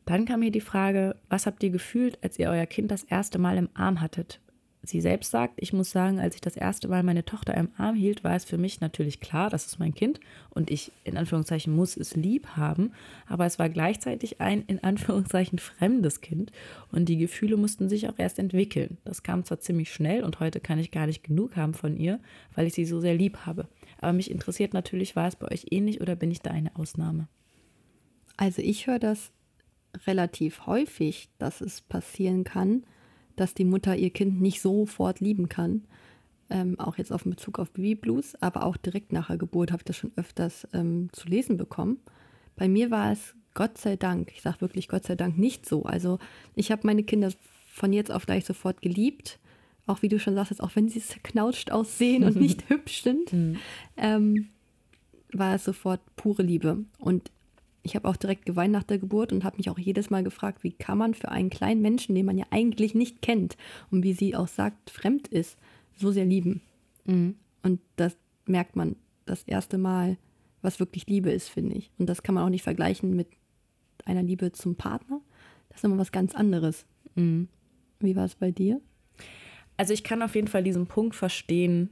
dann 0.06 0.26
kam 0.26 0.42
hier 0.42 0.52
die 0.52 0.62
Frage, 0.62 1.16
was 1.30 1.46
habt 1.46 1.64
ihr 1.64 1.72
gefühlt, 1.72 2.20
als 2.24 2.38
ihr 2.38 2.50
euer 2.50 2.66
Kind 2.68 2.92
das 2.92 3.04
erste 3.04 3.40
Mal 3.40 3.58
im 3.58 3.70
Arm 3.74 4.02
hattet? 4.02 4.40
Sie 4.86 5.02
selbst 5.02 5.32
sagt, 5.32 5.56
ich 5.58 5.74
muss 5.74 5.92
sagen, 5.92 6.20
als 6.20 6.36
ich 6.36 6.42
das 6.42 6.56
erste 6.56 6.88
Mal 6.88 7.04
meine 7.04 7.26
Tochter 7.26 7.56
im 7.56 7.70
Arm 7.78 7.96
hielt, 7.96 8.24
war 8.24 8.36
es 8.36 8.46
für 8.46 8.58
mich 8.58 8.82
natürlich 8.82 9.20
klar, 9.20 9.50
das 9.50 9.66
ist 9.66 9.80
mein 9.80 9.94
Kind 9.94 10.20
und 10.52 10.70
ich 10.70 10.92
in 11.04 11.18
Anführungszeichen 11.18 11.76
muss 11.76 11.98
es 11.98 12.16
lieb 12.16 12.48
haben, 12.56 12.94
aber 13.28 13.46
es 13.46 13.58
war 13.58 13.70
gleichzeitig 13.70 14.42
ein 14.42 14.64
in 14.68 14.84
Anführungszeichen 14.84 15.60
fremdes 15.60 16.22
Kind 16.22 16.52
und 16.92 17.10
die 17.10 17.18
Gefühle 17.18 17.58
mussten 17.58 17.90
sich 17.90 18.08
auch 18.08 18.20
erst 18.20 18.38
entwickeln. 18.38 18.98
Das 19.06 19.24
kam 19.24 19.44
zwar 19.44 19.60
ziemlich 19.60 19.92
schnell 19.92 20.24
und 20.24 20.40
heute 20.40 20.60
kann 20.60 20.80
ich 20.80 20.92
gar 20.92 21.08
nicht 21.08 21.24
genug 21.24 21.56
haben 21.56 21.74
von 21.74 21.98
ihr, 21.98 22.20
weil 22.54 22.68
ich 22.68 22.74
sie 22.74 22.86
so 22.86 23.00
sehr 23.00 23.16
lieb 23.16 23.40
habe. 23.46 23.68
Aber 24.00 24.14
mich 24.14 24.30
interessiert 24.30 24.74
natürlich, 24.74 25.16
war 25.16 25.28
es 25.28 25.36
bei 25.36 25.52
euch 25.52 25.66
ähnlich 25.72 26.02
oder 26.02 26.16
bin 26.16 26.32
ich 26.32 26.42
da 26.42 26.52
eine 26.52 26.76
Ausnahme? 26.76 27.28
Also 28.38 28.62
ich 28.62 28.88
höre 28.88 29.00
das 29.00 29.32
relativ 30.06 30.66
häufig, 30.66 31.30
dass 31.38 31.62
es 31.62 31.82
passieren 31.82 32.44
kann, 32.44 32.84
dass 33.36 33.54
die 33.54 33.66
Mutter 33.66 33.96
ihr 33.96 34.10
Kind 34.10 34.42
nicht 34.42 34.62
sofort 34.62 35.20
lieben 35.20 35.50
kann. 35.50 35.84
Ähm, 36.50 36.80
auch 36.80 36.98
jetzt 36.98 37.12
auf 37.12 37.24
den 37.24 37.32
Bezug 37.32 37.58
auf 37.58 37.72
Baby 37.72 37.96
Blues, 37.96 38.36
aber 38.40 38.66
auch 38.66 38.78
direkt 38.78 39.12
nach 39.12 39.28
der 39.28 39.38
Geburt 39.38 39.72
habe 39.72 39.82
ich 39.82 39.86
das 39.86 39.98
schon 39.98 40.12
öfters 40.16 40.68
ähm, 40.74 41.10
zu 41.12 41.28
lesen 41.28 41.58
bekommen. 41.58 41.98
Bei 42.56 42.68
mir 42.68 42.92
war 42.92 43.12
es 43.12 43.34
Gott 43.56 43.78
sei 43.78 43.96
Dank, 43.96 44.32
ich 44.34 44.42
sage 44.42 44.62
wirklich 44.62 44.88
Gott 44.88 45.06
sei 45.06 45.16
Dank 45.16 45.38
nicht 45.38 45.66
so. 45.66 45.84
Also 45.84 46.20
ich 46.54 46.72
habe 46.72 46.86
meine 46.86 47.04
Kinder 47.04 47.32
von 47.68 47.94
jetzt 47.94 48.12
auf 48.12 48.26
gleich 48.26 48.46
sofort 48.46 48.82
geliebt. 48.82 49.40
Auch 49.88 50.02
wie 50.02 50.10
du 50.10 50.20
schon 50.20 50.36
sagst, 50.36 50.62
auch 50.62 50.76
wenn 50.76 50.90
sie 50.90 51.00
zerknautscht 51.00 51.72
aussehen 51.72 52.24
und 52.24 52.36
nicht 52.40 52.70
hübsch 52.70 53.04
sind, 53.04 53.32
ähm, 53.98 54.50
war 55.32 55.56
es 55.56 55.64
sofort 55.64 56.02
pure 56.16 56.44
Liebe. 56.44 56.86
Und 56.98 57.32
ich 57.86 57.96
habe 57.96 58.10
auch 58.10 58.18
direkt 58.18 58.46
geweint 58.46 58.74
nach 58.74 58.84
der 58.84 58.98
Geburt 58.98 59.32
und 59.32 59.44
habe 59.44 59.58
mich 59.58 59.70
auch 59.70 59.78
jedes 59.78 60.10
Mal 60.10 60.24
gefragt, 60.24 60.64
wie 60.64 60.72
kann 60.72 60.98
man 60.98 61.14
für 61.14 61.30
einen 61.30 61.52
kleinen 61.52 61.82
Menschen, 61.82 62.16
den 62.16 62.26
man 62.26 62.38
ja 62.38 62.46
eigentlich 62.50 62.96
nicht 62.96 63.22
kennt 63.22 63.58
und 63.92 64.04
wie 64.04 64.14
sie 64.14 64.36
auch 64.36 64.48
sagt, 64.48 64.90
fremd 64.90 65.28
ist, 65.28 65.58
so 65.96 66.12
sehr 66.12 66.26
lieben. 66.26 66.62
Und 67.06 67.80
das 67.96 68.18
merkt 68.48 68.76
man 68.76 68.96
das 69.26 69.44
erste 69.44 69.78
Mal, 69.78 70.18
was 70.64 70.80
wirklich 70.80 71.06
Liebe 71.06 71.32
ist, 71.32 71.48
finde 71.48 71.76
ich. 71.76 71.92
Und 72.00 72.08
das 72.08 72.24
kann 72.24 72.34
man 72.34 72.44
auch 72.44 72.50
nicht 72.50 72.64
vergleichen 72.64 73.16
mit 73.16 73.28
einer 74.04 74.24
Liebe 74.24 74.52
zum 74.52 74.76
Partner. 74.76 75.22
Das 75.70 75.78
ist 75.78 75.84
immer 75.84 76.00
was 76.00 76.12
ganz 76.12 76.34
anderes. 76.34 76.86
Mhm. 77.14 77.48
Wie 78.00 78.16
war 78.16 78.26
es 78.26 78.34
bei 78.34 78.50
dir? 78.50 78.82
Also 79.78 79.94
ich 79.94 80.04
kann 80.04 80.24
auf 80.24 80.34
jeden 80.34 80.48
Fall 80.48 80.64
diesen 80.64 80.88
Punkt 80.88 81.16
verstehen, 81.16 81.92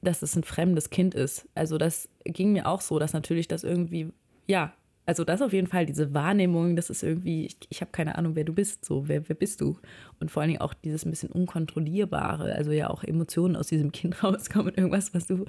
dass 0.00 0.22
es 0.22 0.36
ein 0.36 0.44
fremdes 0.44 0.88
Kind 0.88 1.14
ist. 1.14 1.46
Also 1.54 1.76
das 1.76 2.08
ging 2.24 2.52
mir 2.52 2.66
auch 2.66 2.80
so, 2.80 2.98
dass 2.98 3.12
natürlich 3.12 3.46
das 3.46 3.62
irgendwie, 3.62 4.10
ja, 4.46 4.72
also 5.08 5.24
das 5.24 5.40
auf 5.40 5.54
jeden 5.54 5.68
Fall, 5.68 5.86
diese 5.86 6.12
Wahrnehmung, 6.12 6.76
das 6.76 6.90
ist 6.90 7.02
irgendwie, 7.02 7.46
ich, 7.46 7.56
ich 7.70 7.80
habe 7.80 7.90
keine 7.92 8.18
Ahnung, 8.18 8.34
wer 8.34 8.44
du 8.44 8.52
bist, 8.52 8.84
so, 8.84 9.08
wer, 9.08 9.26
wer 9.26 9.34
bist 9.34 9.62
du? 9.62 9.78
Und 10.20 10.30
vor 10.30 10.42
allen 10.42 10.50
Dingen 10.50 10.60
auch 10.60 10.74
dieses 10.74 11.06
ein 11.06 11.10
bisschen 11.10 11.32
Unkontrollierbare, 11.32 12.54
also 12.54 12.72
ja 12.72 12.90
auch 12.90 13.02
Emotionen 13.02 13.56
aus 13.56 13.68
diesem 13.68 13.90
Kind 13.90 14.22
rauskommen, 14.22 14.74
irgendwas, 14.74 15.14
was 15.14 15.26
du 15.26 15.46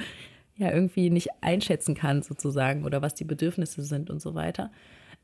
ja 0.56 0.72
irgendwie 0.72 1.10
nicht 1.10 1.28
einschätzen 1.42 1.94
kannst 1.94 2.30
sozusagen 2.30 2.86
oder 2.86 3.02
was 3.02 3.16
die 3.16 3.26
Bedürfnisse 3.26 3.84
sind 3.84 4.10
und 4.10 4.22
so 4.22 4.34
weiter. 4.34 4.72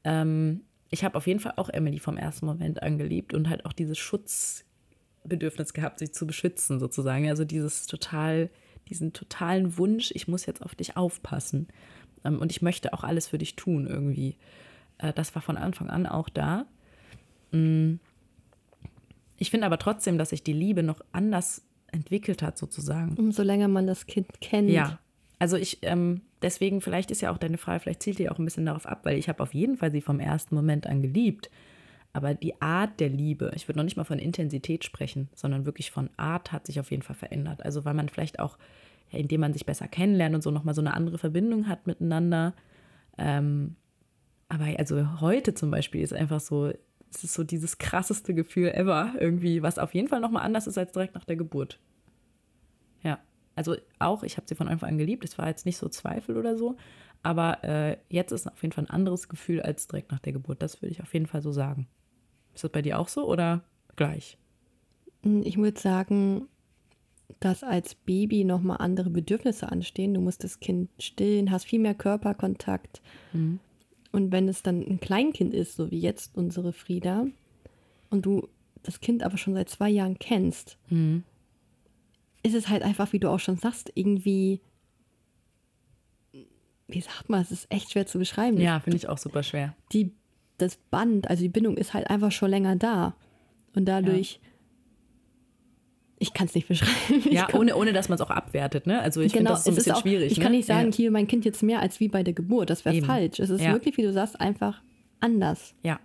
Ähm, 0.04 0.64
ich 0.90 1.06
habe 1.06 1.16
auf 1.16 1.28
jeden 1.28 1.40
Fall 1.40 1.54
auch 1.56 1.70
Emily 1.70 2.00
vom 2.00 2.18
ersten 2.18 2.46
Moment 2.46 2.84
angeliebt 2.84 3.34
und 3.34 3.50
halt 3.50 3.66
auch 3.66 3.72
dieses 3.72 3.98
Schutzbedürfnis 3.98 5.72
gehabt, 5.74 6.00
sich 6.00 6.14
zu 6.14 6.28
beschützen 6.28 6.82
sozusagen. 6.82 7.30
Also 7.30 7.46
dieses 7.46 7.88
total, 7.88 8.50
diesen 8.90 9.14
totalen 9.14 9.78
Wunsch, 9.78 10.12
ich 10.14 10.28
muss 10.28 10.46
jetzt 10.46 10.62
auf 10.62 10.76
dich 10.76 10.98
aufpassen 10.98 11.70
ähm, 12.26 12.40
und 12.40 12.52
ich 12.52 12.62
möchte 12.62 12.94
auch 12.94 13.04
alles 13.04 13.28
für 13.28 13.38
dich 13.38 13.56
tun 13.56 13.88
irgendwie. 13.88 14.36
Äh, 14.98 15.14
das 15.14 15.34
war 15.36 15.42
von 15.42 15.58
Anfang 15.58 15.90
an 15.90 16.08
auch 16.08 16.30
da. 16.30 16.66
Mm. 17.52 17.96
Ich 19.38 19.52
finde 19.52 19.66
aber 19.66 19.78
trotzdem, 19.78 20.18
dass 20.18 20.30
sich 20.30 20.44
die 20.44 20.54
Liebe 20.54 20.82
noch 20.82 21.02
anders 21.12 21.62
entwickelt 21.88 22.42
hat 22.42 22.58
sozusagen. 22.58 23.16
Umso 23.18 23.44
länger 23.44 23.68
man 23.68 23.86
das 23.86 24.06
Kind 24.06 24.40
kennt. 24.40 24.70
Ja, 24.70 25.00
also 25.40 25.58
ich, 25.58 25.80
ähm, 25.82 26.22
deswegen, 26.42 26.82
vielleicht 26.82 27.12
ist 27.12 27.22
ja 27.22 27.32
auch 27.32 27.38
deine 27.38 27.58
Frage, 27.58 27.82
vielleicht 27.82 28.04
zielt 28.04 28.20
die 28.20 28.30
auch 28.30 28.40
ein 28.40 28.46
bisschen 28.46 28.66
darauf 28.66 28.86
ab, 28.86 29.02
weil 29.04 29.18
ich 29.18 29.30
habe 29.30 29.44
auf 29.44 29.54
jeden 29.54 29.78
Fall 29.78 29.92
sie 29.92 30.02
vom 30.02 30.20
ersten 30.20 30.56
Moment 30.56 30.88
an 30.88 31.02
geliebt. 31.02 31.50
Aber 32.14 32.34
die 32.34 32.62
Art 32.62 33.00
der 33.02 33.10
Liebe, 33.10 33.52
ich 33.56 33.68
würde 33.68 33.78
noch 33.78 33.84
nicht 33.84 33.98
mal 33.98 34.06
von 34.06 34.20
Intensität 34.20 34.86
sprechen, 34.86 35.28
sondern 35.36 35.66
wirklich 35.66 35.92
von 35.92 36.10
Art 36.16 36.54
hat 36.54 36.66
sich 36.66 36.80
auf 36.80 36.92
jeden 36.92 37.04
Fall 37.04 37.16
verändert. 37.16 37.64
Also 37.66 37.84
weil 37.84 37.94
man 37.94 38.08
vielleicht 38.08 38.40
auch, 38.40 38.58
indem 39.16 39.42
man 39.42 39.54
sich 39.54 39.66
besser 39.66 39.88
kennenlernt 39.88 40.36
und 40.36 40.42
so 40.42 40.52
nochmal 40.52 40.76
so 40.76 40.82
eine 40.82 40.94
andere 40.94 41.18
Verbindung 41.18 41.68
hat 41.68 41.88
miteinander. 41.88 42.54
Ähm, 43.18 43.76
aber 44.50 44.66
also 44.78 45.22
heute 45.22 45.54
zum 45.54 45.72
Beispiel 45.72 46.02
ist 46.02 46.14
einfach 46.14 46.40
so, 46.40 46.72
es 47.10 47.24
ist 47.24 47.34
so 47.34 47.44
dieses 47.44 47.78
krasseste 47.78 48.34
Gefühl 48.34 48.70
ever 48.70 49.14
irgendwie, 49.20 49.62
was 49.62 49.80
auf 49.80 49.94
jeden 49.94 50.08
Fall 50.08 50.20
nochmal 50.20 50.44
anders 50.44 50.68
ist 50.68 50.78
als 50.78 50.92
direkt 50.92 51.16
nach 51.16 51.26
der 51.26 51.36
Geburt. 51.36 51.80
Ja. 53.04 53.20
Also 53.56 53.76
auch, 54.00 54.24
ich 54.24 54.38
habe 54.38 54.48
sie 54.48 54.56
von 54.56 54.68
Anfang 54.68 54.90
an 54.90 54.98
geliebt. 54.98 55.24
Es 55.24 55.38
war 55.38 55.48
jetzt 55.48 55.66
nicht 55.66 55.78
so 55.78 55.88
Zweifel 55.88 56.38
oder 56.38 56.58
so. 56.58 56.76
Aber 57.24 57.64
äh, 57.64 57.98
jetzt 58.10 58.32
ist 58.32 58.48
auf 58.48 58.62
jeden 58.62 58.74
Fall 58.74 58.84
ein 58.84 58.90
anderes 58.90 59.30
Gefühl 59.30 59.62
als 59.62 59.88
direkt 59.88 60.12
nach 60.12 60.20
der 60.20 60.34
Geburt. 60.34 60.62
Das 60.62 60.82
würde 60.82 60.92
ich 60.92 61.02
auf 61.02 61.14
jeden 61.14 61.26
Fall 61.26 61.42
so 61.42 61.52
sagen. 61.52 61.88
Ist 62.54 62.64
das 62.64 62.72
bei 62.72 62.82
dir 62.82 63.00
auch 63.00 63.08
so 63.08 63.28
oder 63.28 63.64
gleich? 63.96 64.38
Hm, 65.24 65.42
ich 65.44 65.58
würde 65.58 65.80
sagen, 65.80 66.48
dass 67.40 67.64
als 67.64 67.96
Baby 67.96 68.44
nochmal 68.44 68.78
andere 68.80 69.10
Bedürfnisse 69.10 69.72
anstehen. 69.72 70.14
Du 70.14 70.22
musst 70.22 70.44
das 70.44 70.60
Kind 70.60 70.90
stillen, 71.00 71.52
hast 71.52 71.66
viel 71.66 71.80
mehr 71.80 71.96
Körperkontakt. 71.96 73.02
Mhm. 73.34 73.60
Und 74.12 74.32
wenn 74.32 74.48
es 74.48 74.64
dann 74.64 74.82
ein 74.82 75.00
Kleinkind 75.00 75.54
ist, 75.54 75.76
so 75.76 75.92
wie 75.92 76.00
jetzt 76.00 76.36
unsere 76.38 76.72
Frieda, 76.74 77.26
und 78.10 78.26
du 78.26 78.48
das 78.84 79.02
Kind 79.02 79.24
aber 79.24 79.38
schon 79.38 79.56
seit 79.56 79.70
zwei 79.70 79.90
Jahren 79.90 80.20
kennst, 80.20 80.78
mhm 80.90 81.24
ist 82.46 82.54
es 82.54 82.70
halt 82.70 82.84
einfach, 82.84 83.12
wie 83.12 83.20
du 83.20 83.30
auch 83.30 83.40
schon 83.40 83.58
sagst, 83.58 83.92
irgendwie, 83.96 84.62
wie 86.88 87.02
sagt 87.02 87.28
man, 87.28 87.42
es 87.42 87.52
ist 87.52 87.66
echt 87.72 87.92
schwer 87.92 88.06
zu 88.06 88.20
beschreiben. 88.20 88.62
Ja, 88.62 88.80
finde 88.80 88.98
ich 88.98 89.10
auch 89.10 89.18
super 89.18 89.42
schwer. 89.42 89.76
Die, 89.92 90.12
das 90.60 90.78
Band, 90.78 91.28
also 91.28 91.42
die 91.42 91.50
Bindung 91.50 91.76
ist 91.76 91.96
halt 91.96 92.08
einfach 92.08 92.32
schon 92.32 92.52
länger 92.52 92.76
da. 92.76 93.16
Und 93.74 93.86
dadurch, 93.86 94.40
ja. 94.44 94.50
Ich 96.26 96.34
kann 96.34 96.48
es 96.48 96.56
nicht 96.56 96.68
beschreiben. 96.68 97.24
ja, 97.30 97.48
ohne, 97.54 97.76
ohne 97.76 97.94
dass 97.94 98.10
man 98.10 98.16
es 98.16 98.22
auch 98.22 98.30
abwertet, 98.30 98.88
ne? 98.88 99.02
Also 99.02 99.22
ich 99.22 99.34
genau, 99.34 99.52
finde 99.52 99.52
das 99.52 99.64
so 99.64 99.72
ein 99.72 99.76
bisschen 99.76 99.94
auch, 99.94 100.02
schwierig. 100.02 100.32
Ich 100.32 100.38
ne? 100.38 100.44
kann 100.44 100.52
nicht 100.52 100.66
sagen, 100.66 100.90
ja. 100.92 100.96
hier 100.96 101.12
mein 101.12 101.28
Kind 101.28 101.46
jetzt 101.46 101.64
mehr 101.64 101.80
als 101.80 102.00
wie 102.00 102.08
bei 102.08 102.24
der 102.24 102.34
Geburt. 102.34 102.70
Das 102.70 102.86
wäre 102.86 103.02
falsch. 103.02 103.40
Es 103.40 103.50
ist 103.50 103.62
ja. 103.62 103.74
wirklich, 103.74 103.98
wie 103.98 104.04
du 104.04 104.12
sagst, 104.12 104.40
einfach 104.42 104.82
anders. 105.20 105.76
Ja, 105.84 106.00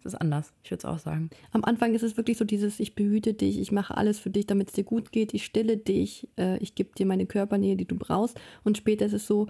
es 0.00 0.14
ist 0.14 0.20
anders, 0.20 0.52
ich 0.62 0.70
würde 0.70 0.78
es 0.78 0.84
auch 0.86 0.98
sagen. 0.98 1.30
Am 1.52 1.64
Anfang 1.64 1.94
ist 1.94 2.02
es 2.02 2.16
wirklich 2.16 2.38
so 2.38 2.44
dieses, 2.44 2.80
ich 2.80 2.94
behüte 2.94 3.34
dich, 3.34 3.58
ich 3.58 3.70
mache 3.70 3.96
alles 3.96 4.18
für 4.18 4.30
dich, 4.30 4.46
damit 4.46 4.68
es 4.68 4.74
dir 4.74 4.84
gut 4.84 5.12
geht, 5.12 5.34
ich 5.34 5.44
stille 5.44 5.76
dich, 5.76 6.26
äh, 6.38 6.56
ich 6.58 6.74
gebe 6.74 6.90
dir 6.96 7.04
meine 7.04 7.26
Körpernähe, 7.26 7.76
die 7.76 7.84
du 7.84 7.96
brauchst. 7.96 8.40
Und 8.64 8.78
später 8.78 9.04
ist 9.04 9.12
es 9.12 9.26
so, 9.26 9.46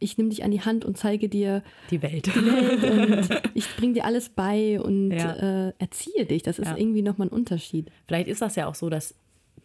ich 0.00 0.18
nehme 0.18 0.30
dich 0.30 0.42
an 0.42 0.50
die 0.50 0.60
Hand 0.60 0.84
und 0.84 0.98
zeige 0.98 1.28
dir 1.28 1.62
die 1.90 2.02
Welt. 2.02 2.26
Die 2.26 2.44
Welt 2.44 3.30
und 3.30 3.42
ich 3.54 3.68
bringe 3.76 3.94
dir 3.94 4.04
alles 4.04 4.28
bei 4.28 4.80
und 4.80 5.12
ja. 5.12 5.68
äh, 5.68 5.72
erziehe 5.78 6.26
dich. 6.26 6.42
Das 6.42 6.58
ist 6.58 6.66
ja. 6.66 6.76
irgendwie 6.76 7.02
nochmal 7.02 7.28
ein 7.28 7.32
Unterschied. 7.32 7.90
Vielleicht 8.06 8.26
ist 8.26 8.42
das 8.42 8.56
ja 8.56 8.66
auch 8.66 8.74
so, 8.74 8.90
dass 8.90 9.14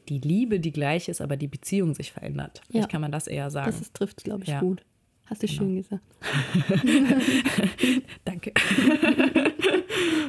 die 0.10 0.20
Liebe 0.20 0.60
die 0.60 0.72
gleiche 0.72 1.12
ist, 1.12 1.22
aber 1.22 1.38
die 1.38 1.48
Beziehung 1.48 1.94
sich 1.94 2.12
verändert. 2.12 2.62
Vielleicht 2.68 2.88
ja. 2.88 2.92
kann 2.92 3.02
man 3.02 3.12
das 3.12 3.28
eher 3.28 3.50
sagen. 3.52 3.76
Das 3.78 3.92
trifft, 3.92 4.24
glaube 4.24 4.44
ich, 4.44 4.58
gut. 4.60 4.84
Hast 5.26 5.44
du 5.44 5.48
genau. 5.48 5.60
schön 5.60 5.76
gesagt. 5.76 6.04
Danke. 8.26 8.54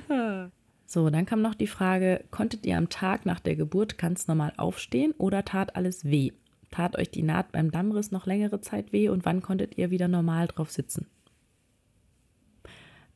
so, 0.86 1.08
dann 1.10 1.24
kam 1.24 1.40
noch 1.40 1.54
die 1.54 1.68
Frage, 1.68 2.24
konntet 2.30 2.66
ihr 2.66 2.76
am 2.76 2.88
Tag 2.88 3.24
nach 3.24 3.38
der 3.38 3.54
Geburt 3.54 3.96
ganz 3.96 4.26
normal 4.26 4.52
aufstehen 4.56 5.14
oder 5.16 5.44
tat 5.44 5.76
alles 5.76 6.04
weh? 6.04 6.32
Tat 6.70 6.98
euch 6.98 7.10
die 7.10 7.22
Naht 7.22 7.52
beim 7.52 7.70
Dammriss 7.70 8.10
noch 8.10 8.26
längere 8.26 8.60
Zeit 8.60 8.92
weh 8.92 9.08
und 9.08 9.24
wann 9.24 9.40
konntet 9.40 9.78
ihr 9.78 9.90
wieder 9.90 10.08
normal 10.08 10.48
drauf 10.48 10.70
sitzen? 10.70 11.06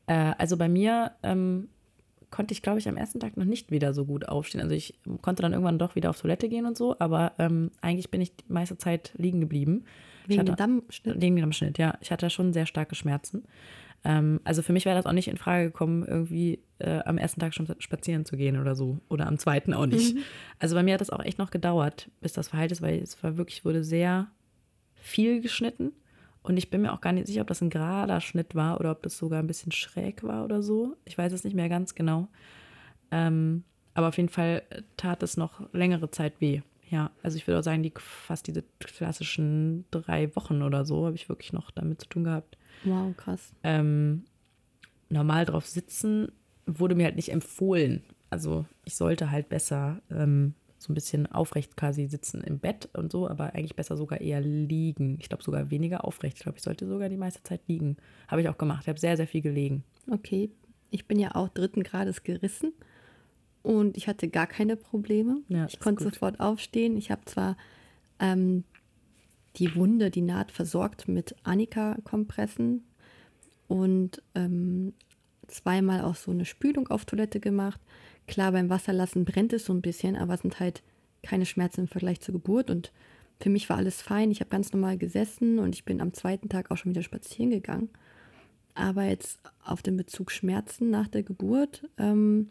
Äh, 0.06 0.34
also 0.38 0.56
bei 0.56 0.68
mir 0.68 1.12
ähm, 1.22 1.68
konnte 2.32 2.52
ich, 2.52 2.62
glaube 2.62 2.80
ich, 2.80 2.88
am 2.88 2.96
ersten 2.96 3.20
Tag 3.20 3.36
noch 3.36 3.44
nicht 3.44 3.70
wieder 3.70 3.94
so 3.94 4.04
gut 4.04 4.28
aufstehen. 4.28 4.60
Also 4.60 4.74
ich 4.74 4.98
konnte 5.20 5.42
dann 5.42 5.52
irgendwann 5.52 5.78
doch 5.78 5.94
wieder 5.94 6.10
auf 6.10 6.20
Toilette 6.20 6.48
gehen 6.48 6.66
und 6.66 6.76
so, 6.76 6.96
aber 6.98 7.32
ähm, 7.38 7.70
eigentlich 7.80 8.10
bin 8.10 8.20
ich 8.20 8.34
die 8.34 8.44
meiste 8.48 8.76
Zeit 8.76 9.12
liegen 9.16 9.40
geblieben. 9.40 9.84
Wegen 10.26 10.46
dem 10.46 10.56
Dammschnitt? 10.56 11.20
Wegen 11.20 11.36
dem 11.36 11.42
Dammschnitt, 11.42 11.78
ja. 11.78 11.96
Ich 12.00 12.10
hatte 12.10 12.28
schon 12.30 12.52
sehr 12.52 12.66
starke 12.66 12.94
Schmerzen. 12.94 13.44
Ähm, 14.04 14.40
also 14.44 14.62
für 14.62 14.72
mich 14.72 14.84
wäre 14.84 14.96
das 14.96 15.06
auch 15.06 15.12
nicht 15.12 15.28
in 15.28 15.36
Frage 15.36 15.66
gekommen, 15.66 16.04
irgendwie 16.04 16.60
äh, 16.78 17.00
am 17.04 17.18
ersten 17.18 17.40
Tag 17.40 17.54
schon 17.54 17.68
spazieren 17.78 18.24
zu 18.24 18.36
gehen 18.36 18.58
oder 18.58 18.74
so. 18.74 18.98
Oder 19.08 19.26
am 19.26 19.38
zweiten 19.38 19.74
auch 19.74 19.86
nicht. 19.86 20.14
Mhm. 20.14 20.22
Also 20.58 20.74
bei 20.74 20.82
mir 20.82 20.94
hat 20.94 21.00
das 21.00 21.10
auch 21.10 21.24
echt 21.24 21.38
noch 21.38 21.50
gedauert, 21.50 22.10
bis 22.20 22.32
das 22.32 22.48
verheilt 22.48 22.72
ist, 22.72 22.82
weil 22.82 22.98
es 22.98 23.22
war 23.22 23.36
wirklich, 23.36 23.64
wurde 23.64 23.84
sehr 23.84 24.28
viel 24.94 25.40
geschnitten. 25.40 25.92
Und 26.42 26.56
ich 26.56 26.70
bin 26.70 26.82
mir 26.82 26.92
auch 26.92 27.00
gar 27.00 27.12
nicht 27.12 27.26
sicher, 27.26 27.42
ob 27.42 27.46
das 27.46 27.60
ein 27.60 27.70
gerader 27.70 28.20
Schnitt 28.20 28.54
war 28.54 28.80
oder 28.80 28.90
ob 28.90 29.02
das 29.02 29.16
sogar 29.16 29.38
ein 29.38 29.46
bisschen 29.46 29.72
schräg 29.72 30.24
war 30.24 30.44
oder 30.44 30.62
so. 30.62 30.96
Ich 31.04 31.16
weiß 31.16 31.32
es 31.32 31.44
nicht 31.44 31.54
mehr 31.54 31.68
ganz 31.68 31.94
genau. 31.94 32.28
Ähm, 33.10 33.64
aber 33.94 34.08
auf 34.08 34.16
jeden 34.16 34.28
Fall 34.28 34.62
tat 34.96 35.22
es 35.22 35.36
noch 35.36 35.72
längere 35.72 36.10
Zeit 36.10 36.40
weh. 36.40 36.62
Ja, 36.90 37.10
also 37.22 37.36
ich 37.36 37.46
würde 37.46 37.60
auch 37.60 37.64
sagen, 37.64 37.82
die 37.82 37.92
fast 37.96 38.46
diese 38.46 38.64
klassischen 38.80 39.84
drei 39.90 40.34
Wochen 40.36 40.62
oder 40.62 40.84
so 40.84 41.06
habe 41.06 41.16
ich 41.16 41.28
wirklich 41.28 41.52
noch 41.52 41.70
damit 41.70 42.00
zu 42.00 42.08
tun 42.08 42.24
gehabt. 42.24 42.58
Wow, 42.84 43.16
krass. 43.16 43.54
Ähm, 43.62 44.24
normal 45.08 45.44
drauf 45.44 45.66
sitzen 45.66 46.32
wurde 46.66 46.94
mir 46.94 47.04
halt 47.04 47.16
nicht 47.16 47.30
empfohlen. 47.30 48.02
Also 48.30 48.66
ich 48.84 48.96
sollte 48.96 49.30
halt 49.30 49.48
besser 49.48 50.02
ähm, 50.10 50.54
so 50.82 50.92
ein 50.92 50.94
bisschen 50.94 51.26
aufrecht 51.26 51.76
quasi 51.76 52.06
sitzen 52.06 52.42
im 52.42 52.58
Bett 52.58 52.88
und 52.94 53.12
so, 53.12 53.28
aber 53.28 53.54
eigentlich 53.54 53.76
besser 53.76 53.96
sogar 53.96 54.20
eher 54.20 54.40
liegen. 54.40 55.18
Ich 55.20 55.28
glaube 55.28 55.44
sogar 55.44 55.70
weniger 55.70 56.04
aufrecht. 56.04 56.38
Ich 56.38 56.42
glaube, 56.42 56.58
ich 56.58 56.64
sollte 56.64 56.86
sogar 56.86 57.08
die 57.08 57.16
meiste 57.16 57.42
Zeit 57.42 57.60
liegen. 57.68 57.96
Habe 58.28 58.42
ich 58.42 58.48
auch 58.48 58.58
gemacht. 58.58 58.82
Ich 58.82 58.88
habe 58.88 59.00
sehr, 59.00 59.16
sehr 59.16 59.26
viel 59.26 59.42
gelegen. 59.42 59.84
Okay. 60.10 60.50
Ich 60.90 61.06
bin 61.06 61.18
ja 61.18 61.34
auch 61.34 61.48
dritten 61.48 61.82
Grades 61.82 62.22
gerissen 62.22 62.72
und 63.62 63.96
ich 63.96 64.08
hatte 64.08 64.28
gar 64.28 64.46
keine 64.46 64.76
Probleme. 64.76 65.38
Ja, 65.48 65.66
ich 65.66 65.80
konnte 65.80 66.04
sofort 66.04 66.40
aufstehen. 66.40 66.96
Ich 66.96 67.10
habe 67.10 67.24
zwar 67.24 67.56
ähm, 68.18 68.64
die 69.56 69.74
Wunde, 69.74 70.10
die 70.10 70.22
Naht 70.22 70.50
versorgt 70.50 71.08
mit 71.08 71.34
Annika-Kompressen 71.44 72.84
und 73.68 74.22
ähm, 74.34 74.92
zweimal 75.46 76.02
auch 76.02 76.16
so 76.16 76.30
eine 76.30 76.44
Spülung 76.44 76.88
auf 76.88 77.04
Toilette 77.04 77.40
gemacht. 77.40 77.80
Klar, 78.32 78.52
beim 78.52 78.70
Wasserlassen 78.70 79.26
brennt 79.26 79.52
es 79.52 79.66
so 79.66 79.74
ein 79.74 79.82
bisschen, 79.82 80.16
aber 80.16 80.32
es 80.32 80.40
sind 80.40 80.58
halt 80.58 80.82
keine 81.22 81.44
Schmerzen 81.44 81.82
im 81.82 81.86
Vergleich 81.86 82.18
zur 82.20 82.32
Geburt 82.32 82.70
und 82.70 82.90
für 83.38 83.50
mich 83.50 83.68
war 83.68 83.76
alles 83.76 84.00
fein. 84.00 84.30
Ich 84.30 84.40
habe 84.40 84.48
ganz 84.48 84.72
normal 84.72 84.96
gesessen 84.96 85.58
und 85.58 85.74
ich 85.74 85.84
bin 85.84 86.00
am 86.00 86.14
zweiten 86.14 86.48
Tag 86.48 86.70
auch 86.70 86.78
schon 86.78 86.92
wieder 86.92 87.02
spazieren 87.02 87.50
gegangen. 87.50 87.90
Aber 88.72 89.04
jetzt 89.04 89.38
auf 89.62 89.82
den 89.82 89.98
Bezug 89.98 90.30
Schmerzen 90.30 90.88
nach 90.88 91.08
der 91.08 91.24
Geburt, 91.24 91.86
ähm, 91.98 92.48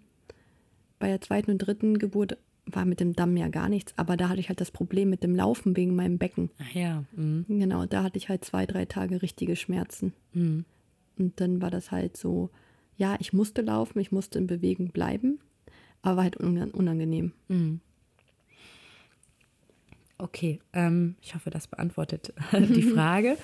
bei 1.00 1.08
der 1.08 1.20
zweiten 1.20 1.50
und 1.50 1.58
dritten 1.58 1.98
Geburt 1.98 2.38
war 2.68 2.86
mit 2.86 3.00
dem 3.00 3.14
Damm 3.14 3.36
ja 3.36 3.48
gar 3.48 3.68
nichts, 3.68 3.96
aber 3.98 4.18
da 4.18 4.30
hatte 4.30 4.40
ich 4.40 4.50
halt 4.50 4.62
das 4.62 4.70
Problem 4.70 5.10
mit 5.10 5.24
dem 5.24 5.36
Laufen 5.36 5.76
wegen 5.76 5.96
meinem 5.96 6.20
Becken. 6.20 6.52
Ach 6.60 6.76
ja. 6.76 7.06
Mhm. 7.16 7.46
Genau, 7.48 7.88
da 7.88 8.04
hatte 8.04 8.20
ich 8.20 8.30
halt 8.30 8.46
zwei, 8.46 8.68
drei 8.68 8.86
Tage 8.86 9.24
richtige 9.24 9.56
Schmerzen. 9.56 10.14
Mhm. 10.34 10.64
Und 11.18 11.42
dann 11.42 11.60
war 11.60 11.72
das 11.72 11.90
halt 11.90 12.18
so, 12.18 12.52
ja, 12.98 13.16
ich 13.20 13.34
musste 13.34 13.64
laufen, 13.64 13.98
ich 13.98 14.12
musste 14.12 14.38
in 14.38 14.46
Bewegung 14.46 14.90
bleiben, 14.90 15.40
aber 16.02 16.18
war 16.18 16.24
halt 16.24 16.38
unangenehm. 16.38 17.34
Mhm. 17.48 17.80
Okay, 20.18 20.60
ähm, 20.74 21.16
ich 21.22 21.34
hoffe, 21.34 21.50
das 21.50 21.68
beantwortet 21.68 22.32
die 22.54 22.84
Frage. 22.94 23.38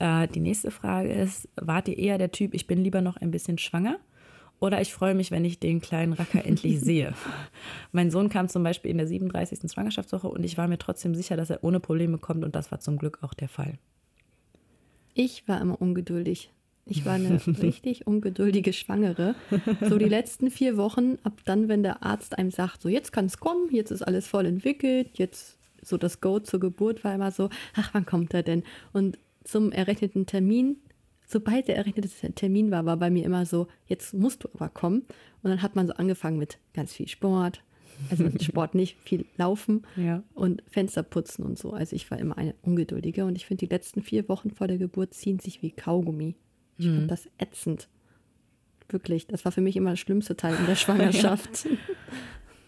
äh, 0.00 0.26
die 0.26 0.40
nächste 0.40 0.72
Frage 0.72 1.12
ist, 1.12 1.48
wart 1.54 1.86
ihr 1.88 1.96
eher 1.96 2.18
der 2.18 2.32
Typ, 2.32 2.54
ich 2.54 2.66
bin 2.66 2.82
lieber 2.82 3.00
noch 3.00 3.16
ein 3.16 3.30
bisschen 3.30 3.58
schwanger? 3.58 3.98
Oder 4.60 4.80
ich 4.80 4.92
freue 4.92 5.14
mich, 5.14 5.30
wenn 5.30 5.44
ich 5.44 5.58
den 5.60 5.80
kleinen 5.80 6.12
Racker 6.12 6.44
endlich 6.46 6.80
sehe. 6.80 7.14
mein 7.92 8.10
Sohn 8.10 8.30
kam 8.30 8.48
zum 8.48 8.62
Beispiel 8.64 8.90
in 8.90 8.98
der 8.98 9.06
37. 9.06 9.70
Schwangerschaftswoche 9.70 10.28
und 10.28 10.42
ich 10.44 10.58
war 10.58 10.66
mir 10.66 10.78
trotzdem 10.78 11.14
sicher, 11.14 11.36
dass 11.36 11.50
er 11.50 11.62
ohne 11.62 11.80
Probleme 11.80 12.18
kommt 12.18 12.44
und 12.44 12.54
das 12.56 12.72
war 12.72 12.80
zum 12.80 12.98
Glück 12.98 13.18
auch 13.22 13.34
der 13.34 13.48
Fall. 13.48 13.78
Ich 15.14 15.46
war 15.46 15.60
immer 15.60 15.80
ungeduldig. 15.80 16.50
Ich 16.86 17.04
war 17.04 17.14
eine 17.14 17.40
richtig 17.62 18.06
ungeduldige 18.06 18.72
Schwangere. 18.72 19.34
So 19.80 19.98
die 19.98 20.08
letzten 20.08 20.50
vier 20.50 20.76
Wochen, 20.76 21.18
ab 21.22 21.40
dann, 21.44 21.68
wenn 21.68 21.82
der 21.82 22.02
Arzt 22.02 22.38
einem 22.38 22.50
sagt, 22.50 22.82
so 22.82 22.88
jetzt 22.88 23.12
kann 23.12 23.26
es 23.26 23.38
kommen, 23.38 23.70
jetzt 23.70 23.90
ist 23.90 24.02
alles 24.02 24.26
voll 24.26 24.46
entwickelt, 24.46 25.10
jetzt 25.14 25.58
so 25.82 25.96
das 25.96 26.20
Go 26.20 26.40
zur 26.40 26.60
Geburt 26.60 27.04
war 27.04 27.14
immer 27.14 27.30
so, 27.30 27.50
ach, 27.74 27.90
wann 27.92 28.06
kommt 28.06 28.34
er 28.34 28.42
denn? 28.42 28.62
Und 28.92 29.18
zum 29.44 29.72
errechneten 29.72 30.26
Termin, 30.26 30.76
sobald 31.26 31.68
der 31.68 31.76
errechnete 31.76 32.08
Termin 32.32 32.70
war, 32.70 32.86
war 32.86 32.96
bei 32.96 33.10
mir 33.10 33.24
immer 33.24 33.46
so, 33.46 33.68
jetzt 33.86 34.14
musst 34.14 34.44
du 34.44 34.48
aber 34.54 34.68
kommen. 34.68 35.02
Und 35.42 35.50
dann 35.50 35.62
hat 35.62 35.76
man 35.76 35.86
so 35.86 35.94
angefangen 35.94 36.38
mit 36.38 36.58
ganz 36.72 36.94
viel 36.94 37.08
Sport, 37.08 37.62
also 38.10 38.28
Sport 38.40 38.74
nicht, 38.74 38.98
viel 39.00 39.26
Laufen 39.36 39.86
ja. 39.96 40.22
und 40.34 40.62
Fenster 40.68 41.02
putzen 41.02 41.44
und 41.44 41.58
so. 41.58 41.72
Also 41.72 41.94
ich 41.94 42.10
war 42.10 42.18
immer 42.18 42.38
eine 42.38 42.54
Ungeduldige 42.62 43.24
und 43.24 43.36
ich 43.36 43.46
finde, 43.46 43.66
die 43.66 43.72
letzten 43.72 44.02
vier 44.02 44.28
Wochen 44.28 44.50
vor 44.50 44.66
der 44.66 44.78
Geburt 44.78 45.14
ziehen 45.14 45.38
sich 45.38 45.62
wie 45.62 45.70
Kaugummi. 45.70 46.34
Ich 46.78 46.86
mhm. 46.86 46.96
fand 46.96 47.10
das 47.10 47.28
ätzend. 47.38 47.88
Wirklich, 48.88 49.26
das 49.26 49.44
war 49.44 49.52
für 49.52 49.60
mich 49.60 49.76
immer 49.76 49.90
der 49.90 49.96
schlimmste 49.96 50.36
Teil 50.36 50.54
in 50.56 50.66
der 50.66 50.76
Schwangerschaft. 50.76 51.64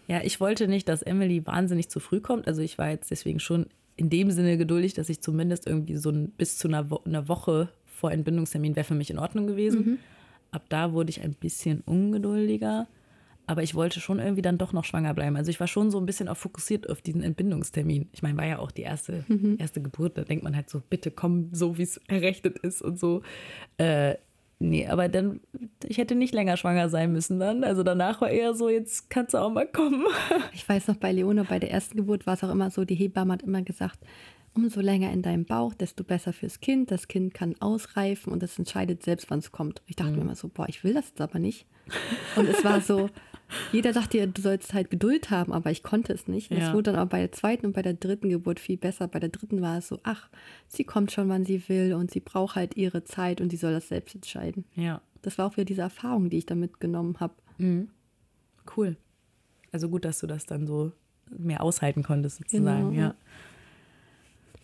ja. 0.09 0.17
ja, 0.17 0.25
ich 0.25 0.41
wollte 0.41 0.69
nicht, 0.69 0.89
dass 0.89 1.03
Emily 1.03 1.47
wahnsinnig 1.47 1.89
zu 1.89 2.01
früh 2.01 2.21
kommt. 2.21 2.47
Also 2.47 2.63
ich 2.63 2.79
war 2.79 2.91
jetzt 2.91 3.11
deswegen 3.11 3.41
schon 3.41 3.67
in 3.97 4.11
dem 4.11 4.31
Sinne 4.31 4.57
geduldig, 4.59 4.95
dass 4.95 5.09
ich 5.09 5.21
zumindest 5.21 5.67
irgendwie 5.67 5.97
so 5.97 6.11
ein, 6.11 6.31
bis 6.31 6.59
zu 6.59 6.69
einer, 6.69 6.91
Wo 6.91 7.01
einer 7.05 7.29
Woche 7.29 7.71
vor 7.87 8.13
Entbindungstermin 8.13 8.77
wäre 8.77 8.85
für 8.85 8.95
mich 8.95 9.11
in 9.11 9.19
Ordnung 9.19 9.47
gewesen. 9.47 9.85
Mhm. 9.85 9.99
Ab 10.51 10.65
da 10.69 10.93
wurde 10.93 11.11
ich 11.11 11.23
ein 11.23 11.35
bisschen 11.35 11.81
ungeduldiger. 11.81 12.87
Aber 13.47 13.63
ich 13.63 13.75
wollte 13.75 14.01
schon 14.01 14.19
irgendwie 14.19 14.43
dann 14.43 14.59
doch 14.59 14.73
noch 14.73 14.85
schwanger 14.85 15.15
bleiben. 15.15 15.37
Also 15.37 15.51
ich 15.51 15.61
war 15.61 15.69
schon 15.69 15.91
so 15.91 15.99
ein 15.99 16.07
bisschen 16.07 16.29
auch 16.29 16.37
fokussiert 16.37 16.91
auf 16.91 17.01
diesen 17.01 17.23
Entbindungstermin. 17.23 18.09
Ich 18.13 18.23
meine, 18.23 18.37
war 18.37 18.47
ja 18.47 18.59
auch 18.59 18.73
die 18.73 18.83
erste, 18.83 19.25
mhm. 19.29 19.57
erste 19.59 19.81
Geburt. 19.81 20.19
Da 20.19 20.25
denkt 20.25 20.43
man 20.43 20.57
halt 20.57 20.69
so, 20.69 20.83
bitte 20.91 21.13
komm, 21.13 21.51
so 21.53 21.79
wie 21.79 21.85
es 21.85 21.99
errechnet 22.09 22.59
ist 22.59 22.83
und 22.83 22.99
so. 22.99 23.23
Äh, 23.79 24.15
nee, 24.59 24.89
aber 24.89 25.09
dann, 25.09 25.41
ich 25.85 25.99
hätte 25.99 26.17
nicht 26.17 26.35
länger 26.35 26.57
schwanger 26.57 26.89
sein 26.89 27.13
müssen 27.13 27.39
dann. 27.39 27.63
Also 27.63 27.85
danach 27.85 28.21
war 28.21 28.31
eher 28.31 28.53
so, 28.55 28.69
jetzt 28.69 29.11
kannst 29.11 29.35
du 29.35 29.39
auch 29.39 29.53
mal 29.53 29.67
kommen. 29.67 30.05
Ich 30.53 30.69
weiß 30.69 30.89
noch, 30.89 30.97
bei 30.97 31.13
Leone, 31.13 31.45
bei 31.45 31.61
der 31.61 31.71
ersten 31.71 31.97
Geburt 31.97 32.27
war 32.27 32.35
es 32.35 32.43
auch 32.43 32.51
immer 32.51 32.71
so, 32.71 32.85
die 32.85 32.97
Hebamme 32.97 33.35
hat 33.35 33.43
immer 33.43 33.63
gesagt, 33.63 34.01
umso 34.57 34.81
länger 34.81 35.13
in 35.13 35.23
deinem 35.23 35.45
Bauch, 35.45 35.75
desto 35.75 36.03
besser 36.03 36.33
fürs 36.33 36.61
Kind. 36.61 36.91
Das 36.91 37.07
Kind 37.07 37.35
kann 37.35 37.55
ausreifen 37.61 38.33
und 38.33 38.43
es 38.43 38.59
entscheidet 38.59 39.05
selbst, 39.05 39.31
wann 39.31 39.39
es 39.39 39.53
kommt. 39.53 39.83
Ich 39.87 39.95
dachte 39.95 40.13
mhm. 40.13 40.17
mir 40.17 40.23
immer 40.23 40.35
so, 40.35 40.49
boah, 40.49 40.69
ich 40.69 40.83
will 40.83 40.95
das 40.95 41.11
jetzt 41.11 41.21
aber 41.21 41.39
nicht. 41.39 41.67
Und 42.35 42.49
es 42.49 42.65
war 42.65 42.81
so, 42.81 43.11
jeder 43.73 43.93
sagte 43.93 44.19
ja, 44.19 44.27
du 44.27 44.41
sollst 44.41 44.75
halt 44.75 44.91
Geduld 44.91 45.31
haben, 45.31 45.53
aber 45.53 45.71
ich 45.71 45.83
konnte 45.83 46.13
es 46.13 46.27
nicht. 46.27 46.51
Ja. 46.51 46.73
wurde 46.73 46.93
dann 46.93 47.01
auch 47.01 47.09
bei 47.09 47.21
der 47.21 47.33
zweiten 47.33 47.67
und 47.67 47.73
bei 47.73 47.83
der 47.83 47.95
dritten 47.95 48.29
Geburt 48.29 48.61
viel 48.61 48.77
besser. 48.77 49.09
Bei 49.09 49.21
der 49.21 49.29
dritten 49.29 49.61
war 49.63 49.79
es 49.79 49.89
so, 49.89 50.01
ach, 50.03 50.29
sie 50.67 50.85
kommt 50.85 51.13
schon, 51.13 51.29
wann 51.29 51.45
sie 51.45 51.69
will 51.69 51.95
und 51.95 52.11
sie 52.11 52.21
braucht 52.21 52.57
halt 52.57 52.77
ihre 52.77 53.05
Zeit 53.05 53.41
und 53.41 53.51
sie 53.51 53.57
soll 53.57 53.73
das 53.73 53.89
selbst 53.89 54.15
entscheiden. 54.15 54.65
Ja. 54.75 55.01
Das 55.23 55.39
war 55.39 55.47
auch 55.47 55.57
wieder 55.57 55.65
diese 55.65 55.83
Erfahrung, 55.83 56.31
die 56.31 56.39
ich 56.39 56.47
da 56.47 56.55
mitgenommen 56.55 57.17
habe. 57.21 57.35
Mhm. 57.59 57.89
Cool. 58.77 58.97
Also 59.73 59.89
gut, 59.89 60.05
dass 60.05 60.21
du 60.21 60.27
das 60.27 60.47
dann 60.47 60.67
so 60.67 60.93
mehr 61.29 61.63
aushalten 61.63 62.03
konntest, 62.03 62.39
sozusagen, 62.39 62.91
genau. 62.91 63.01
ja. 63.01 63.15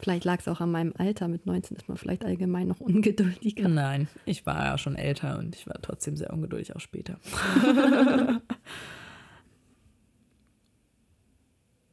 Vielleicht 0.03 0.25
lag 0.25 0.41
es 0.41 0.49
auch 0.49 0.61
an 0.61 0.73
meinem 0.73 0.93
Alter. 0.99 1.29
Mit 1.29 1.47
19 1.47 1.77
ist 1.77 1.89
man 1.89 1.97
vielleicht 1.97 2.25
allgemein 2.25 2.67
noch 2.67 2.81
ungeduldiger. 2.81 3.69
Nein, 3.69 4.09
ich 4.25 4.45
war 4.47 4.65
ja 4.65 4.77
schon 4.77 4.97
älter 4.97 5.39
und 5.39 5.55
ich 5.55 5.69
war 5.69 5.81
trotzdem 5.81 6.17
sehr 6.17 6.33
ungeduldig 6.33 6.75
auch 6.75 6.81
später. 6.81 7.21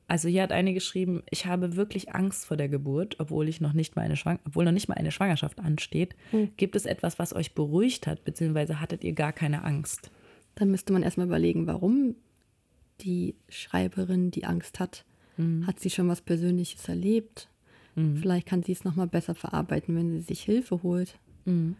also 0.08 0.28
hier 0.28 0.42
hat 0.44 0.52
eine 0.52 0.74
geschrieben, 0.74 1.24
ich 1.30 1.46
habe 1.46 1.76
wirklich 1.76 2.14
Angst 2.14 2.46
vor 2.46 2.58
der 2.58 2.70
Geburt, 2.70 3.16
obwohl 3.20 3.48
ich 3.48 3.62
noch 3.62 3.74
nicht 3.74 3.96
mal 3.96 4.02
eine 4.02 4.16
Schwang 4.16 4.40
obwohl 4.46 4.66
noch 4.66 4.72
nicht 4.72 4.90
mal 4.90 4.96
eine 4.96 5.12
Schwangerschaft 5.12 5.60
ansteht. 5.60 6.16
Hm. 6.32 6.50
Gibt 6.58 6.76
es 6.76 6.86
etwas, 6.86 7.20
was 7.20 7.34
euch 7.34 7.54
beruhigt 7.54 8.08
hat, 8.08 8.24
beziehungsweise 8.24 8.80
hattet 8.80 9.04
ihr 9.04 9.14
gar 9.14 9.34
keine 9.34 9.64
Angst? 9.64 10.12
Dann 10.56 10.72
müsste 10.72 10.94
man 10.94 11.04
erstmal 11.04 11.28
überlegen, 11.28 11.68
warum 11.68 12.16
die 13.02 13.36
Schreiberin 13.48 14.32
die 14.32 14.46
Angst 14.46 14.80
hat. 14.80 15.06
Hm. 15.38 15.66
Hat 15.68 15.80
sie 15.80 15.90
schon 15.90 16.10
was 16.10 16.22
Persönliches 16.22 16.90
erlebt? 16.90 17.48
Mhm. 17.96 18.18
Vielleicht 18.18 18.48
kann 18.48 18.64
sie 18.64 18.72
es 18.72 18.84
nochmal 18.84 19.08
besser 19.08 19.36
verarbeiten, 19.36 19.96
wenn 19.96 20.12
sie 20.12 20.22
sich 20.22 20.42
Hilfe 20.42 20.84
holt. 20.84 21.18
Mhm. 21.46 21.76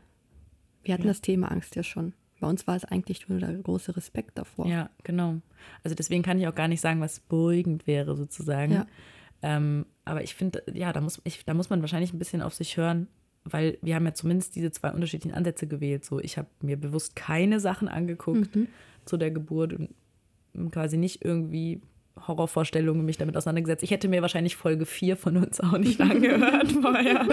Wir 0.84 0.94
hatten 0.94 1.04
ja. 1.04 1.10
das 1.10 1.22
Thema 1.22 1.52
Angst 1.52 1.76
ja 1.76 1.84
schon. 1.84 2.14
Bei 2.40 2.48
uns 2.48 2.68
war 2.68 2.76
es 2.76 2.86
eigentlich 2.86 3.28
nur 3.28 3.40
der 3.40 3.54
große 3.54 3.96
Respekt 3.96 4.38
davor. 4.38 4.68
Ja, 4.68 4.90
genau. 5.04 5.42
Also 5.84 5.96
deswegen 5.96 6.24
kann 6.24 6.40
ich 6.40 6.48
auch 6.48 6.56
gar 6.56 6.68
nicht 6.68 6.82
sagen, 6.82 7.02
was 7.02 7.20
beruhigend 7.20 7.88
wäre 7.88 8.16
sozusagen. 8.16 8.74
Ja. 8.74 8.88
Ähm, 9.42 9.86
aber 10.06 10.24
ich 10.24 10.36
finde, 10.36 10.64
ja, 10.74 10.92
da 10.94 11.02
muss, 11.02 11.22
ich, 11.24 11.46
da 11.46 11.54
muss 11.54 11.70
man 11.70 11.82
wahrscheinlich 11.82 12.14
ein 12.14 12.20
bisschen 12.20 12.42
auf 12.42 12.54
sich 12.54 12.78
hören, 12.78 13.08
weil 13.44 13.78
wir 13.82 13.96
haben 13.96 14.06
ja 14.06 14.14
zumindest 14.14 14.56
diese 14.56 14.72
zwei 14.72 14.92
unterschiedlichen 14.92 15.36
Ansätze 15.36 15.68
gewählt. 15.68 16.06
So, 16.06 16.20
ich 16.20 16.38
habe 16.38 16.48
mir 16.62 16.78
bewusst 16.78 17.16
keine 17.16 17.60
Sachen 17.60 17.88
angeguckt 17.88 18.56
mhm. 18.56 18.68
zu 19.06 19.18
der 19.18 19.32
Geburt 19.32 19.74
und 19.74 20.72
quasi 20.72 20.98
nicht 20.98 21.24
irgendwie 21.24 21.82
Horrorvorstellungen 22.28 23.06
mich 23.06 23.18
damit 23.18 23.38
auseinandergesetzt. 23.38 23.84
Ich 23.84 23.92
hätte 23.92 24.08
mir 24.08 24.22
wahrscheinlich 24.22 24.56
Folge 24.56 24.86
4 24.86 25.18
von 25.18 25.38
uns 25.38 25.60
auch 25.60 25.78
nicht 25.78 26.00
angehört 26.02 26.72
vorher. 26.72 27.26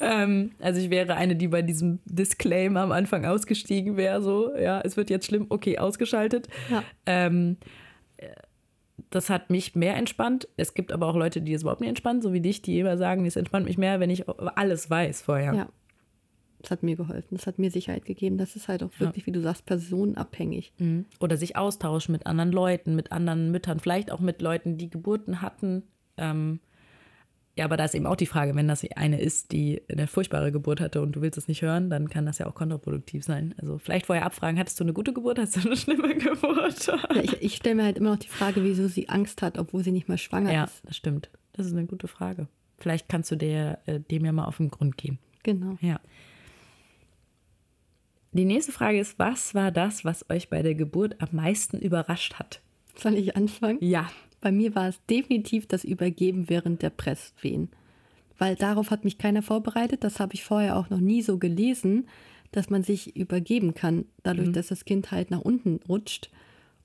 ähm, 0.00 0.52
also 0.60 0.80
ich 0.80 0.90
wäre 0.90 1.14
eine, 1.14 1.36
die 1.36 1.48
bei 1.48 1.62
diesem 1.62 1.98
Disclaimer 2.04 2.80
am 2.80 2.92
Anfang 2.92 3.24
ausgestiegen 3.24 3.96
wäre, 3.96 4.22
so, 4.22 4.54
ja, 4.56 4.80
es 4.80 4.96
wird 4.96 5.10
jetzt 5.10 5.26
schlimm, 5.26 5.46
okay, 5.48 5.78
ausgeschaltet. 5.78 6.48
Ja. 6.70 6.82
Ähm, 7.06 7.56
das 9.10 9.30
hat 9.30 9.50
mich 9.50 9.74
mehr 9.74 9.96
entspannt. 9.96 10.48
Es 10.56 10.74
gibt 10.74 10.92
aber 10.92 11.06
auch 11.06 11.16
Leute, 11.16 11.40
die 11.40 11.52
es 11.52 11.62
überhaupt 11.62 11.80
nicht 11.80 11.88
entspannen, 11.88 12.20
so 12.20 12.32
wie 12.32 12.40
dich, 12.40 12.62
die 12.62 12.78
immer 12.78 12.98
sagen, 12.98 13.24
es 13.24 13.36
entspannt 13.36 13.66
mich 13.66 13.78
mehr, 13.78 14.00
wenn 14.00 14.10
ich 14.10 14.24
alles 14.28 14.90
weiß 14.90 15.22
vorher. 15.22 15.54
Ja. 15.54 15.68
Das 16.60 16.70
hat 16.72 16.82
mir 16.82 16.96
geholfen. 16.96 17.36
Das 17.36 17.46
hat 17.46 17.58
mir 17.58 17.70
Sicherheit 17.70 18.04
gegeben. 18.04 18.36
Das 18.36 18.56
ist 18.56 18.68
halt 18.68 18.82
auch 18.82 18.90
wirklich, 18.98 19.22
ja. 19.22 19.26
wie 19.26 19.32
du 19.32 19.40
sagst, 19.40 19.64
personenabhängig. 19.66 20.72
Mhm. 20.78 21.06
Oder 21.20 21.36
sich 21.36 21.56
austauschen 21.56 22.12
mit 22.12 22.26
anderen 22.26 22.50
Leuten, 22.50 22.96
mit 22.96 23.12
anderen 23.12 23.50
Müttern, 23.50 23.78
vielleicht 23.78 24.10
auch 24.10 24.20
mit 24.20 24.42
Leuten, 24.42 24.76
die 24.76 24.90
Geburten 24.90 25.40
hatten. 25.40 25.84
Ähm, 26.16 26.60
ja, 27.58 27.64
aber 27.64 27.76
da 27.76 27.84
ist 27.84 27.96
eben 27.96 28.06
auch 28.06 28.14
die 28.14 28.26
Frage, 28.26 28.54
wenn 28.54 28.68
das 28.68 28.84
eine 28.94 29.20
ist, 29.20 29.50
die 29.50 29.82
eine 29.90 30.06
furchtbare 30.06 30.52
Geburt 30.52 30.80
hatte 30.80 31.02
und 31.02 31.10
du 31.12 31.22
willst 31.22 31.36
es 31.36 31.48
nicht 31.48 31.62
hören, 31.62 31.90
dann 31.90 32.08
kann 32.08 32.24
das 32.24 32.38
ja 32.38 32.46
auch 32.46 32.54
kontraproduktiv 32.54 33.24
sein. 33.24 33.52
Also 33.60 33.78
vielleicht 33.78 34.06
vorher 34.06 34.24
abfragen, 34.24 34.60
hattest 34.60 34.78
du 34.78 34.84
eine 34.84 34.92
gute 34.92 35.12
Geburt, 35.12 35.40
hast 35.40 35.56
du 35.56 35.60
eine 35.66 35.76
schlimme 35.76 36.14
Geburt? 36.16 36.86
Ja, 36.88 37.20
ich, 37.20 37.42
ich 37.42 37.56
stelle 37.56 37.74
mir 37.74 37.84
halt 37.84 37.98
immer 37.98 38.10
noch 38.10 38.18
die 38.18 38.28
Frage, 38.28 38.62
wieso 38.62 38.86
sie 38.86 39.08
Angst 39.08 39.42
hat, 39.42 39.58
obwohl 39.58 39.82
sie 39.82 39.90
nicht 39.90 40.08
mal 40.08 40.18
schwanger 40.18 40.52
ja, 40.52 40.64
ist. 40.64 40.76
Ja, 40.76 40.88
das 40.88 40.96
stimmt. 40.96 41.30
Das 41.52 41.66
ist 41.66 41.72
eine 41.72 41.86
gute 41.86 42.06
Frage. 42.06 42.46
Vielleicht 42.78 43.08
kannst 43.08 43.32
du 43.32 43.36
der, 43.36 43.80
äh, 43.86 43.98
dem 43.98 44.24
ja 44.24 44.30
mal 44.30 44.44
auf 44.44 44.58
den 44.58 44.70
Grund 44.70 44.96
gehen. 44.96 45.18
Genau. 45.42 45.76
Ja. 45.80 45.98
Die 48.32 48.44
nächste 48.44 48.72
Frage 48.72 49.00
ist, 49.00 49.18
was 49.18 49.54
war 49.54 49.70
das, 49.70 50.04
was 50.04 50.28
euch 50.30 50.48
bei 50.48 50.62
der 50.62 50.74
Geburt 50.74 51.16
am 51.20 51.28
meisten 51.32 51.78
überrascht 51.78 52.34
hat? 52.34 52.60
Soll 52.94 53.14
ich 53.14 53.36
anfangen? 53.36 53.78
Ja. 53.80 54.10
Bei 54.40 54.52
mir 54.52 54.74
war 54.74 54.88
es 54.88 55.00
definitiv 55.06 55.66
das 55.66 55.82
Übergeben 55.84 56.48
während 56.48 56.82
der 56.82 56.90
Presswehen. 56.90 57.70
Weil 58.38 58.54
darauf 58.54 58.90
hat 58.90 59.04
mich 59.04 59.18
keiner 59.18 59.42
vorbereitet. 59.42 60.04
Das 60.04 60.20
habe 60.20 60.34
ich 60.34 60.44
vorher 60.44 60.76
auch 60.76 60.90
noch 60.90 61.00
nie 61.00 61.22
so 61.22 61.38
gelesen, 61.38 62.06
dass 62.52 62.70
man 62.70 62.82
sich 62.82 63.16
übergeben 63.16 63.74
kann, 63.74 64.04
dadurch, 64.22 64.48
mhm. 64.48 64.52
dass 64.52 64.68
das 64.68 64.84
Kind 64.84 65.10
halt 65.10 65.30
nach 65.30 65.40
unten 65.40 65.80
rutscht. 65.88 66.30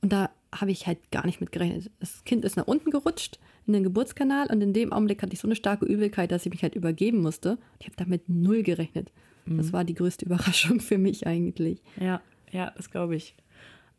Und 0.02 0.12
da 0.12 0.32
habe 0.52 0.72
ich 0.72 0.88
halt 0.88 1.12
gar 1.12 1.26
nicht 1.26 1.41
mit 1.41 1.52
gerechnet. 1.52 1.91
Das 2.00 2.24
Kind 2.24 2.44
ist 2.46 2.58
nach 2.58 2.68
unten 2.68 2.89
gerutscht 2.89 3.39
in 3.66 3.74
den 3.74 3.84
Geburtskanal 3.84 4.48
und 4.48 4.62
in 4.62 4.74
dem 4.74 4.91
Augenblick 4.91 5.22
hatte 5.22 5.34
ich 5.34 5.39
so 5.39 5.48
eine 5.48 5.56
starke 5.56 5.86
Übelkeit, 5.86 6.32
dass 6.32 6.46
ich 6.46 6.52
mich 6.52 6.64
halt 6.64 6.76
übergeben 6.76 7.22
musste. 7.22 7.58
Ich 7.80 7.86
habe 7.86 7.96
damit 7.96 8.28
null 8.28 8.64
gerechnet. 8.64 9.12
Mhm. 9.46 9.58
Das 9.58 9.74
war 9.74 9.84
die 9.84 9.94
größte 9.94 10.26
Überraschung 10.26 10.80
für 10.80 10.98
mich 10.98 11.28
eigentlich. 11.28 11.82
Ja, 12.00 12.22
ja, 12.52 12.72
das 12.76 12.89
glaube 12.89 13.16
ich. 13.16 13.36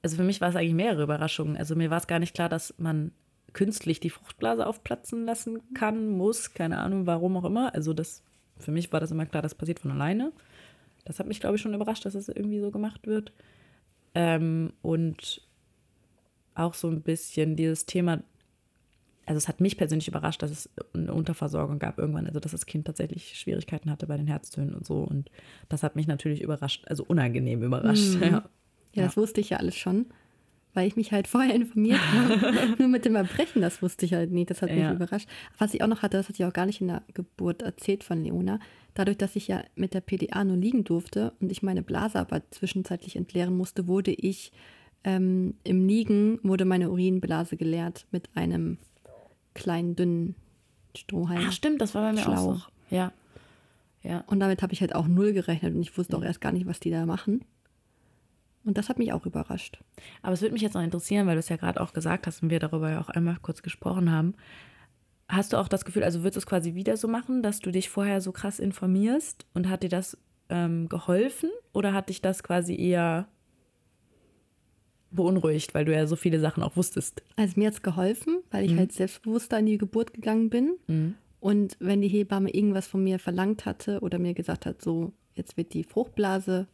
Also 0.02 0.16
für 0.16 0.24
mich 0.24 0.40
war 0.40 0.50
es 0.50 0.56
eigentlich 0.56 0.74
mehrere 0.74 1.04
Überraschungen. 1.04 1.56
Also 1.56 1.74
mir 1.76 1.90
war 1.90 1.98
es 1.98 2.06
gar 2.06 2.18
nicht 2.18 2.34
klar, 2.34 2.48
dass 2.48 2.74
man 2.78 3.12
künstlich 3.52 4.00
die 4.00 4.10
Fruchtblase 4.10 4.66
aufplatzen 4.66 5.24
lassen 5.24 5.62
kann, 5.74 6.08
muss, 6.08 6.52
keine 6.52 6.78
Ahnung, 6.78 7.06
warum 7.06 7.36
auch 7.36 7.44
immer. 7.44 7.74
Also 7.74 7.94
das, 7.94 8.22
für 8.58 8.72
mich 8.72 8.92
war 8.92 9.00
das 9.00 9.12
immer 9.12 9.26
klar, 9.26 9.42
das 9.42 9.54
passiert 9.54 9.80
von 9.80 9.92
alleine. 9.92 10.32
Das 11.04 11.18
hat 11.18 11.26
mich, 11.26 11.40
glaube 11.40 11.56
ich, 11.56 11.62
schon 11.62 11.74
überrascht, 11.74 12.04
dass 12.04 12.14
es 12.14 12.26
das 12.26 12.36
irgendwie 12.36 12.60
so 12.60 12.70
gemacht 12.70 13.06
wird. 13.06 13.32
Ähm, 14.14 14.72
und 14.82 15.42
auch 16.54 16.74
so 16.74 16.88
ein 16.88 17.02
bisschen 17.02 17.56
dieses 17.56 17.86
Thema, 17.86 18.22
also 19.26 19.38
es 19.38 19.48
hat 19.48 19.60
mich 19.60 19.76
persönlich 19.76 20.08
überrascht, 20.08 20.42
dass 20.42 20.50
es 20.50 20.70
eine 20.94 21.12
Unterversorgung 21.14 21.78
gab 21.78 21.98
irgendwann, 21.98 22.26
also 22.26 22.40
dass 22.40 22.52
das 22.52 22.66
Kind 22.66 22.86
tatsächlich 22.86 23.38
Schwierigkeiten 23.38 23.90
hatte 23.90 24.06
bei 24.06 24.16
den 24.16 24.26
Herztönen 24.26 24.74
und 24.74 24.86
so. 24.86 24.98
Und 24.98 25.30
das 25.68 25.82
hat 25.82 25.96
mich 25.96 26.06
natürlich 26.06 26.42
überrascht, 26.42 26.84
also 26.88 27.04
unangenehm 27.04 27.62
überrascht. 27.62 28.16
Mhm. 28.16 28.22
Ja. 28.22 28.44
ja. 28.94 29.04
das 29.04 29.16
wusste 29.16 29.40
ich 29.40 29.50
ja 29.50 29.58
alles 29.58 29.76
schon. 29.76 30.06
weil 30.74 30.88
ich 30.88 30.96
mich 30.96 31.12
halt 31.12 31.28
vorher 31.34 31.54
informiert 31.54 32.00
habe. 32.12 32.74
Nur 32.78 32.88
mit 32.88 33.04
dem 33.04 33.14
Erbrechen, 33.14 33.62
das 33.62 33.80
wusste 33.80 34.04
ich 34.06 34.12
halt 34.14 34.32
nicht. 34.32 34.50
Das 34.50 34.60
hat 34.60 34.70
mich 34.70 34.80
Ja. 34.80 34.92
überrascht. 34.92 35.28
Was 35.58 35.72
ich 35.72 35.82
auch 35.82 35.86
noch 35.86 36.02
hatte, 36.02 36.16
das 36.16 36.28
hatte 36.28 36.42
ich 36.42 36.46
auch 36.46 36.52
gar 36.52 36.66
nicht 36.66 36.80
in 36.80 36.88
der 36.88 37.02
Geburt 37.14 37.62
erzählt 37.62 38.02
von 38.04 38.22
Leona. 38.24 38.58
Dadurch, 38.94 39.16
dass 39.18 39.36
ich 39.36 39.48
ja 39.48 39.62
mit 39.76 39.94
der 39.94 40.00
PDA 40.00 40.42
nur 40.44 40.56
liegen 40.56 40.82
durfte 40.84 41.32
und 41.40 41.50
ich 41.52 41.62
meine 41.62 41.82
Blase 41.82 42.18
aber 42.18 42.42
zwischenzeitlich 42.50 43.16
entleeren 43.16 43.56
musste, 43.56 43.86
wurde 43.86 44.10
ich 44.12 44.52
ähm, 45.04 45.54
im 45.64 45.86
Liegen, 45.86 46.38
wurde 46.42 46.64
meine 46.64 46.90
Urinblase 46.90 47.56
geleert 47.56 48.06
mit 48.10 48.28
einem 48.34 48.78
kleinen, 49.54 49.96
dünnen 49.96 50.34
Strohhalm. 50.96 51.44
Ach, 51.46 51.52
stimmt, 51.52 51.80
das 51.80 51.94
war 51.94 52.02
bei 52.02 52.12
mir 52.12 52.28
auch 52.28 52.36
so. 52.36 52.54
Schlauch. 52.54 52.70
Ja. 52.90 53.12
Ja. 54.02 54.22
Und 54.26 54.40
damit 54.40 54.62
habe 54.62 54.72
ich 54.72 54.80
halt 54.80 54.94
auch 54.94 55.08
null 55.08 55.32
gerechnet 55.32 55.74
und 55.74 55.80
ich 55.80 55.96
wusste 55.96 56.16
auch 56.16 56.22
erst 56.22 56.40
gar 56.40 56.52
nicht, 56.52 56.66
was 56.66 56.80
die 56.80 56.90
da 56.90 57.06
machen. 57.06 57.44
Und 58.64 58.78
das 58.78 58.88
hat 58.88 58.98
mich 58.98 59.12
auch 59.12 59.26
überrascht. 59.26 59.78
Aber 60.22 60.32
es 60.32 60.40
würde 60.40 60.52
mich 60.52 60.62
jetzt 60.62 60.74
noch 60.74 60.82
interessieren, 60.82 61.26
weil 61.26 61.34
du 61.34 61.40
es 61.40 61.48
ja 61.48 61.56
gerade 61.56 61.80
auch 61.80 61.92
gesagt 61.92 62.26
hast 62.26 62.42
und 62.42 62.50
wir 62.50 62.60
darüber 62.60 62.90
ja 62.90 63.00
auch 63.00 63.10
einmal 63.10 63.36
kurz 63.42 63.62
gesprochen 63.62 64.10
haben. 64.10 64.34
Hast 65.28 65.52
du 65.52 65.58
auch 65.58 65.68
das 65.68 65.84
Gefühl, 65.84 66.04
also 66.04 66.20
würdest 66.20 66.36
du 66.36 66.40
es 66.40 66.46
quasi 66.46 66.74
wieder 66.74 66.96
so 66.96 67.08
machen, 67.08 67.42
dass 67.42 67.60
du 67.60 67.70
dich 67.70 67.88
vorher 67.88 68.20
so 68.20 68.32
krass 68.32 68.58
informierst 68.58 69.46
und 69.54 69.68
hat 69.68 69.82
dir 69.82 69.88
das 69.88 70.18
ähm, 70.48 70.88
geholfen 70.88 71.50
oder 71.72 71.92
hat 71.92 72.08
dich 72.08 72.20
das 72.20 72.42
quasi 72.42 72.76
eher 72.76 73.26
beunruhigt, 75.14 75.74
weil 75.74 75.84
du 75.84 75.92
ja 75.92 76.06
so 76.06 76.16
viele 76.16 76.40
Sachen 76.40 76.62
auch 76.62 76.76
wusstest? 76.76 77.22
Also 77.36 77.54
mir 77.56 77.68
hat 77.68 77.74
es 77.74 77.82
geholfen, 77.82 78.38
weil 78.50 78.64
ich 78.64 78.76
halt 78.76 78.92
selbstbewusster 78.92 79.58
in 79.58 79.66
die 79.66 79.78
Geburt 79.78 80.12
gegangen 80.14 80.50
bin. 80.50 81.14
Und 81.40 81.76
wenn 81.78 82.00
die 82.00 82.08
Hebamme 82.08 82.50
irgendwas 82.50 82.86
von 82.86 83.04
mir 83.04 83.18
verlangt 83.18 83.66
hatte 83.66 84.00
oder 84.00 84.18
mir 84.18 84.32
gesagt 84.32 84.64
hat, 84.64 84.80
so, 84.80 85.12
jetzt 85.34 85.56
wird 85.56 85.74
die 85.74 85.84
Fruchtblase 85.84 86.68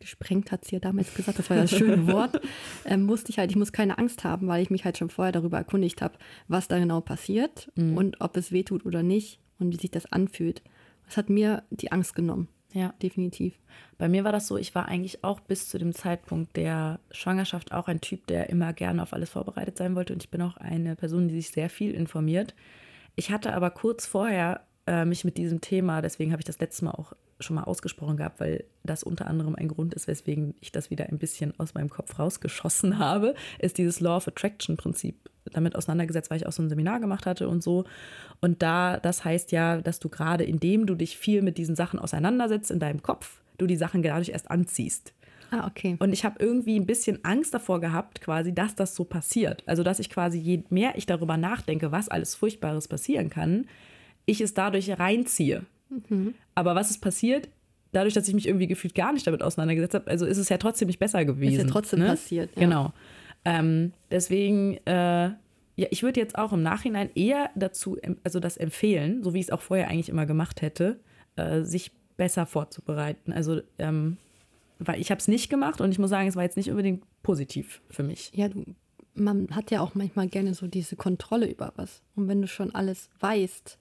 gesprengt, 0.00 0.52
hat 0.52 0.64
sie 0.64 0.76
ja 0.76 0.80
damals 0.80 1.14
gesagt, 1.14 1.38
das 1.38 1.50
war 1.50 1.56
ja 1.56 1.62
das 1.64 1.70
schöne 1.76 2.06
Wort, 2.12 2.40
ähm, 2.84 3.08
wusste 3.08 3.30
ich 3.30 3.38
halt, 3.38 3.50
ich 3.50 3.56
muss 3.56 3.72
keine 3.72 3.98
Angst 3.98 4.24
haben, 4.24 4.48
weil 4.48 4.62
ich 4.62 4.70
mich 4.70 4.84
halt 4.84 4.98
schon 4.98 5.10
vorher 5.10 5.32
darüber 5.32 5.58
erkundigt 5.58 6.02
habe, 6.02 6.18
was 6.48 6.68
da 6.68 6.78
genau 6.78 7.00
passiert 7.00 7.70
und 7.76 8.20
ob 8.20 8.36
es 8.36 8.52
weh 8.52 8.62
tut 8.62 8.84
oder 8.86 9.02
nicht 9.02 9.38
und 9.58 9.72
wie 9.72 9.76
sich 9.76 9.90
das 9.90 10.10
anfühlt. 10.10 10.62
Das 11.06 11.16
hat 11.16 11.28
mir 11.28 11.62
die 11.70 11.92
Angst 11.92 12.14
genommen, 12.14 12.48
Ja. 12.74 12.92
definitiv. 13.02 13.54
Bei 13.98 14.08
mir 14.08 14.24
war 14.24 14.32
das 14.32 14.48
so, 14.48 14.56
ich 14.56 14.74
war 14.74 14.86
eigentlich 14.88 15.22
auch 15.22 15.40
bis 15.40 15.68
zu 15.68 15.78
dem 15.78 15.94
Zeitpunkt 15.94 16.56
der 16.56 16.98
Schwangerschaft 17.12 17.72
auch 17.72 17.86
ein 17.86 18.00
Typ, 18.00 18.26
der 18.26 18.50
immer 18.50 18.72
gerne 18.72 19.02
auf 19.02 19.12
alles 19.12 19.30
vorbereitet 19.30 19.78
sein 19.78 19.94
wollte. 19.94 20.12
Und 20.12 20.24
ich 20.24 20.30
bin 20.30 20.42
auch 20.42 20.56
eine 20.56 20.96
Person, 20.96 21.28
die 21.28 21.36
sich 21.36 21.50
sehr 21.50 21.70
viel 21.70 21.94
informiert. 21.94 22.54
Ich 23.14 23.30
hatte 23.30 23.54
aber 23.54 23.70
kurz 23.70 24.06
vorher 24.06 24.66
äh, 24.86 25.04
mich 25.04 25.24
mit 25.24 25.36
diesem 25.36 25.60
Thema, 25.60 26.02
deswegen 26.02 26.32
habe 26.32 26.40
ich 26.40 26.46
das 26.46 26.58
letzte 26.58 26.84
Mal 26.84 26.92
auch 26.92 27.14
schon 27.40 27.56
mal 27.56 27.64
ausgesprochen 27.64 28.16
gehabt, 28.16 28.40
weil 28.40 28.64
das 28.84 29.02
unter 29.02 29.26
anderem 29.26 29.54
ein 29.54 29.68
Grund 29.68 29.94
ist, 29.94 30.06
weswegen 30.06 30.54
ich 30.60 30.72
das 30.72 30.90
wieder 30.90 31.06
ein 31.06 31.18
bisschen 31.18 31.58
aus 31.58 31.74
meinem 31.74 31.90
Kopf 31.90 32.18
rausgeschossen 32.18 32.98
habe, 32.98 33.34
ist 33.58 33.78
dieses 33.78 34.00
Law 34.00 34.16
of 34.16 34.28
Attraction 34.28 34.76
Prinzip 34.76 35.16
damit 35.52 35.76
auseinandergesetzt, 35.76 36.30
weil 36.30 36.38
ich 36.38 36.46
auch 36.46 36.52
so 36.52 36.62
ein 36.62 36.68
Seminar 36.68 37.00
gemacht 37.00 37.26
hatte 37.26 37.48
und 37.48 37.62
so. 37.62 37.84
Und 38.40 38.62
da, 38.62 38.98
das 38.98 39.24
heißt 39.24 39.52
ja, 39.52 39.80
dass 39.80 40.00
du 40.00 40.08
gerade, 40.08 40.44
indem 40.44 40.86
du 40.86 40.94
dich 40.94 41.18
viel 41.18 41.42
mit 41.42 41.58
diesen 41.58 41.76
Sachen 41.76 41.98
auseinandersetzt 41.98 42.70
in 42.70 42.80
deinem 42.80 43.02
Kopf, 43.02 43.40
du 43.58 43.66
die 43.66 43.76
Sachen 43.76 44.02
dadurch 44.02 44.30
erst 44.30 44.50
anziehst. 44.50 45.12
Ah, 45.50 45.66
okay. 45.66 45.96
Und 46.00 46.12
ich 46.12 46.24
habe 46.24 46.36
irgendwie 46.38 46.78
ein 46.78 46.86
bisschen 46.86 47.24
Angst 47.24 47.54
davor 47.54 47.80
gehabt, 47.80 48.20
quasi, 48.20 48.54
dass 48.54 48.74
das 48.74 48.94
so 48.94 49.04
passiert. 49.04 49.62
Also, 49.66 49.82
dass 49.82 49.98
ich 49.98 50.10
quasi, 50.10 50.38
je 50.38 50.64
mehr 50.70 50.96
ich 50.96 51.06
darüber 51.06 51.36
nachdenke, 51.36 51.92
was 51.92 52.08
alles 52.08 52.34
Furchtbares 52.34 52.88
passieren 52.88 53.30
kann, 53.30 53.66
ich 54.26 54.40
es 54.40 54.54
dadurch 54.54 54.98
reinziehe. 54.98 55.64
Aber 56.54 56.74
was 56.74 56.90
ist 56.90 57.00
passiert? 57.00 57.48
Dadurch, 57.92 58.14
dass 58.14 58.26
ich 58.26 58.34
mich 58.34 58.48
irgendwie 58.48 58.66
gefühlt 58.66 58.94
gar 58.94 59.12
nicht 59.12 59.26
damit 59.26 59.42
auseinandergesetzt 59.42 59.94
habe, 59.94 60.10
also 60.10 60.26
ist 60.26 60.38
es 60.38 60.48
ja 60.48 60.58
trotzdem 60.58 60.88
nicht 60.88 60.98
besser 60.98 61.24
gewesen. 61.24 61.68
trotzdem 61.68 62.00
ne? 62.00 62.06
passiert, 62.06 62.50
ja. 62.56 62.60
Genau. 62.60 62.92
Ähm, 63.44 63.92
deswegen, 64.10 64.78
äh, 64.86 65.30
ja, 65.76 65.86
ich 65.90 66.02
würde 66.02 66.20
jetzt 66.20 66.36
auch 66.36 66.52
im 66.52 66.62
Nachhinein 66.62 67.10
eher 67.14 67.50
dazu, 67.54 67.96
also 68.24 68.40
das 68.40 68.56
empfehlen, 68.56 69.22
so 69.22 69.34
wie 69.34 69.38
ich 69.40 69.46
es 69.46 69.50
auch 69.50 69.60
vorher 69.60 69.88
eigentlich 69.88 70.08
immer 70.08 70.26
gemacht 70.26 70.62
hätte, 70.62 70.98
äh, 71.36 71.62
sich 71.62 71.92
besser 72.16 72.46
vorzubereiten. 72.46 73.32
Also, 73.32 73.60
ähm, 73.78 74.16
weil 74.78 75.00
ich 75.00 75.10
habe 75.10 75.20
es 75.20 75.28
nicht 75.28 75.50
gemacht 75.50 75.80
und 75.80 75.90
ich 75.90 75.98
muss 75.98 76.10
sagen, 76.10 76.28
es 76.28 76.36
war 76.36 76.42
jetzt 76.42 76.56
nicht 76.56 76.70
unbedingt 76.70 77.04
positiv 77.22 77.80
für 77.90 78.02
mich. 78.02 78.30
Ja, 78.34 78.48
du, 78.48 78.64
man 79.14 79.48
hat 79.52 79.70
ja 79.70 79.80
auch 79.80 79.94
manchmal 79.94 80.28
gerne 80.28 80.54
so 80.54 80.66
diese 80.66 80.96
Kontrolle 80.96 81.50
über 81.50 81.72
was. 81.76 82.02
Und 82.16 82.28
wenn 82.28 82.40
du 82.40 82.48
schon 82.48 82.74
alles 82.74 83.08
weißt 83.20 83.78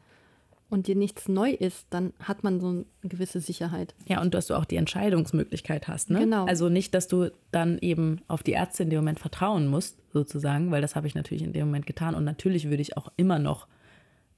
und 0.74 0.88
dir 0.88 0.96
nichts 0.96 1.30
neu 1.30 1.52
ist, 1.52 1.86
dann 1.92 2.14
hat 2.20 2.44
man 2.44 2.60
so 2.60 2.70
eine 2.70 2.86
gewisse 3.04 3.40
Sicherheit. 3.40 3.94
Ja, 4.08 4.22
und 4.22 4.34
dass 4.34 4.48
du 4.48 4.56
auch 4.56 4.66
die 4.66 4.78
Entscheidungsmöglichkeit 4.78 5.88
hast. 5.88 6.10
Ne? 6.10 6.22
Genau. 6.22 6.46
Also 6.46 6.68
nicht, 6.68 6.96
dass 6.96 7.08
du 7.08 7.30
dann 7.52 7.78
eben 7.78 8.22
auf 8.28 8.42
die 8.42 8.54
Ärzte 8.54 8.82
in 8.82 8.90
dem 8.90 8.98
Moment 8.98 9.20
vertrauen 9.20 9.68
musst, 9.68 10.00
sozusagen, 10.12 10.72
weil 10.72 10.82
das 10.82 10.96
habe 10.96 11.06
ich 11.06 11.14
natürlich 11.14 11.44
in 11.44 11.54
dem 11.54 11.68
Moment 11.68 11.86
getan. 11.86 12.16
Und 12.16 12.24
natürlich 12.24 12.70
würde 12.70 12.82
ich 12.82 12.98
auch 12.98 13.12
immer 13.18 13.38
noch 13.38 13.68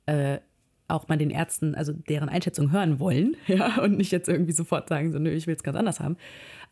äh, 0.07 0.39
auch 0.87 1.07
mal 1.07 1.17
den 1.17 1.31
Ärzten, 1.31 1.75
also 1.75 1.93
deren 1.93 2.29
Einschätzung 2.29 2.71
hören 2.71 2.99
wollen, 2.99 3.35
ja, 3.47 3.81
und 3.81 3.97
nicht 3.97 4.11
jetzt 4.11 4.29
irgendwie 4.29 4.51
sofort 4.51 4.89
sagen, 4.89 5.11
so, 5.11 5.19
nö, 5.19 5.31
ich 5.31 5.47
will 5.47 5.55
es 5.55 5.63
ganz 5.63 5.77
anders 5.77 5.99
haben. 5.99 6.17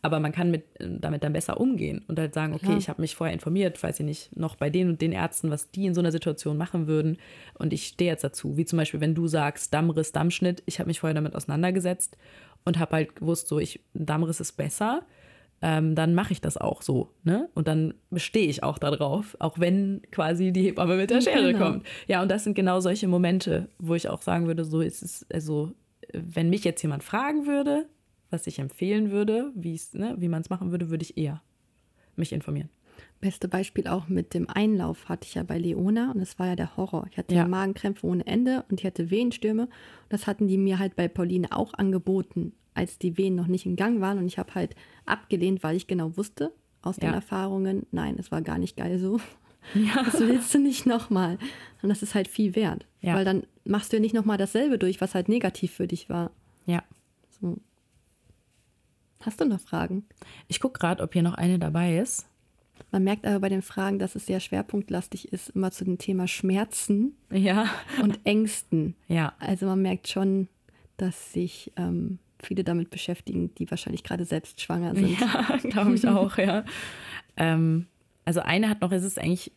Aber 0.01 0.19
man 0.19 0.33
kann 0.33 0.51
mit, 0.51 0.65
damit 0.79 1.23
dann 1.23 1.31
besser 1.31 1.61
umgehen 1.61 2.03
und 2.09 2.19
halt 2.19 2.33
sagen, 2.33 2.53
okay, 2.53 2.65
Klar. 2.65 2.77
ich 2.77 2.89
habe 2.89 3.01
mich 3.01 3.15
vorher 3.15 3.33
informiert, 3.33 3.81
weiß 3.81 4.01
ich 4.01 4.05
nicht, 4.05 4.35
noch 4.35 4.57
bei 4.57 4.69
den 4.69 4.89
und 4.89 5.01
den 5.01 5.13
Ärzten, 5.13 5.49
was 5.49 5.71
die 5.71 5.85
in 5.85 5.93
so 5.93 6.01
einer 6.01 6.11
Situation 6.11 6.57
machen 6.57 6.87
würden. 6.87 7.17
Und 7.57 7.71
ich 7.71 7.87
stehe 7.87 8.11
jetzt 8.11 8.23
dazu. 8.23 8.57
Wie 8.57 8.65
zum 8.65 8.77
Beispiel, 8.77 8.99
wenn 8.99 9.15
du 9.15 9.27
sagst, 9.27 9.73
Dammriss, 9.73 10.11
Dammschnitt, 10.11 10.61
ich 10.65 10.79
habe 10.79 10.87
mich 10.87 10.99
vorher 10.99 11.13
damit 11.13 11.35
auseinandergesetzt 11.35 12.17
und 12.65 12.79
habe 12.79 12.97
halt 12.97 13.15
gewusst, 13.15 13.47
so, 13.47 13.59
ich, 13.59 13.79
Dammriss 13.93 14.41
ist 14.41 14.53
besser, 14.53 15.03
ähm, 15.65 15.95
dann 15.95 16.13
mache 16.13 16.33
ich 16.33 16.41
das 16.41 16.57
auch 16.57 16.81
so. 16.81 17.09
Ne? 17.23 17.47
Und 17.55 17.69
dann 17.69 17.93
bestehe 18.09 18.47
ich 18.47 18.63
auch 18.63 18.77
darauf, 18.77 19.37
auch 19.39 19.57
wenn 19.59 20.01
quasi 20.11 20.51
die 20.51 20.63
Hebamme 20.63 20.97
mit 20.97 21.09
der 21.09 21.21
Schere 21.21 21.53
Genau. 21.53 21.65
kommt. 21.71 21.85
Ja, 22.07 22.21
und 22.21 22.29
das 22.29 22.43
sind 22.43 22.53
genau 22.53 22.81
solche 22.81 23.07
Momente, 23.07 23.69
wo 23.79 23.95
ich 23.95 24.09
auch 24.09 24.21
sagen 24.21 24.45
würde, 24.47 24.65
so 24.65 24.81
ist 24.81 25.01
es, 25.01 25.25
also, 25.31 25.71
wenn 26.11 26.49
mich 26.49 26.65
jetzt 26.65 26.81
jemand 26.81 27.03
fragen 27.03 27.47
würde, 27.47 27.85
was 28.29 28.45
ich 28.45 28.59
empfehlen 28.59 29.09
würde, 29.11 29.51
wie 29.55 29.73
es, 29.73 29.93
ne, 29.93 30.15
wie 30.17 30.27
man 30.27 30.41
es 30.41 30.49
machen 30.49 30.71
würde, 30.71 30.89
würde 30.89 31.03
ich 31.03 31.17
eher 31.17 31.41
mich 32.17 32.33
informieren. 32.33 32.69
Beste 33.21 33.47
Beispiel 33.47 33.87
auch 33.87 34.09
mit 34.09 34.33
dem 34.33 34.49
Einlauf 34.49 35.07
hatte 35.07 35.25
ich 35.27 35.35
ja 35.35 35.43
bei 35.43 35.57
Leona 35.57 36.11
und 36.11 36.19
das 36.19 36.37
war 36.39 36.47
ja 36.47 36.55
der 36.57 36.75
Horror. 36.75 37.07
Ich 37.09 37.17
hatte 37.17 37.33
Ja. 37.35 37.47
Magenkrämpfe 37.47 38.05
ohne 38.05 38.27
Ende 38.27 38.65
und 38.69 38.81
ich 38.81 38.85
hatte 38.85 39.09
Wehenstürme. 39.09 39.69
Das 40.09 40.27
hatten 40.27 40.47
die 40.47 40.57
mir 40.57 40.77
halt 40.77 40.95
bei 40.97 41.07
Pauline 41.07 41.47
auch 41.53 41.73
angeboten, 41.73 42.51
als 42.73 42.97
die 42.97 43.17
Wehen 43.17 43.35
noch 43.35 43.47
nicht 43.47 43.65
in 43.65 43.75
Gang 43.75 44.01
waren. 44.01 44.17
Und 44.17 44.25
ich 44.27 44.37
habe 44.37 44.55
halt 44.55 44.75
abgelehnt, 45.05 45.63
weil 45.63 45.75
ich 45.75 45.87
genau 45.87 46.15
wusste 46.17 46.51
aus 46.81 46.97
den 46.97 47.09
Ja. 47.09 47.15
Erfahrungen, 47.15 47.85
nein, 47.91 48.15
es 48.19 48.31
war 48.31 48.41
gar 48.41 48.57
nicht 48.57 48.75
geil 48.77 48.99
so. 48.99 49.19
Das 49.95 50.19
willst 50.19 50.53
du 50.53 50.59
nicht 50.59 50.85
nochmal. 50.85 51.37
Und 51.81 51.87
das 51.89 52.03
ist 52.03 52.15
halt 52.15 52.27
viel 52.27 52.53
wert. 52.55 52.85
Ja. 52.99 53.15
Weil 53.15 53.23
dann 53.23 53.43
machst 53.63 53.91
du 53.93 53.97
ja 53.97 54.01
nicht 54.01 54.13
nochmal 54.13 54.37
dasselbe 54.37 54.77
durch, 54.77 54.99
was 54.99 55.15
halt 55.15 55.29
negativ 55.29 55.71
für 55.73 55.87
dich 55.87 56.09
war. 56.09 56.31
Ja. 56.65 56.83
So. 57.39 57.57
Hast 59.21 59.39
du 59.39 59.45
noch 59.45 59.61
Fragen? 59.61 60.03
Ich 60.49 60.59
gucke 60.59 60.79
gerade, 60.79 61.01
ob 61.01 61.13
hier 61.13 61.23
noch 61.23 61.35
eine 61.35 61.59
dabei 61.59 61.97
ist. 61.97 62.27
Man 62.91 63.03
merkt 63.05 63.25
aber 63.25 63.39
bei 63.39 63.49
den 63.49 63.61
Fragen, 63.61 63.99
dass 63.99 64.15
es 64.15 64.25
sehr 64.25 64.39
schwerpunktlastig 64.41 65.31
ist, 65.31 65.49
immer 65.51 65.71
zu 65.71 65.85
dem 65.85 65.97
Thema 65.97 66.27
Schmerzen 66.27 67.15
Ja. 67.31 67.69
und 68.01 68.19
Ängsten. 68.25 68.95
Ja. 69.07 69.33
Also 69.39 69.65
man 69.67 69.81
merkt 69.81 70.09
schon, 70.09 70.49
dass 70.97 71.31
sich 71.31 71.71
ähm, 71.77 72.19
viele 72.45 72.63
damit 72.63 72.89
beschäftigen, 72.89 73.53
die 73.55 73.69
wahrscheinlich 73.69 74.03
gerade 74.03 74.25
selbst 74.25 74.61
schwanger 74.61 74.95
sind. 74.95 75.19
Ja, 75.19 75.57
glaube 75.63 75.95
ich 75.95 76.07
auch, 76.07 76.37
ja. 76.37 76.63
Ähm, 77.37 77.87
also 78.25 78.41
eine 78.41 78.69
hat 78.69 78.81
noch, 78.81 78.91
es 78.91 79.03
ist 79.03 79.19
eigentlich, 79.19 79.51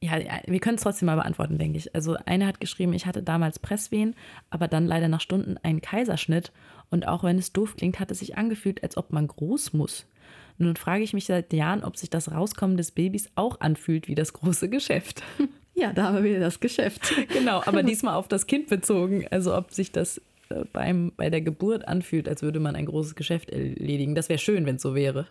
ja, 0.00 0.18
wir 0.46 0.60
können 0.60 0.76
es 0.76 0.82
trotzdem 0.82 1.06
mal 1.06 1.16
beantworten, 1.16 1.58
denke 1.58 1.78
ich. 1.78 1.94
Also 1.94 2.16
eine 2.26 2.46
hat 2.46 2.60
geschrieben, 2.60 2.92
ich 2.92 3.06
hatte 3.06 3.22
damals 3.22 3.58
Presswehen, 3.58 4.14
aber 4.50 4.68
dann 4.68 4.86
leider 4.86 5.08
nach 5.08 5.20
Stunden 5.20 5.56
einen 5.62 5.80
Kaiserschnitt. 5.80 6.52
Und 6.90 7.06
auch 7.06 7.24
wenn 7.24 7.38
es 7.38 7.52
doof 7.52 7.76
klingt, 7.76 8.00
hat 8.00 8.10
es 8.10 8.18
sich 8.18 8.36
angefühlt, 8.36 8.82
als 8.82 8.96
ob 8.96 9.12
man 9.12 9.26
groß 9.26 9.72
muss. 9.72 10.06
Nun 10.58 10.76
frage 10.76 11.02
ich 11.02 11.14
mich 11.14 11.24
seit 11.26 11.52
Jahren, 11.52 11.84
ob 11.84 11.96
sich 11.96 12.10
das 12.10 12.30
Rauskommen 12.30 12.76
des 12.76 12.90
Babys 12.90 13.30
auch 13.34 13.60
anfühlt 13.60 14.08
wie 14.08 14.14
das 14.14 14.32
große 14.32 14.68
Geschäft. 14.68 15.22
Ja, 15.74 15.92
da 15.92 16.04
haben 16.04 16.16
wir 16.16 16.24
wieder 16.24 16.40
das 16.40 16.60
Geschäft. 16.60 17.14
genau, 17.32 17.62
aber 17.64 17.82
diesmal 17.82 18.14
auf 18.14 18.28
das 18.28 18.46
Kind 18.46 18.68
bezogen. 18.68 19.26
Also 19.30 19.56
ob 19.56 19.72
sich 19.72 19.92
das 19.92 20.20
beim, 20.72 21.12
bei 21.16 21.30
der 21.30 21.40
Geburt 21.40 21.86
anfühlt, 21.88 22.28
als 22.28 22.42
würde 22.42 22.60
man 22.60 22.76
ein 22.76 22.86
großes 22.86 23.14
Geschäft 23.14 23.50
erledigen. 23.50 24.14
Das 24.14 24.28
wäre 24.28 24.38
schön, 24.38 24.66
wenn 24.66 24.76
es 24.76 24.82
so 24.82 24.94
wäre. 24.94 25.26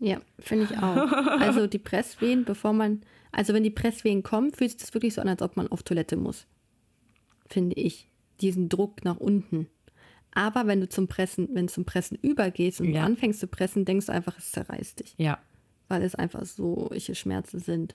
Ja, 0.00 0.20
finde 0.38 0.64
ich 0.64 0.76
auch. 0.78 1.12
Also 1.40 1.66
die 1.66 1.78
Presswehen, 1.78 2.44
bevor 2.44 2.72
man, 2.72 3.02
also 3.32 3.54
wenn 3.54 3.62
die 3.62 3.70
Presswehen 3.70 4.22
kommen, 4.22 4.52
fühlt 4.52 4.70
sich 4.72 4.80
das 4.80 4.92
wirklich 4.94 5.14
so 5.14 5.20
an, 5.20 5.28
als 5.28 5.40
ob 5.42 5.56
man 5.56 5.68
auf 5.68 5.82
Toilette 5.82 6.16
muss. 6.16 6.46
Finde 7.48 7.76
ich. 7.76 8.08
Diesen 8.40 8.68
Druck 8.68 9.04
nach 9.04 9.18
unten. 9.18 9.68
Aber 10.32 10.66
wenn 10.66 10.80
du 10.80 10.88
zum 10.88 11.06
Pressen, 11.06 11.48
wenn 11.52 11.68
du 11.68 11.72
zum 11.72 11.84
Pressen 11.84 12.18
übergehst 12.20 12.80
und 12.80 12.92
Ja. 12.92 13.04
anfängst 13.04 13.38
zu 13.38 13.46
pressen, 13.46 13.84
denkst 13.84 14.06
du 14.06 14.12
einfach, 14.12 14.36
es 14.36 14.50
zerreißt 14.50 14.98
dich. 15.00 15.14
Ja, 15.16 15.38
Weil 15.88 16.02
es 16.02 16.14
einfach 16.16 16.44
so 16.44 16.86
solche 16.88 17.14
Schmerzen 17.14 17.60
sind. 17.60 17.94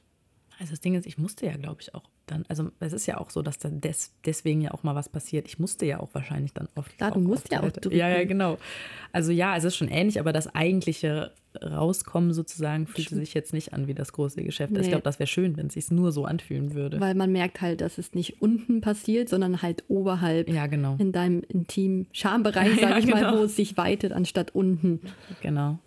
Also 0.59 0.71
das 0.71 0.81
Ding 0.81 0.95
ist, 0.95 1.05
ich 1.05 1.17
musste 1.17 1.45
ja, 1.45 1.55
glaube 1.55 1.81
ich, 1.81 1.95
auch 1.95 2.03
dann, 2.25 2.43
also 2.49 2.69
es 2.79 2.93
ist 2.93 3.05
ja 3.05 3.17
auch 3.17 3.29
so, 3.29 3.41
dass 3.41 3.57
dann 3.57 3.81
des, 3.81 4.13
deswegen 4.25 4.61
ja 4.61 4.71
auch 4.71 4.83
mal 4.83 4.93
was 4.93 5.09
passiert. 5.09 5.47
Ich 5.47 5.57
musste 5.57 5.85
ja 5.85 5.99
auch 5.99 6.09
wahrscheinlich 6.13 6.53
dann 6.53 6.67
oft. 6.75 6.97
Klar, 6.97 7.11
du 7.11 7.21
musst 7.21 7.51
ja 7.51 7.61
auch 7.61 7.71
drücken. 7.71 7.95
Ja, 7.95 8.09
ja, 8.09 8.25
genau. 8.25 8.57
Also 9.13 9.31
ja, 9.31 9.55
es 9.55 9.63
ist 9.63 9.77
schon 9.77 9.87
ähnlich, 9.87 10.19
aber 10.19 10.33
das 10.33 10.53
eigentliche 10.53 11.31
Rauskommen 11.63 12.33
sozusagen 12.33 12.85
fühlte 12.87 13.15
sich 13.15 13.33
jetzt 13.33 13.53
nicht 13.53 13.73
an 13.73 13.87
wie 13.87 13.95
das 13.95 14.11
große 14.11 14.43
Geschäft. 14.43 14.73
Nee. 14.73 14.81
Ich 14.81 14.89
glaube, 14.89 15.01
das 15.03 15.17
wäre 15.17 15.27
schön, 15.27 15.57
wenn 15.57 15.67
es 15.67 15.73
sich 15.73 15.89
nur 15.89 16.11
so 16.11 16.25
anfühlen 16.25 16.73
würde. 16.73 16.99
Weil 16.99 17.15
man 17.15 17.31
merkt 17.31 17.61
halt, 17.61 17.81
dass 17.81 17.97
es 17.97 18.13
nicht 18.13 18.41
unten 18.41 18.81
passiert, 18.81 19.29
sondern 19.29 19.61
halt 19.61 19.85
oberhalb. 19.87 20.49
Ja, 20.49 20.67
genau. 20.67 20.97
In 20.99 21.11
deinem 21.11 21.41
intimen 21.47 22.07
Schambereich, 22.11 22.79
sage 22.79 22.81
ja, 22.91 22.97
ich 22.99 23.05
genau. 23.05 23.21
mal, 23.21 23.39
wo 23.39 23.43
es 23.43 23.55
sich 23.55 23.77
weitet, 23.77 24.11
anstatt 24.11 24.53
unten. 24.53 24.99
Genau. 25.41 25.79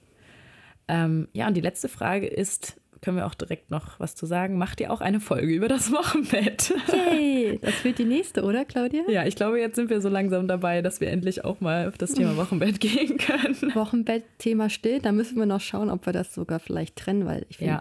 Ähm, 0.89 1.29
ja, 1.33 1.47
und 1.47 1.55
die 1.55 1.61
letzte 1.61 1.89
Frage 1.89 2.27
ist, 2.27 2.81
können 3.03 3.17
wir 3.17 3.27
auch 3.27 3.35
direkt 3.35 3.71
noch 3.71 3.99
was 4.01 4.15
zu 4.15 4.27
sagen. 4.27 4.57
Macht 4.57 4.81
ihr 4.81 4.93
auch 4.93 5.01
eine 5.01 5.21
Folge 5.21 5.53
über 5.53 5.69
das 5.69 5.93
Wochenbett? 5.93 6.73
Yay, 6.93 7.59
das 7.61 7.85
wird 7.85 7.99
die 7.99 8.05
nächste, 8.05 8.45
oder 8.45 8.65
Claudia? 8.65 9.03
Ja, 9.09 9.27
ich 9.27 9.37
glaube, 9.37 9.61
jetzt 9.61 9.77
sind 9.77 9.91
wir 9.91 10.01
so 10.01 10.09
langsam 10.09 10.49
dabei, 10.49 10.83
dass 10.83 11.01
wir 11.01 11.11
endlich 11.11 11.45
auch 11.45 11.61
mal 11.61 11.89
auf 11.89 11.99
das 11.99 12.13
Thema 12.13 12.37
Wochenbett 12.37 12.81
gehen 12.81 13.19
können. 13.19 13.75
Wochenbett, 13.75 14.25
Thema 14.39 14.71
Still, 14.71 15.01
da 15.01 15.13
müssen 15.13 15.37
wir 15.37 15.47
noch 15.47 15.61
schauen, 15.61 15.91
ob 15.91 16.07
wir 16.07 16.13
das 16.13 16.33
sogar 16.33 16.61
vielleicht 16.61 16.97
trennen, 16.97 17.27
weil 17.27 17.45
ich 17.49 17.59
finde, 17.59 17.73
ja. 17.73 17.81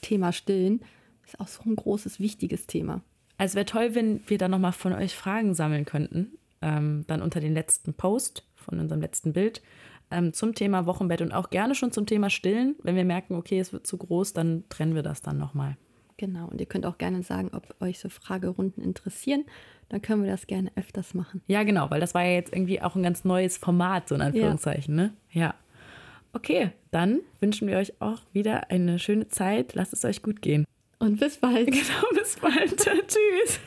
Thema 0.00 0.32
Stillen 0.32 0.80
ist 1.26 1.38
auch 1.38 1.48
so 1.48 1.62
ein 1.64 1.76
großes, 1.76 2.18
wichtiges 2.18 2.66
Thema. 2.66 3.02
Also 3.36 3.56
wäre 3.56 3.66
toll, 3.66 3.94
wenn 3.94 4.22
wir 4.26 4.38
da 4.38 4.48
nochmal 4.48 4.72
von 4.72 4.92
euch 4.92 5.14
Fragen 5.14 5.54
sammeln 5.54 5.84
könnten. 5.84 6.38
Ähm, 6.62 7.04
dann 7.08 7.22
unter 7.22 7.40
den 7.40 7.54
letzten 7.54 7.92
Post 7.92 8.44
von 8.54 8.78
unserem 8.78 9.00
letzten 9.00 9.32
Bild 9.32 9.60
ähm, 10.12 10.32
zum 10.32 10.54
Thema 10.54 10.86
Wochenbett 10.86 11.22
und 11.22 11.32
auch 11.32 11.50
gerne 11.50 11.74
schon 11.74 11.92
zum 11.92 12.06
Thema 12.06 12.30
Stillen. 12.30 12.76
Wenn 12.82 12.96
wir 12.96 13.04
merken, 13.04 13.34
okay, 13.34 13.58
es 13.58 13.72
wird 13.72 13.86
zu 13.86 13.96
groß, 13.96 14.32
dann 14.32 14.64
trennen 14.68 14.94
wir 14.94 15.02
das 15.02 15.22
dann 15.22 15.38
nochmal. 15.38 15.76
Genau, 16.16 16.46
und 16.46 16.60
ihr 16.60 16.66
könnt 16.66 16.86
auch 16.86 16.98
gerne 16.98 17.22
sagen, 17.22 17.50
ob 17.52 17.74
euch 17.80 17.98
so 17.98 18.08
Fragerunden 18.08 18.82
interessieren. 18.82 19.44
Dann 19.88 20.02
können 20.02 20.22
wir 20.22 20.30
das 20.30 20.46
gerne 20.46 20.70
öfters 20.76 21.14
machen. 21.14 21.42
Ja, 21.46 21.64
genau, 21.64 21.90
weil 21.90 22.00
das 22.00 22.14
war 22.14 22.22
ja 22.22 22.32
jetzt 22.32 22.52
irgendwie 22.52 22.80
auch 22.80 22.94
ein 22.94 23.02
ganz 23.02 23.24
neues 23.24 23.58
Format, 23.58 24.08
so 24.08 24.14
in 24.14 24.22
Anführungszeichen, 24.22 24.96
ja. 24.96 25.04
ne? 25.04 25.12
Ja. 25.30 25.54
Okay, 26.32 26.70
dann 26.90 27.20
wünschen 27.40 27.68
wir 27.68 27.76
euch 27.76 28.00
auch 28.00 28.20
wieder 28.32 28.70
eine 28.70 28.98
schöne 28.98 29.28
Zeit. 29.28 29.74
Lasst 29.74 29.92
es 29.92 30.04
euch 30.04 30.22
gut 30.22 30.40
gehen. 30.40 30.64
Und 30.98 31.18
bis 31.18 31.38
bald. 31.38 31.66
Genau, 31.72 32.08
bis 32.14 32.36
bald. 32.36 32.76
Tschüss. 33.08 33.60